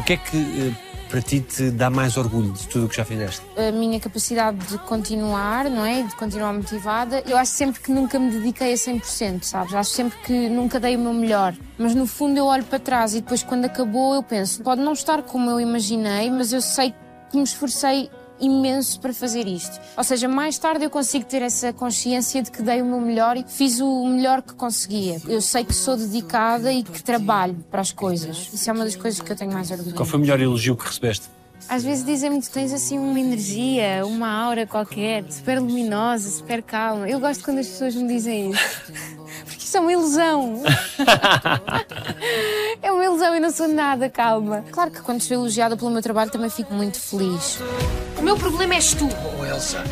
O 0.00 0.02
que 0.02 0.14
é 0.14 0.16
que 0.16 0.36
eh, 0.36 0.87
para 1.08 1.22
ti 1.22 1.40
te 1.40 1.70
dá 1.70 1.90
mais 1.90 2.16
orgulho 2.16 2.52
de 2.52 2.66
tudo 2.68 2.86
o 2.86 2.88
que 2.88 2.96
já 2.96 3.04
fizeste? 3.04 3.42
a 3.56 3.72
minha 3.72 3.98
capacidade 3.98 4.58
de 4.66 4.78
continuar, 4.78 5.68
não 5.68 5.84
é? 5.84 6.02
De 6.02 6.14
continuar 6.14 6.52
motivada. 6.52 7.22
Eu 7.26 7.36
acho 7.36 7.52
sempre 7.52 7.80
que 7.80 7.90
nunca 7.90 8.18
me 8.18 8.30
dediquei 8.30 8.72
a 8.72 8.76
100%, 8.76 9.42
sabes? 9.42 9.74
Acho 9.74 9.90
sempre 9.90 10.18
que 10.18 10.48
nunca 10.48 10.78
dei 10.78 10.96
o 10.96 10.98
meu 10.98 11.12
melhor. 11.12 11.54
Mas 11.76 11.94
no 11.94 12.06
fundo 12.06 12.38
eu 12.38 12.46
olho 12.46 12.64
para 12.64 12.78
trás 12.78 13.14
e 13.14 13.20
depois 13.20 13.42
quando 13.42 13.64
acabou 13.64 14.14
eu 14.14 14.22
penso, 14.22 14.62
pode 14.62 14.80
não 14.80 14.92
estar 14.92 15.22
como 15.22 15.50
eu 15.50 15.60
imaginei, 15.60 16.30
mas 16.30 16.52
eu 16.52 16.60
sei 16.60 16.94
que 17.30 17.36
me 17.36 17.42
esforcei 17.44 18.10
imenso 18.40 19.00
para 19.00 19.12
fazer 19.12 19.46
isto. 19.46 19.80
Ou 19.96 20.04
seja, 20.04 20.28
mais 20.28 20.58
tarde 20.58 20.84
eu 20.84 20.90
consigo 20.90 21.24
ter 21.24 21.42
essa 21.42 21.72
consciência 21.72 22.42
de 22.42 22.50
que 22.50 22.62
dei 22.62 22.82
o 22.82 22.84
meu 22.84 23.00
melhor 23.00 23.36
e 23.36 23.44
fiz 23.46 23.80
o 23.80 24.06
melhor 24.06 24.42
que 24.42 24.54
conseguia. 24.54 25.20
Eu 25.26 25.40
sei 25.40 25.64
que 25.64 25.74
sou 25.74 25.96
dedicada 25.96 26.72
e 26.72 26.82
que 26.82 27.02
trabalho 27.02 27.56
para 27.70 27.80
as 27.80 27.92
coisas. 27.92 28.50
Isso 28.52 28.68
é 28.68 28.72
uma 28.72 28.84
das 28.84 28.96
coisas 28.96 29.20
que 29.20 29.30
eu 29.30 29.36
tenho 29.36 29.52
mais 29.52 29.70
orgulho. 29.70 29.94
Qual 29.94 30.06
foi 30.06 30.18
o 30.18 30.22
melhor 30.22 30.40
elogio 30.40 30.76
que 30.76 30.86
recebeste? 30.86 31.37
Às 31.68 31.84
vezes 31.84 32.04
dizem-me 32.04 32.40
que 32.40 32.48
tens 32.48 32.72
assim 32.72 32.98
uma 32.98 33.20
energia, 33.20 34.02
uma 34.06 34.30
aura 34.30 34.66
qualquer, 34.66 35.24
super 35.30 35.60
luminosa, 35.60 36.30
super 36.30 36.62
calma. 36.62 37.08
Eu 37.08 37.20
gosto 37.20 37.44
quando 37.44 37.58
as 37.58 37.66
pessoas 37.66 37.94
me 37.94 38.08
dizem 38.08 38.52
isso. 38.52 38.82
Porque 39.44 39.64
isso 39.64 39.76
é 39.76 39.80
uma 39.80 39.92
ilusão. 39.92 40.62
é 42.82 42.90
uma 42.90 43.04
ilusão 43.04 43.36
e 43.36 43.40
não 43.40 43.50
sou 43.50 43.68
nada 43.68 44.08
calma. 44.08 44.64
Claro 44.70 44.90
que 44.90 45.02
quando 45.02 45.20
sou 45.20 45.36
elogiada 45.36 45.76
pelo 45.76 45.90
meu 45.90 46.00
trabalho 46.00 46.30
também 46.30 46.48
fico 46.48 46.72
muito 46.72 46.98
feliz. 46.98 47.58
O 48.16 48.22
meu 48.22 48.36
problema 48.36 48.74
és 48.74 48.94
tu. 48.94 49.06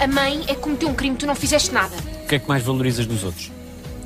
A 0.02 0.06
mãe 0.06 0.42
é 0.48 0.54
que 0.54 0.60
cometeu 0.60 0.88
um 0.88 0.94
crime, 0.94 1.16
tu 1.16 1.26
não 1.26 1.34
fizeste 1.34 1.72
nada. 1.72 1.94
O 2.24 2.26
que 2.26 2.36
é 2.36 2.38
que 2.38 2.48
mais 2.48 2.62
valorizas 2.62 3.04
dos 3.04 3.22
outros? 3.22 3.52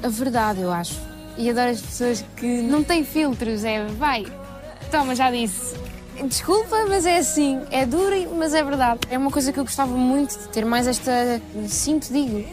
A 0.03 0.09
verdade, 0.09 0.61
eu 0.61 0.73
acho. 0.73 0.99
E 1.39 1.49
adoro 1.49 1.71
as 1.71 1.81
pessoas 1.81 2.25
que 2.37 2.63
não 2.63 2.83
têm 2.83 3.05
filtros. 3.05 3.63
É, 3.63 3.85
vai, 3.87 4.27
toma, 4.91 5.15
já 5.15 5.31
disse. 5.31 5.77
Desculpa, 6.27 6.85
mas 6.89 7.07
é 7.07 7.19
assim. 7.19 7.61
É 7.71 7.87
duro, 7.87 8.15
mas 8.37 8.55
é 8.55 8.63
verdade. 8.63 9.01
É 9.11 9.19
uma 9.19 9.31
coisa 9.31 9.53
que 9.53 9.59
eu 9.59 9.65
gostava 9.65 9.93
muito 9.93 10.39
de 10.39 10.49
ter 10.49 10.65
mais 10.65 10.87
esta. 10.87 11.41
Sinto, 11.69 12.13
digo. 12.13 12.45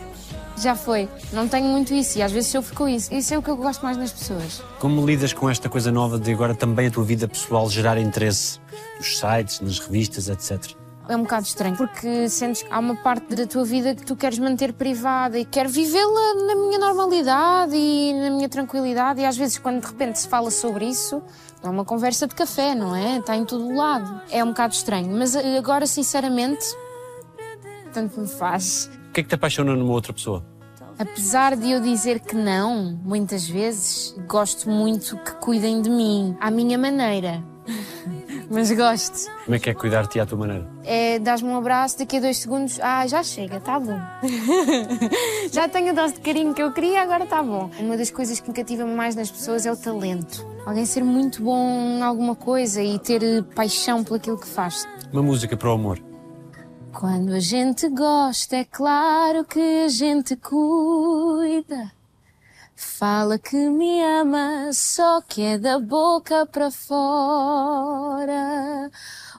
Já 0.58 0.76
foi. 0.76 1.08
Não 1.32 1.48
tenho 1.48 1.68
muito 1.68 1.94
isso 1.94 2.18
e 2.18 2.22
às 2.24 2.32
vezes 2.32 2.50
sofro 2.50 2.76
com 2.76 2.90
isso. 2.90 3.14
Isso 3.14 3.32
é 3.32 3.38
o 3.38 3.44
que 3.44 3.50
eu 3.50 3.56
gosto 3.56 3.84
mais 3.84 3.96
nas 3.96 4.12
pessoas. 4.12 4.64
Como 4.80 5.06
lidas 5.06 5.32
com 5.32 5.48
esta 5.48 5.70
coisa 5.70 5.92
nova 5.92 6.18
de 6.18 6.32
agora 6.32 6.56
também 6.56 6.88
a 6.88 6.92
tua 6.92 7.04
vida 7.04 7.28
pessoal 7.28 7.70
gerar 7.70 8.00
interesse 8.00 8.60
nos 8.98 9.20
sites, 9.20 9.62
nas 9.62 9.78
revistas, 9.78 10.30
etc? 10.30 10.76
É 11.10 11.16
um 11.16 11.24
bocado 11.24 11.46
estranho, 11.46 11.76
porque 11.76 12.28
sentes 12.28 12.64
que 12.64 12.72
há 12.72 12.80
uma 12.80 12.96
parte 12.96 13.34
da 13.34 13.46
tua 13.46 13.64
vida 13.64 13.96
que 13.96 14.06
tu 14.06 14.16
queres 14.16 14.38
manter 14.40 14.74
privada 14.74 15.40
e 15.40 15.46
quero 15.46 15.70
vivê-la 15.70 16.34
na 16.46 16.56
minha 16.56 16.78
normalidade 16.78 17.76
e 17.76 18.14
na 18.14 18.30
minha 18.30 18.50
tranquilidade. 18.50 19.22
E 19.22 19.26
às 19.26 19.38
vezes, 19.38 19.58
quando 19.58 19.82
de 19.82 19.88
repente 19.88 20.20
se 20.20 20.28
fala 20.28 20.52
sobre 20.52 20.86
isso, 20.86 21.22
é 21.64 21.70
uma 21.70 21.86
conversa 21.86 22.28
de 22.28 22.36
café, 22.36 22.76
não 22.76 22.96
é? 22.96 23.18
Está 23.18 23.36
em 23.36 23.46
todo 23.46 23.66
o 23.66 23.76
lado. 23.76 24.22
É 24.30 24.44
um 24.44 24.50
bocado 24.50 24.74
estranho. 24.74 25.10
Mas 25.18 25.34
eh, 25.34 25.58
agora, 25.58 25.88
sinceramente, 25.88 26.66
tanto 27.94 28.20
me 28.20 28.28
faz. 28.28 28.90
O 29.10 29.12
que 29.14 29.22
é 29.22 29.24
que 29.24 29.30
te 29.30 29.36
apaixona 29.36 29.76
numa 29.76 29.94
outra 29.94 30.12
pessoa? 30.12 30.46
Apesar 31.00 31.56
de 31.56 31.72
eu 31.72 31.80
dizer 31.80 32.20
que 32.20 32.36
não, 32.36 33.00
muitas 33.04 33.48
vezes, 33.48 34.16
gosto 34.28 34.70
muito 34.70 35.16
que 35.18 35.32
cuidem 35.36 35.82
de 35.82 35.90
mim, 35.90 36.36
à 36.42 36.50
minha 36.50 36.78
maneira. 36.78 37.44
Mas 38.50 38.72
gosto. 38.72 39.30
Como 39.44 39.56
é 39.56 39.60
que 39.60 39.70
é 39.70 39.74
cuidar-te 39.74 40.20
à 40.20 40.26
tua 40.26 40.38
maneira? 40.38 40.68
É, 40.84 41.20
dás-me 41.20 41.50
um 41.50 41.58
abraço, 41.58 42.00
daqui 42.00 42.18
a 42.18 42.20
dois 42.22 42.38
segundos, 42.38 42.80
ah, 42.82 43.06
já 43.06 43.22
chega, 43.22 43.60
tá 43.60 43.80
bom. 43.80 44.00
já 45.52 45.68
tenho 45.68 45.90
a 45.90 45.94
dose 45.94 46.14
de 46.14 46.22
carinho 46.22 46.54
que 46.54 46.64
eu 46.64 46.72
queria, 46.72 47.02
agora 47.02 47.26
tá 47.26 47.44
bom. 47.44 47.70
Uma 47.80 47.98
das 47.98 48.10
coisas 48.10 48.40
que 48.40 48.48
me 48.48 48.56
cativa 48.56 48.86
mais 48.86 49.16
nas 49.16 49.30
pessoas 49.30 49.66
é 49.66 49.72
o 49.72 49.76
talento. 49.76 50.46
Alguém 50.66 50.86
ser 50.86 51.04
muito 51.04 51.44
bom 51.44 51.98
em 51.98 52.02
alguma 52.02 52.36
coisa 52.36 52.82
e 52.82 52.98
ter 53.00 53.22
eh, 53.24 53.42
paixão 53.56 54.04
por 54.04 54.16
aquilo 54.16 54.38
que 54.38 54.48
faz. 54.48 54.88
Uma 55.12 55.24
música 55.24 55.56
para 55.58 55.70
o 55.70 55.74
amor. 55.74 56.00
Quando 56.94 57.34
a 57.34 57.40
gente 57.40 57.88
gosta, 57.90 58.56
é 58.56 58.66
claro 58.66 59.44
que 59.46 59.86
a 59.86 59.88
gente 59.88 60.36
cuida. 60.36 61.97
Fala 62.80 63.40
que 63.40 63.56
me 63.56 64.04
ama, 64.04 64.70
só 64.72 65.20
que 65.20 65.42
é 65.42 65.58
da 65.58 65.80
boca 65.80 66.46
pra 66.46 66.70
fora. 66.70 68.32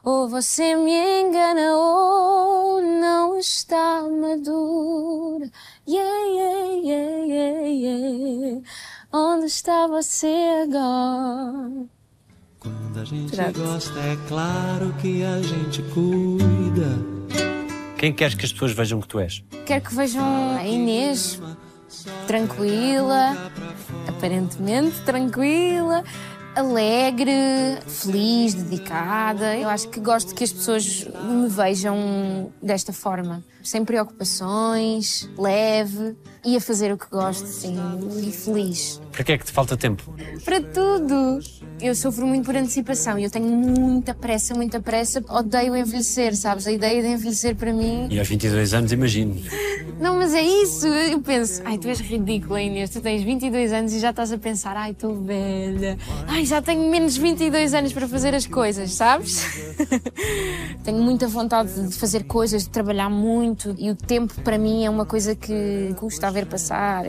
Ou 0.03 0.29
você 0.29 0.75
me 0.75 0.91
engana 0.91 1.73
ou 1.77 2.83
não 2.83 3.39
está 3.39 4.03
madura. 4.03 5.49
Yeah, 5.87 6.27
yeah, 6.27 6.73
yeah, 6.83 7.21
yeah, 7.29 7.69
yeah. 7.69 8.61
Onde 9.13 9.47
está 9.47 9.87
você 9.87 10.65
agora? 10.65 11.87
Quando 12.59 12.99
a 13.01 13.05
gente 13.05 13.37
Pronto. 13.37 13.61
gosta, 13.61 14.01
é 14.01 14.17
claro 14.27 14.93
que 15.01 15.23
a 15.23 15.41
gente 15.41 15.81
cuida. 15.95 16.89
Quem 17.97 18.13
queres 18.13 18.35
que 18.35 18.45
as 18.45 18.53
pessoas 18.53 18.73
vejam 18.73 19.01
que 19.01 19.07
tu 19.07 19.21
és? 19.21 19.45
Quero 19.65 19.85
que 19.85 19.95
vejam 19.95 20.25
a 20.57 20.67
Inês 20.67 21.41
tranquila, 22.27 23.51
aparentemente 24.07 25.01
tranquila, 25.03 26.05
alegre, 26.55 27.33
feliz, 27.87 28.55
dedicada. 28.55 29.57
Eu 29.57 29.69
acho 29.69 29.89
que 29.89 30.01
gosto 30.01 30.35
que 30.35 30.45
as 30.45 30.53
pessoas 30.53 31.07
me 31.25 31.49
vejam 31.49 32.53
desta 32.63 32.93
forma, 32.93 33.45
sem 33.63 33.85
preocupações, 33.85 35.29
leve 35.39 36.17
e 36.45 36.57
a 36.57 36.61
fazer 36.61 36.93
o 36.93 36.99
que 36.99 37.07
gosto, 37.11 37.47
sim, 37.47 37.77
e 38.23 38.33
feliz. 38.33 39.01
Para 39.13 39.25
que 39.25 39.33
é 39.33 39.39
que 39.39 39.45
te 39.45 39.53
falta 39.53 39.77
tempo? 39.77 40.03
Para 40.45 40.61
tudo! 40.61 41.41
Eu 41.81 41.95
sofro 41.95 42.27
muito 42.27 42.45
por 42.45 42.57
antecipação 42.57 43.19
e 43.19 43.25
eu 43.25 43.31
tenho 43.31 43.47
muita 43.47 44.13
pressa, 44.13 44.53
muita 44.55 44.81
pressa. 44.81 45.25
Odeio 45.29 45.77
envelhecer, 45.77 46.35
sabes? 46.37 46.67
A 46.67 46.73
ideia 46.73 47.01
de 47.01 47.09
envelhecer 47.09 47.55
para 47.55 47.73
mim 47.73 48.09
E 48.11 48.19
aos 48.19 48.27
22 48.29 48.75
anos, 48.75 48.91
imagino. 48.91 49.37
não, 50.01 50.17
mas 50.17 50.35
é 50.35 50.43
isso. 50.43 50.89
Eu 50.89 51.21
penso, 51.21 51.63
ai, 51.65 51.79
tu 51.79 51.87
és 51.89 52.01
ridícula, 52.01 52.61
Inês. 52.61 52.91
Tu 52.91 53.01
tens 53.01 53.23
22 53.23 53.73
anos 53.73 53.93
e 53.93 54.01
já 54.01 54.11
estás 54.11 54.33
a 54.33 54.39
pensar, 54.39 54.77
ai, 54.77 54.91
estou 54.91 55.23
velha. 55.23 55.97
Ai, 56.27 56.45
já 56.45 56.61
tenho 56.61 56.91
menos 56.91 57.17
22 57.17 57.75
anos 57.75 57.93
para 57.93 58.09
fazer 58.09 58.35
as 58.35 58.47
coisas, 58.47 58.93
sabes? 58.93 59.45
tenho 60.83 60.99
muita 60.99 61.29
vontade 61.29 61.89
de 61.89 61.95
fazer 61.95 62.25
coisas, 62.25 62.65
de 62.65 62.71
trabalhar 62.71 63.09
muito 63.09 63.75
e 63.79 63.91
o 63.91 63.95
tempo 63.95 64.35
para 64.43 64.59
mim 64.59 64.85
é 64.85 64.91
uma 64.91 65.07
coisa 65.07 65.35
que 65.35 65.95
custa 65.97 66.28
a 66.29 66.33
ver 66.33 66.47
passar. 66.47 67.05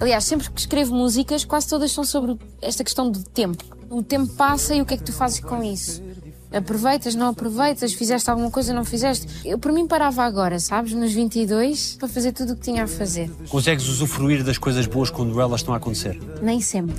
Aliás, 0.00 0.24
sempre 0.24 0.50
que 0.50 0.60
escrevo 0.60 0.94
músicas, 0.94 1.44
quase 1.44 1.68
todas 1.68 1.90
são 1.90 2.04
sobre 2.04 2.38
esta 2.60 2.84
questão 2.84 3.10
do 3.10 3.22
tempo. 3.22 3.64
O 3.90 4.02
tempo 4.02 4.32
passa 4.34 4.74
e 4.74 4.80
o 4.80 4.86
que 4.86 4.94
é 4.94 4.96
que 4.96 5.04
tu 5.04 5.12
fazes 5.12 5.40
com 5.40 5.62
isso? 5.62 6.02
Aproveitas, 6.52 7.14
não 7.14 7.28
aproveitas, 7.28 7.94
fizeste 7.94 8.28
alguma 8.28 8.50
coisa, 8.50 8.74
não 8.74 8.84
fizeste. 8.84 9.26
Eu, 9.44 9.58
por 9.58 9.72
mim, 9.72 9.86
parava 9.86 10.22
agora, 10.22 10.58
sabes, 10.60 10.92
nos 10.92 11.12
22, 11.12 11.96
para 11.98 12.08
fazer 12.08 12.32
tudo 12.32 12.52
o 12.52 12.56
que 12.56 12.62
tinha 12.62 12.84
a 12.84 12.86
fazer. 12.86 13.30
Consegues 13.48 13.88
usufruir 13.88 14.44
das 14.44 14.58
coisas 14.58 14.86
boas 14.86 15.08
quando 15.08 15.40
elas 15.40 15.60
estão 15.60 15.72
a 15.72 15.78
acontecer? 15.78 16.20
Nem 16.42 16.60
sempre. 16.60 16.94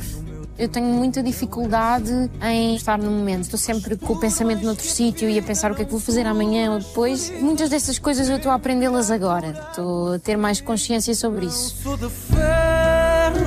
Eu 0.57 0.69
tenho 0.69 0.85
muita 0.85 1.23
dificuldade 1.23 2.29
em 2.41 2.75
estar 2.75 2.97
no 2.99 3.09
momento. 3.09 3.43
Estou 3.43 3.57
sempre 3.57 3.97
com 3.97 4.13
o 4.13 4.19
pensamento 4.19 4.63
noutro 4.63 4.85
sítio 4.85 5.27
e 5.27 5.39
a 5.39 5.41
pensar 5.41 5.71
o 5.71 5.75
que 5.75 5.81
é 5.81 5.85
que 5.85 5.91
vou 5.91 5.99
fazer 5.99 6.27
amanhã 6.27 6.73
ou 6.73 6.79
depois. 6.79 7.31
Muitas 7.41 7.71
dessas 7.71 7.97
coisas 7.97 8.29
eu 8.29 8.37
estou 8.37 8.51
a 8.51 8.55
aprendê-las 8.55 9.09
agora. 9.09 9.47
Estou 9.69 10.13
a 10.13 10.19
ter 10.19 10.37
mais 10.37 10.61
consciência 10.61 11.15
sobre 11.15 11.47
isso. 11.47 11.75
Sou 11.81 11.97
de 11.97 12.07
ferro, 12.07 13.37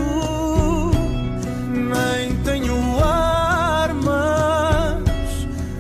nem 1.71 2.37
tenho 2.43 2.75
armas, 2.99 4.17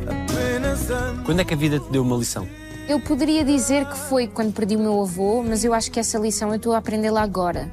apenas 0.06 0.90
ando. 0.90 1.24
Quando 1.24 1.40
é 1.40 1.44
que 1.44 1.54
a 1.54 1.56
vida 1.56 1.80
te 1.80 1.90
deu 1.90 2.02
uma 2.02 2.16
lição? 2.16 2.46
Eu 2.88 3.00
poderia 3.00 3.44
dizer 3.44 3.84
que 3.86 3.98
foi 3.98 4.28
quando 4.28 4.52
perdi 4.52 4.76
o 4.76 4.78
meu 4.78 5.02
avô, 5.02 5.42
mas 5.42 5.64
eu 5.64 5.74
acho 5.74 5.90
que 5.90 5.98
essa 5.98 6.18
lição 6.18 6.50
eu 6.50 6.54
estou 6.54 6.72
a 6.72 6.78
aprendê-la 6.78 7.20
agora. 7.20 7.68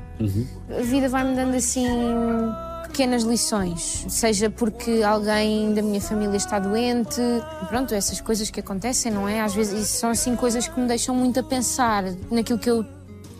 A 0.76 0.82
vida 0.82 1.08
vai-me 1.08 1.36
dando 1.36 1.56
assim 1.56 1.86
pequenas 2.94 3.24
lições, 3.24 4.06
seja 4.08 4.52
porque 4.52 5.02
alguém 5.02 5.74
da 5.74 5.82
minha 5.82 6.00
família 6.00 6.38
está 6.38 6.60
doente, 6.60 7.20
pronto, 7.68 7.92
essas 7.92 8.22
coisas 8.22 8.52
que 8.52 8.60
acontecem, 8.60 9.12
não 9.12 9.28
é? 9.28 9.42
Às 9.42 9.56
vezes 9.56 9.88
são 9.88 10.12
assim 10.12 10.36
coisas 10.36 10.68
que 10.68 10.80
me 10.80 10.88
deixam 10.88 11.16
muito 11.16 11.40
a 11.40 11.44
pensar 11.44 12.04
naquilo 12.30 12.60
que 12.60 12.70
eu 12.70 12.86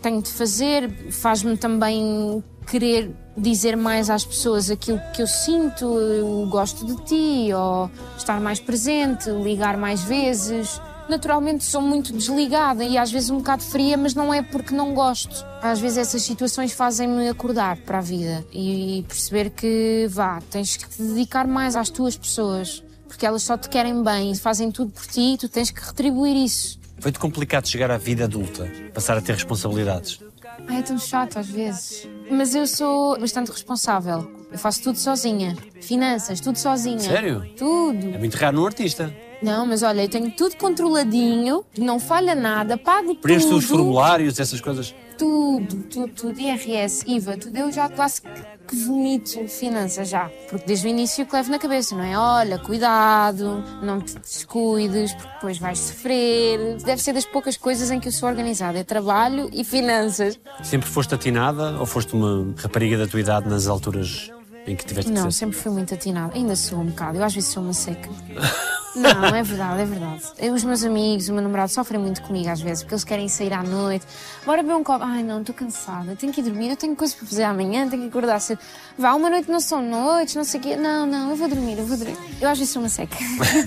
tenho 0.02 0.24
de 0.24 0.32
fazer, 0.32 0.90
faz-me 1.12 1.56
também 1.56 2.44
querer 2.66 3.16
dizer 3.38 3.78
mais 3.78 4.10
às 4.10 4.26
pessoas 4.26 4.72
aquilo 4.72 5.00
que 5.14 5.22
eu 5.22 5.28
sinto, 5.28 5.86
eu 5.86 6.48
gosto 6.50 6.84
de 6.88 6.96
ti, 7.04 7.54
ou 7.54 7.92
estar 8.18 8.42
mais 8.42 8.60
presente, 8.60 9.30
ligar 9.30 9.78
mais 9.78 10.02
vezes. 10.02 10.82
Naturalmente 11.10 11.64
sou 11.64 11.82
muito 11.82 12.14
desligada 12.14 12.84
e 12.84 12.98
às 12.98 13.12
vezes 13.12 13.30
um 13.30 13.38
bocado 13.38 13.64
fria, 13.64 13.98
mas 13.98 14.14
não 14.14 14.34
é 14.34 14.42
porque 14.42 14.74
não 14.74 14.94
gosto. 14.94 15.46
Às 15.62 15.80
vezes 15.80 15.98
essas 15.98 16.22
situações 16.22 16.74
fazem-me 16.74 17.28
acordar 17.28 17.78
para 17.78 17.98
a 17.98 18.02
vida 18.02 18.46
e 18.52 19.04
perceber 19.08 19.50
que 19.50 20.08
vá, 20.10 20.42
tens 20.50 20.78
que 20.78 20.90
te 20.90 21.02
dedicar 21.02 21.48
mais 21.48 21.76
às 21.76 21.90
tuas 21.90 22.18
pessoas, 22.18 22.84
porque 23.08 23.26
elas 23.26 23.44
só 23.44 23.58
te 23.58 23.70
querem 23.70 24.02
bem 24.02 24.32
e 24.32 24.36
fazem 24.38 24.72
tudo 24.72 24.92
por 24.92 25.06
ti 25.06 25.34
e 25.34 25.38
tu 25.38 25.50
tens 25.50 25.70
que 25.72 25.82
retribuir 25.82 26.36
isso. 26.36 26.80
Foi-te 27.00 27.20
complicado 27.20 27.68
chegar 27.68 27.92
à 27.92 27.98
vida 27.98 28.24
adulta, 28.24 28.72
passar 28.94 29.18
a 29.18 29.22
ter 29.22 29.34
responsabilidades? 29.34 30.20
Ai, 30.68 30.80
é 30.80 30.82
tão 30.82 30.98
chato 30.98 31.38
às 31.38 31.48
vezes. 31.48 32.08
Mas 32.32 32.56
eu 32.56 32.66
sou 32.66 33.20
bastante 33.20 33.52
responsável. 33.52 34.32
Eu 34.52 34.58
faço 34.58 34.82
tudo 34.84 34.98
sozinha. 34.98 35.58
Finanças, 35.82 36.40
tudo 36.40 36.58
sozinha. 36.58 37.00
Sério? 37.00 37.46
Tudo. 37.58 38.10
É 38.10 38.18
muito 38.18 38.36
raro 38.36 38.56
num 38.56 38.66
artista. 38.66 39.14
Não, 39.44 39.66
mas 39.66 39.84
olha, 39.84 40.04
eu 40.04 40.10
tenho 40.10 40.32
tudo 40.32 40.56
controladinho, 40.56 41.66
não 41.78 42.00
falha 42.00 42.34
nada, 42.34 42.78
pago 42.78 43.14
Preenches 43.16 43.46
tudo. 43.46 43.58
os 43.58 43.66
formulários, 43.66 44.40
essas 44.40 44.62
coisas. 44.62 44.96
Tudo, 45.18 45.84
tudo, 45.84 46.08
tudo. 46.14 46.40
IRS, 46.40 47.04
IVA, 47.06 47.38
tudo. 47.38 47.56
Eu 47.56 47.72
já 47.72 47.88
quase 47.90 48.22
que, 48.22 48.30
que 48.68 48.76
vomito 48.86 49.48
finanças 49.48 50.10
já. 50.10 50.30
Porque 50.50 50.66
desde 50.66 50.88
o 50.88 50.90
início 50.90 51.26
que 51.26 51.36
levo 51.36 51.52
na 51.52 51.60
cabeça, 51.60 51.94
não 51.94 52.04
é? 52.04 52.18
Olha, 52.18 52.58
cuidado, 52.58 53.64
não 53.84 54.00
te 54.02 54.18
descuides, 54.18 55.14
porque 55.14 55.34
depois 55.34 55.58
vais 55.60 55.78
sofrer. 55.78 56.78
Deve 56.84 57.02
ser 57.02 57.14
das 57.14 57.26
poucas 57.26 57.58
coisas 57.58 57.92
em 57.92 58.00
que 58.00 58.08
eu 58.08 58.12
sou 58.12 58.28
organizada. 58.28 58.80
É 58.80 58.84
trabalho 58.84 59.50
e 59.54 59.64
finanças. 59.64 60.40
Sempre 60.64 60.90
foste 60.90 61.14
atinada 61.14 61.78
ou 61.80 61.86
foste 61.86 62.14
uma 62.14 62.54
rapariga 62.58 62.98
da 62.98 63.06
tua 63.06 63.20
idade 63.20 63.48
nas 63.48 63.68
alturas 63.68 64.32
em 64.66 64.76
que 64.76 64.86
tiveste 64.86 65.12
Não, 65.12 65.30
sempre 65.32 65.58
fui 65.58 65.72
muito 65.72 65.94
atinada. 65.94 66.36
Ainda 66.36 66.56
sou 66.56 66.80
um 66.80 66.86
bocado. 66.86 67.18
Eu 67.18 67.24
às 67.24 67.34
vezes 67.34 67.50
sou 67.50 67.64
uma 67.64 67.74
seca. 67.74 68.10
Não, 68.96 69.26
é 69.26 69.42
verdade, 69.42 69.82
é 69.82 69.86
verdade. 69.86 70.22
Eu, 70.38 70.54
os 70.54 70.64
meus 70.64 70.84
amigos, 70.84 71.28
o 71.28 71.34
meu 71.34 71.42
namorado 71.42 71.72
sofrem 71.72 72.00
muito 72.00 72.22
comigo 72.22 72.48
às 72.50 72.62
vezes, 72.62 72.84
porque 72.84 72.94
eles 72.94 73.04
querem 73.04 73.28
sair 73.28 73.52
à 73.52 73.64
noite. 73.64 74.06
Bora 74.46 74.62
beber 74.62 74.76
um 74.76 74.84
copo. 74.84 75.04
Ai, 75.04 75.24
não, 75.24 75.40
estou 75.40 75.56
cansada. 75.56 76.16
Tenho 76.16 76.32
que 76.32 76.42
ir 76.42 76.44
dormir, 76.44 76.70
eu 76.70 76.78
tenho 76.78 76.96
coisas 76.96 77.16
para 77.16 77.26
fazer 77.26 77.44
amanhã, 77.44 77.90
tenho 77.90 78.04
que 78.04 78.10
acordar 78.10 78.40
cedo. 78.40 78.60
Vá, 78.96 79.16
uma 79.16 79.32
noite 79.32 79.50
não 79.50 79.60
são 79.60 79.82
noites, 79.82 80.36
não 80.36 80.44
sei 80.44 80.60
o 80.60 80.64
quê. 80.64 80.76
Não, 80.76 81.08
não, 81.08 81.32
eu 81.32 81.36
vou 81.36 81.50
dormir, 81.50 81.80
eu 81.80 81.86
vou 81.86 81.98
dormir. 81.98 82.18
Eu 82.40 82.48
às 82.48 82.58
vezes 82.60 82.72
sou 82.72 82.84
uma 82.84 82.90
seca. 82.90 83.18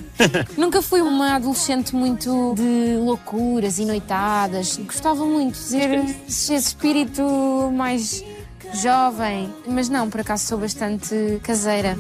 Nunca 0.57 0.81
fui 0.81 1.03
uma 1.03 1.35
adolescente 1.35 1.95
muito 1.95 2.55
de 2.55 2.97
loucuras 2.99 3.81
e 3.81 3.85
noitadas. 3.85 4.77
Gostava 4.77 5.25
muito 5.27 5.59
de 5.59 5.69
ter 5.71 6.17
esse 6.29 6.55
espírito 6.55 7.23
mais 7.75 8.25
jovem. 8.75 9.53
Mas 9.67 9.89
não, 9.89 10.09
por 10.11 10.21
acaso 10.21 10.47
sou 10.47 10.59
bastante 10.59 11.41
caseira. 11.43 11.97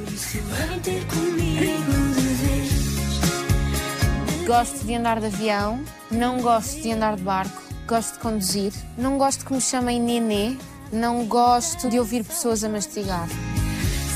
Gosto 4.46 4.84
de 4.84 4.94
andar 4.94 5.18
de 5.20 5.26
avião, 5.26 5.82
não 6.10 6.40
gosto 6.40 6.80
de 6.80 6.92
andar 6.92 7.16
de 7.16 7.22
barco, 7.22 7.62
gosto 7.86 8.14
de 8.14 8.18
conduzir, 8.20 8.72
não 8.96 9.18
gosto 9.18 9.44
que 9.44 9.52
me 9.52 9.60
chamem 9.60 10.00
nenê, 10.00 10.56
não 10.92 11.26
gosto 11.26 11.88
de 11.88 11.98
ouvir 11.98 12.22
pessoas 12.24 12.62
a 12.62 12.68
mastigar. 12.68 13.28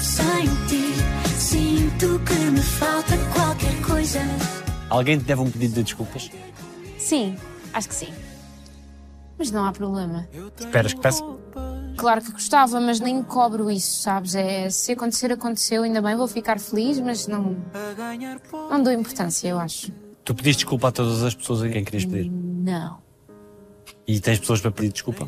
Sem 0.01 0.47
ti, 0.69 0.95
sinto 1.37 2.21
que 2.21 2.35
me 2.35 2.63
falta 2.63 3.17
qualquer 3.35 3.83
coisa. 3.83 4.21
Alguém 4.89 5.19
te 5.19 5.25
deve 5.25 5.41
um 5.41 5.51
pedido 5.51 5.75
de 5.75 5.83
desculpas? 5.83 6.31
Sim, 6.97 7.37
acho 7.73 7.89
que 7.89 7.95
sim. 7.95 8.13
Mas 9.37 9.51
não 9.51 9.65
há 9.65 9.73
problema. 9.73 10.29
Esperas 10.59 10.93
que 10.93 11.01
peça? 11.01 11.25
Claro 12.01 12.23
que 12.23 12.33
gostava, 12.33 12.81
mas 12.81 12.99
nem 12.99 13.23
cobro 13.23 13.71
isso, 13.71 14.01
sabes? 14.01 14.35
É, 14.35 14.71
se 14.71 14.93
acontecer, 14.93 15.31
aconteceu, 15.33 15.83
ainda 15.83 16.01
bem, 16.01 16.17
vou 16.17 16.27
ficar 16.27 16.59
feliz, 16.59 16.99
mas 16.99 17.27
não. 17.27 17.59
Não 18.71 18.83
dou 18.83 18.91
importância, 18.91 19.47
eu 19.49 19.59
acho. 19.59 19.93
Tu 20.25 20.35
pediste 20.35 20.65
desculpa 20.65 20.89
a 20.89 20.93
todas 20.93 21.23
as 21.23 21.35
pessoas 21.35 21.63
a 21.63 21.69
quem 21.69 21.85
querias 21.85 22.07
pedir. 22.07 22.31
Não. 22.31 22.97
E 24.07 24.19
tens 24.19 24.39
pessoas 24.39 24.63
para 24.63 24.71
pedir 24.71 24.93
desculpa? 24.93 25.27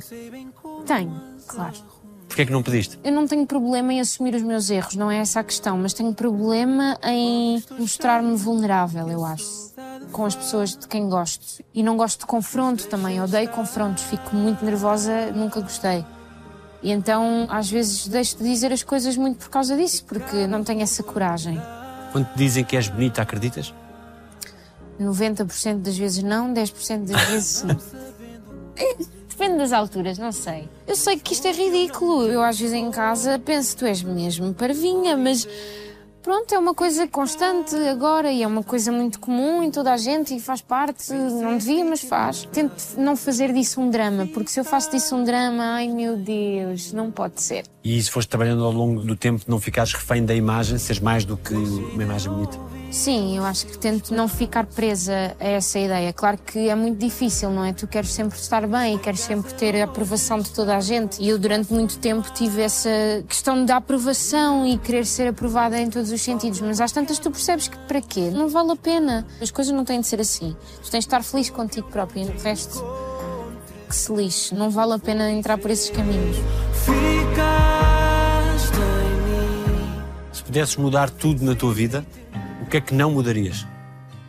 Tenho, 0.87 1.21
claro. 1.47 1.75
Porquê 2.27 2.41
é 2.41 2.47
que 2.47 2.53
não 2.53 2.63
pediste? 2.63 2.99
Eu 3.05 3.13
não 3.13 3.27
tenho 3.27 3.47
problema 3.47 3.93
em 3.93 4.01
assumir 4.01 4.35
os 4.35 4.43
meus 4.43 4.71
erros, 4.71 4.97
não 4.97 5.11
é 5.11 5.19
essa 5.19 5.41
a 5.41 5.45
questão, 5.45 5.77
mas 5.77 5.93
tenho 5.93 6.15
problema 6.15 6.99
em 7.05 7.63
mostrar-me 7.79 8.35
vulnerável, 8.35 9.11
eu 9.11 9.27
acho. 9.27 9.75
Com 10.11 10.25
as 10.25 10.35
pessoas 10.35 10.75
de 10.75 10.89
quem 10.89 11.07
gosto. 11.07 11.63
E 11.75 11.83
não 11.83 11.99
gosto 11.99 12.21
de 12.21 12.27
confronto 12.27 12.87
também, 12.87 13.21
odeio 13.21 13.51
confrontos, 13.51 14.05
fico 14.05 14.35
muito 14.35 14.65
nervosa, 14.65 15.31
nunca 15.33 15.61
gostei. 15.61 16.03
E 16.83 16.91
então, 16.91 17.47
às 17.49 17.71
vezes, 17.71 18.09
deixo 18.09 18.37
de 18.37 18.45
dizer 18.45 18.73
as 18.73 18.83
coisas 18.83 19.17
muito 19.17 19.39
por 19.39 19.51
causa 19.51 19.77
disso, 19.77 20.05
porque 20.05 20.47
não 20.47 20.65
tenho 20.65 20.83
essa 20.83 21.03
coragem. 21.03 21.61
Quando 22.11 22.27
te 22.33 22.37
dizem 22.37 22.65
que 22.65 22.77
és 22.77 22.89
bonita, 22.89 23.23
acreditas? 23.23 23.73
90% 25.01 25.79
das 25.79 25.97
vezes 25.97 26.23
não, 26.23 26.53
10% 26.53 27.07
das 27.07 27.25
vezes 27.29 27.47
sim. 27.47 27.69
Depende 29.29 29.59
das 29.59 29.73
alturas, 29.73 30.19
não 30.19 30.31
sei. 30.31 30.69
Eu 30.87 30.95
sei 30.95 31.19
que 31.19 31.33
isto 31.33 31.47
é 31.49 31.53
ridículo. 31.53 32.27
Eu 32.27 32.43
às 32.43 32.59
vezes 32.61 32.75
em 32.75 32.91
casa 32.91 33.39
penso, 33.39 33.77
tu 33.77 33.87
és 33.87 34.03
mesmo 34.03 34.53
parvinha, 34.53 35.17
mas 35.17 35.49
pronto, 36.23 36.55
é 36.55 36.59
uma 36.59 36.75
coisa 36.75 37.07
constante 37.07 37.75
agora 37.89 38.31
e 38.31 38.43
é 38.43 38.47
uma 38.47 38.63
coisa 38.63 38.93
muito 38.93 39.19
comum 39.19 39.63
em 39.63 39.71
toda 39.71 39.93
a 39.93 39.97
gente 39.97 40.35
e 40.35 40.41
faz 40.41 40.61
parte. 40.61 41.13
Não 41.13 41.59
devia, 41.59 41.85
mas 41.85 42.03
faz. 42.03 42.49
Tento 42.53 42.75
não 42.97 43.17
fazer 43.17 43.53
disso 43.53 43.81
um 43.81 43.91
drama, 43.91 44.27
porque 44.27 44.51
se 44.51 44.61
eu 44.61 44.65
faço 44.65 44.91
disso 44.91 45.15
um 45.15 45.25
drama, 45.25 45.65
ai 45.75 45.89
meu 45.89 46.17
Deus, 46.17 46.93
não 46.93 47.11
pode 47.11 47.43
ser. 47.43 47.65
E 47.85 48.01
se 48.01 48.11
foste 48.11 48.29
trabalhando 48.29 48.65
ao 48.65 48.73
longo 48.73 49.03
do 49.03 49.17
tempo, 49.17 49.45
não 49.49 49.61
ficares 49.61 49.93
refém 49.93 50.25
da 50.25 50.35
imagem, 50.35 50.79
seres 50.79 51.01
mais 51.01 51.25
do 51.25 51.37
que 51.37 51.55
uma 51.55 52.03
imagem 52.03 52.33
bonita? 52.33 52.82
Sim, 52.93 53.39
eu 53.39 53.45
acho 53.45 53.67
que 53.67 53.79
tento 53.79 54.15
não 54.15 54.29
ficar 54.29 54.67
presa 54.67 55.35
a 55.41 55.49
essa 55.49 55.79
ideia. 55.79 56.13
Claro 56.13 56.37
que 56.37 56.69
é 56.69 56.75
muito 56.75 56.99
difícil, 56.99 57.49
não 57.51 57.65
é? 57.65 57.73
Tu 57.73 57.87
queres 57.87 58.11
sempre 58.11 58.39
estar 58.39 58.67
bem 58.67 58.97
e 58.97 58.99
queres 58.99 59.21
sempre 59.21 59.51
ter 59.55 59.81
a 59.81 59.85
aprovação 59.85 60.39
de 60.39 60.51
toda 60.51 60.77
a 60.77 60.81
gente. 60.81 61.21
E 61.21 61.31
eu, 61.31 61.39
durante 61.39 61.73
muito 61.73 61.99
tempo, 61.99 62.31
tive 62.35 62.61
essa 62.61 62.91
questão 63.27 63.65
da 63.65 63.77
aprovação 63.77 64.67
e 64.67 64.77
querer 64.77 65.07
ser 65.07 65.29
aprovada 65.29 65.81
em 65.81 65.89
todos 65.89 66.13
os 66.13 66.21
sentidos. 66.21 66.61
Mas 66.61 66.83
às 66.83 66.93
tantas 66.93 67.19
tu 67.19 67.31
percebes 67.31 67.67
que 67.67 67.79
para 67.79 68.03
quê? 68.03 68.31
Não 68.31 68.47
vale 68.47 68.73
a 68.73 68.77
pena. 68.77 69.27
As 69.41 69.51
coisas 69.51 69.73
não 69.75 69.87
têm 69.87 70.03
de 70.03 70.07
ser 70.07 70.21
assim. 70.21 70.55
Tu 70.85 70.91
tens 70.91 71.05
de 71.05 71.07
estar 71.07 71.25
feliz 71.25 71.49
contigo 71.49 71.89
próprio 71.89 72.27
e 72.27 72.29
o 72.29 72.39
resto 72.43 72.85
que 73.89 73.97
se 73.97 74.13
lixe. 74.13 74.55
Não 74.55 74.69
vale 74.69 74.93
a 74.93 74.99
pena 74.99 75.31
entrar 75.31 75.57
por 75.57 75.71
esses 75.71 75.89
caminhos. 75.89 76.37
Ficaste 76.85 78.77
em 78.77 79.17
mim. 79.31 80.03
Se 80.31 80.43
pudesses 80.43 80.77
mudar 80.77 81.09
tudo 81.09 81.43
na 81.43 81.55
tua 81.55 81.73
vida, 81.73 82.05
que 82.73 82.79
é 82.79 82.81
que 82.81 82.95
não 82.95 83.11
mudarias? 83.11 83.67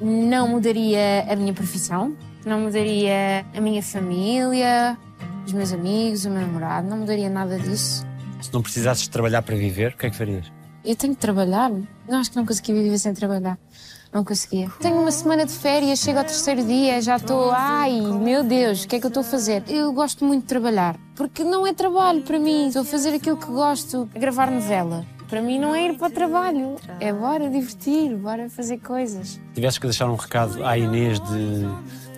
Não 0.01 0.49
mudaria 0.49 1.25
a 1.31 1.33
minha 1.33 1.53
profissão, 1.53 2.13
não 2.45 2.59
mudaria 2.59 3.45
a 3.55 3.61
minha 3.61 3.81
família, 3.81 4.97
os 5.45 5.53
meus 5.53 5.71
amigos, 5.71 6.25
o 6.25 6.29
meu 6.29 6.41
namorado, 6.41 6.89
não 6.89 6.97
mudaria 6.97 7.29
nada 7.29 7.57
disso. 7.57 8.05
Se 8.41 8.53
não 8.53 8.61
precisasses 8.61 9.07
trabalhar 9.07 9.43
para 9.43 9.55
viver, 9.55 9.93
o 9.93 9.97
que 9.97 10.07
é 10.07 10.09
que 10.09 10.17
farias? 10.17 10.51
Eu 10.83 10.93
tenho 10.93 11.15
que 11.15 11.21
trabalhar. 11.21 11.71
Não 12.05 12.19
acho 12.19 12.31
que 12.31 12.35
não 12.35 12.45
conseguia 12.45 12.75
viver 12.75 12.97
sem 12.97 13.13
trabalhar. 13.13 13.57
Não 14.11 14.25
conseguia. 14.25 14.69
Tenho 14.81 14.99
uma 14.99 15.11
semana 15.11 15.45
de 15.45 15.53
férias, 15.53 15.99
chego 15.99 16.19
ao 16.19 16.25
terceiro 16.25 16.65
dia, 16.65 17.01
já 17.01 17.15
estou. 17.15 17.49
Ai, 17.49 18.01
meu 18.01 18.43
Deus, 18.43 18.83
o 18.83 18.87
que 18.89 18.97
é 18.97 18.99
que 18.99 19.05
eu 19.05 19.07
estou 19.07 19.21
a 19.21 19.23
fazer? 19.23 19.63
Eu 19.69 19.93
gosto 19.93 20.25
muito 20.25 20.41
de 20.41 20.47
trabalhar. 20.49 20.97
Porque 21.15 21.45
não 21.45 21.65
é 21.65 21.73
trabalho 21.73 22.21
para 22.23 22.37
mim. 22.37 22.67
Estou 22.67 22.81
a 22.81 22.85
fazer 22.85 23.13
aquilo 23.13 23.37
que 23.37 23.47
gosto, 23.47 24.09
gravar 24.13 24.51
novela. 24.51 25.05
Para 25.33 25.41
mim 25.41 25.57
não 25.57 25.73
é 25.73 25.87
ir 25.87 25.97
para 25.97 26.09
o 26.09 26.11
trabalho. 26.11 26.75
É 26.99 27.11
bora 27.11 27.49
divertir, 27.49 28.15
bora 28.15 28.47
fazer 28.51 28.77
coisas. 28.77 29.29
Se 29.29 29.39
tivesses 29.55 29.79
que 29.79 29.87
deixar 29.87 30.07
um 30.07 30.15
recado 30.15 30.63
à 30.63 30.77
Inês 30.77 31.19
de 31.19 31.67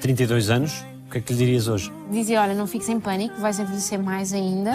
32 0.02 0.50
anos, 0.50 0.84
o 1.08 1.12
que 1.12 1.20
é 1.20 1.22
que 1.22 1.32
lhe 1.32 1.40
dirias 1.40 1.70
hoje? 1.70 1.94
Dizia, 2.12 2.42
olha, 2.42 2.54
não 2.54 2.68
fiques 2.68 2.90
em 2.90 3.00
pânico, 3.00 3.40
vais 3.40 3.58
envelhecer 3.58 3.98
mais 4.04 4.34
ainda. 4.34 4.74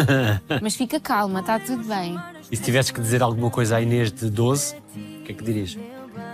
Mas 0.60 0.76
fica 0.76 1.00
calma, 1.00 1.40
está 1.40 1.58
tudo 1.58 1.82
bem. 1.84 2.14
E 2.52 2.56
se 2.58 2.62
tivesses 2.62 2.90
que 2.90 3.00
dizer 3.00 3.22
alguma 3.22 3.50
coisa 3.50 3.76
à 3.78 3.80
Inês 3.80 4.12
de 4.12 4.28
12, 4.28 4.76
o 4.76 5.24
que 5.24 5.32
é 5.32 5.34
que 5.34 5.42
dirias? 5.42 5.78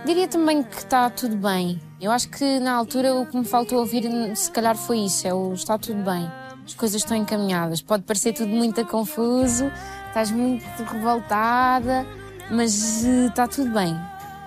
Diria 0.05 0.27
também 0.27 0.61
que 0.61 0.79
está 0.79 1.09
tudo 1.09 1.37
bem. 1.37 1.81
Eu 2.01 2.11
acho 2.11 2.31
que 2.31 2.59
na 2.59 2.73
altura 2.73 3.15
o 3.15 3.27
que 3.27 3.37
me 3.37 3.45
faltou 3.45 3.79
ouvir, 3.79 4.03
se 4.35 4.51
calhar, 4.51 4.77
foi 4.77 4.99
isso: 5.05 5.25
é 5.25 5.33
o 5.33 5.53
está 5.53 5.79
tudo 5.79 6.03
bem. 6.03 6.29
As 6.67 6.75
coisas 6.75 7.01
estão 7.01 7.17
encaminhadas. 7.17 7.81
Pode 7.81 8.03
parecer 8.03 8.33
tudo 8.33 8.49
muito 8.49 8.85
confuso, 8.87 9.71
estás 10.15 10.31
muito 10.31 10.65
revoltada, 10.85 12.07
mas 12.49 13.05
eh, 13.05 13.27
está 13.27 13.49
tudo 13.49 13.73
bem. 13.73 13.99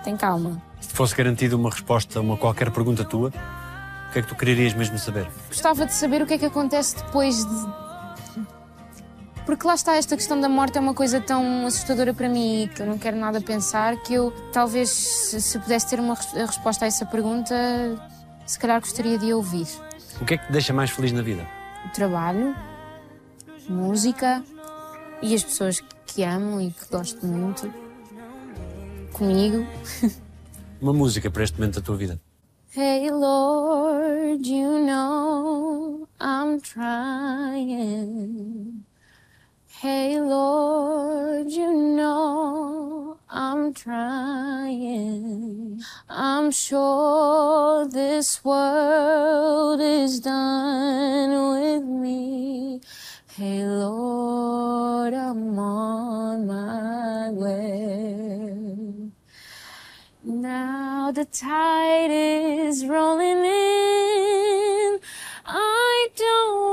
Tem 0.02 0.16
calma. 0.16 0.62
Se 0.80 0.94
fosse 0.94 1.14
garantida 1.14 1.56
uma 1.56 1.68
resposta 1.68 2.18
a 2.18 2.22
uma 2.22 2.38
qualquer 2.38 2.70
pergunta 2.70 3.04
tua, 3.04 3.28
o 3.28 4.12
que 4.12 4.18
é 4.18 4.22
que 4.22 4.28
tu 4.28 4.34
quererias 4.34 4.72
mesmo 4.72 4.98
saber? 4.98 5.28
Gostava 5.48 5.84
de 5.84 5.92
saber 5.92 6.22
o 6.22 6.26
que 6.26 6.34
é 6.34 6.38
que 6.38 6.46
acontece 6.46 6.96
depois 6.96 7.44
de. 7.44 7.88
Porque 9.44 9.66
lá 9.66 9.74
está, 9.74 9.96
esta 9.96 10.16
questão 10.16 10.40
da 10.40 10.48
morte 10.48 10.78
é 10.78 10.80
uma 10.80 10.94
coisa 10.94 11.20
tão 11.20 11.66
assustadora 11.66 12.14
para 12.14 12.28
mim 12.30 12.70
que 12.74 12.80
eu 12.80 12.86
não 12.86 12.98
quero 12.98 13.18
nada 13.18 13.38
pensar 13.40 13.96
que 13.96 14.14
eu, 14.14 14.30
talvez, 14.52 14.88
se 14.88 15.40
se 15.40 15.58
pudesse 15.58 15.88
ter 15.88 16.00
uma 16.00 16.14
resposta 16.14 16.86
a 16.86 16.88
essa 16.88 17.04
pergunta, 17.04 17.54
se 18.46 18.58
calhar 18.58 18.80
gostaria 18.80 19.18
de 19.18 19.32
ouvir. 19.34 19.66
O 20.20 20.24
que 20.24 20.34
é 20.34 20.38
que 20.38 20.46
te 20.46 20.52
deixa 20.52 20.72
mais 20.72 20.90
feliz 20.90 21.12
na 21.12 21.22
vida? 21.22 21.46
o 21.86 21.88
trabalho, 21.90 22.54
música 23.68 24.42
e 25.22 25.34
as 25.34 25.42
pessoas 25.44 25.80
que 26.06 26.22
amo 26.22 26.60
e 26.60 26.70
que 26.70 26.84
gosto 26.90 27.26
muito. 27.26 27.72
Comigo. 29.12 29.66
Uma 30.80 30.92
música 30.92 31.30
para 31.30 31.42
este 31.42 31.58
momento 31.58 31.80
da 31.80 31.84
tua 31.84 31.96
vida. 31.96 32.20
Hey 32.76 33.10
Lord, 33.10 34.46
you 34.48 34.86
know 34.86 36.06
I'm 36.20 36.60
trying. 36.60 37.98
Hey 39.82 40.20
Lord, 40.20 41.50
you 41.50 41.72
know 41.72 43.16
I'm 43.30 43.72
trying. 43.72 45.18
I'm 46.08 46.50
sure 46.50 47.88
this 47.88 48.44
world 48.44 49.80
is 49.80 50.20
done 50.20 51.30
with 51.54 51.84
me. 51.84 52.80
Hey 53.38 53.62
Lord, 53.62 55.14
I'm 55.14 55.56
on 55.60 56.48
my 56.48 57.30
way. 57.30 59.12
Now 60.24 61.12
the 61.12 61.24
tide 61.24 62.10
is 62.10 62.84
rolling 62.84 63.44
in. 63.44 64.98
I 65.46 66.08
don't 66.16 66.67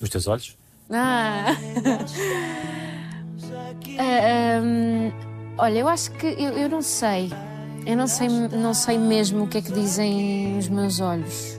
Os 0.00 0.08
teus 0.08 0.26
olhos? 0.26 0.56
Ah. 0.90 1.56
Ah, 3.98 4.60
hum, 4.62 5.10
olha, 5.56 5.78
eu 5.78 5.88
acho 5.88 6.10
que 6.12 6.26
eu, 6.26 6.50
eu 6.52 6.68
não 6.68 6.82
sei. 6.82 7.32
Eu 7.86 7.96
não 7.96 8.06
sei, 8.06 8.28
não 8.28 8.74
sei 8.74 8.98
mesmo 8.98 9.44
o 9.44 9.48
que 9.48 9.58
é 9.58 9.62
que 9.62 9.72
dizem 9.72 10.58
os 10.58 10.68
meus 10.68 11.00
olhos. 11.00 11.58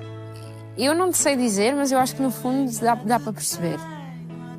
Eu 0.77 0.93
não 0.93 1.11
sei 1.11 1.35
dizer, 1.35 1.73
mas 1.73 1.91
eu 1.91 1.97
acho 1.97 2.15
que 2.15 2.21
no 2.21 2.29
fundo 2.29 2.71
dá, 2.79 2.95
dá 2.95 3.19
para 3.19 3.33
perceber. 3.33 3.79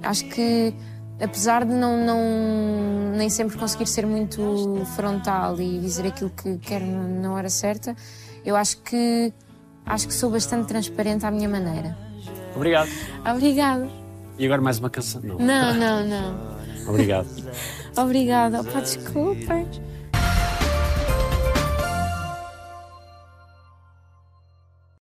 Acho 0.02 0.24
que 0.24 0.74
apesar 1.20 1.64
de 1.64 1.72
não, 1.72 2.04
não 2.04 3.16
nem 3.16 3.28
sempre 3.28 3.56
conseguir 3.58 3.86
ser 3.86 4.06
muito 4.06 4.82
frontal 4.96 5.60
e 5.60 5.78
dizer 5.78 6.06
aquilo 6.06 6.30
que 6.30 6.56
quero 6.58 6.86
na 6.86 7.32
hora 7.32 7.50
certa, 7.50 7.94
eu 8.44 8.56
acho 8.56 8.78
que 8.78 9.32
acho 9.84 10.08
que 10.08 10.14
sou 10.14 10.30
bastante 10.30 10.66
transparente 10.66 11.24
à 11.26 11.30
minha 11.30 11.48
maneira. 11.48 12.07
Obrigado. 12.58 12.90
Obrigada. 13.24 13.88
E 14.36 14.44
agora 14.44 14.60
mais 14.60 14.78
uma 14.80 14.90
canção? 14.90 15.20
Não. 15.22 15.38
Não, 15.38 15.74
não, 15.74 16.04
não. 16.06 16.58
Obrigado. 16.88 17.28
Obrigada. 17.96 18.60
Opa, 18.60 18.80
desculpem. 18.80 19.66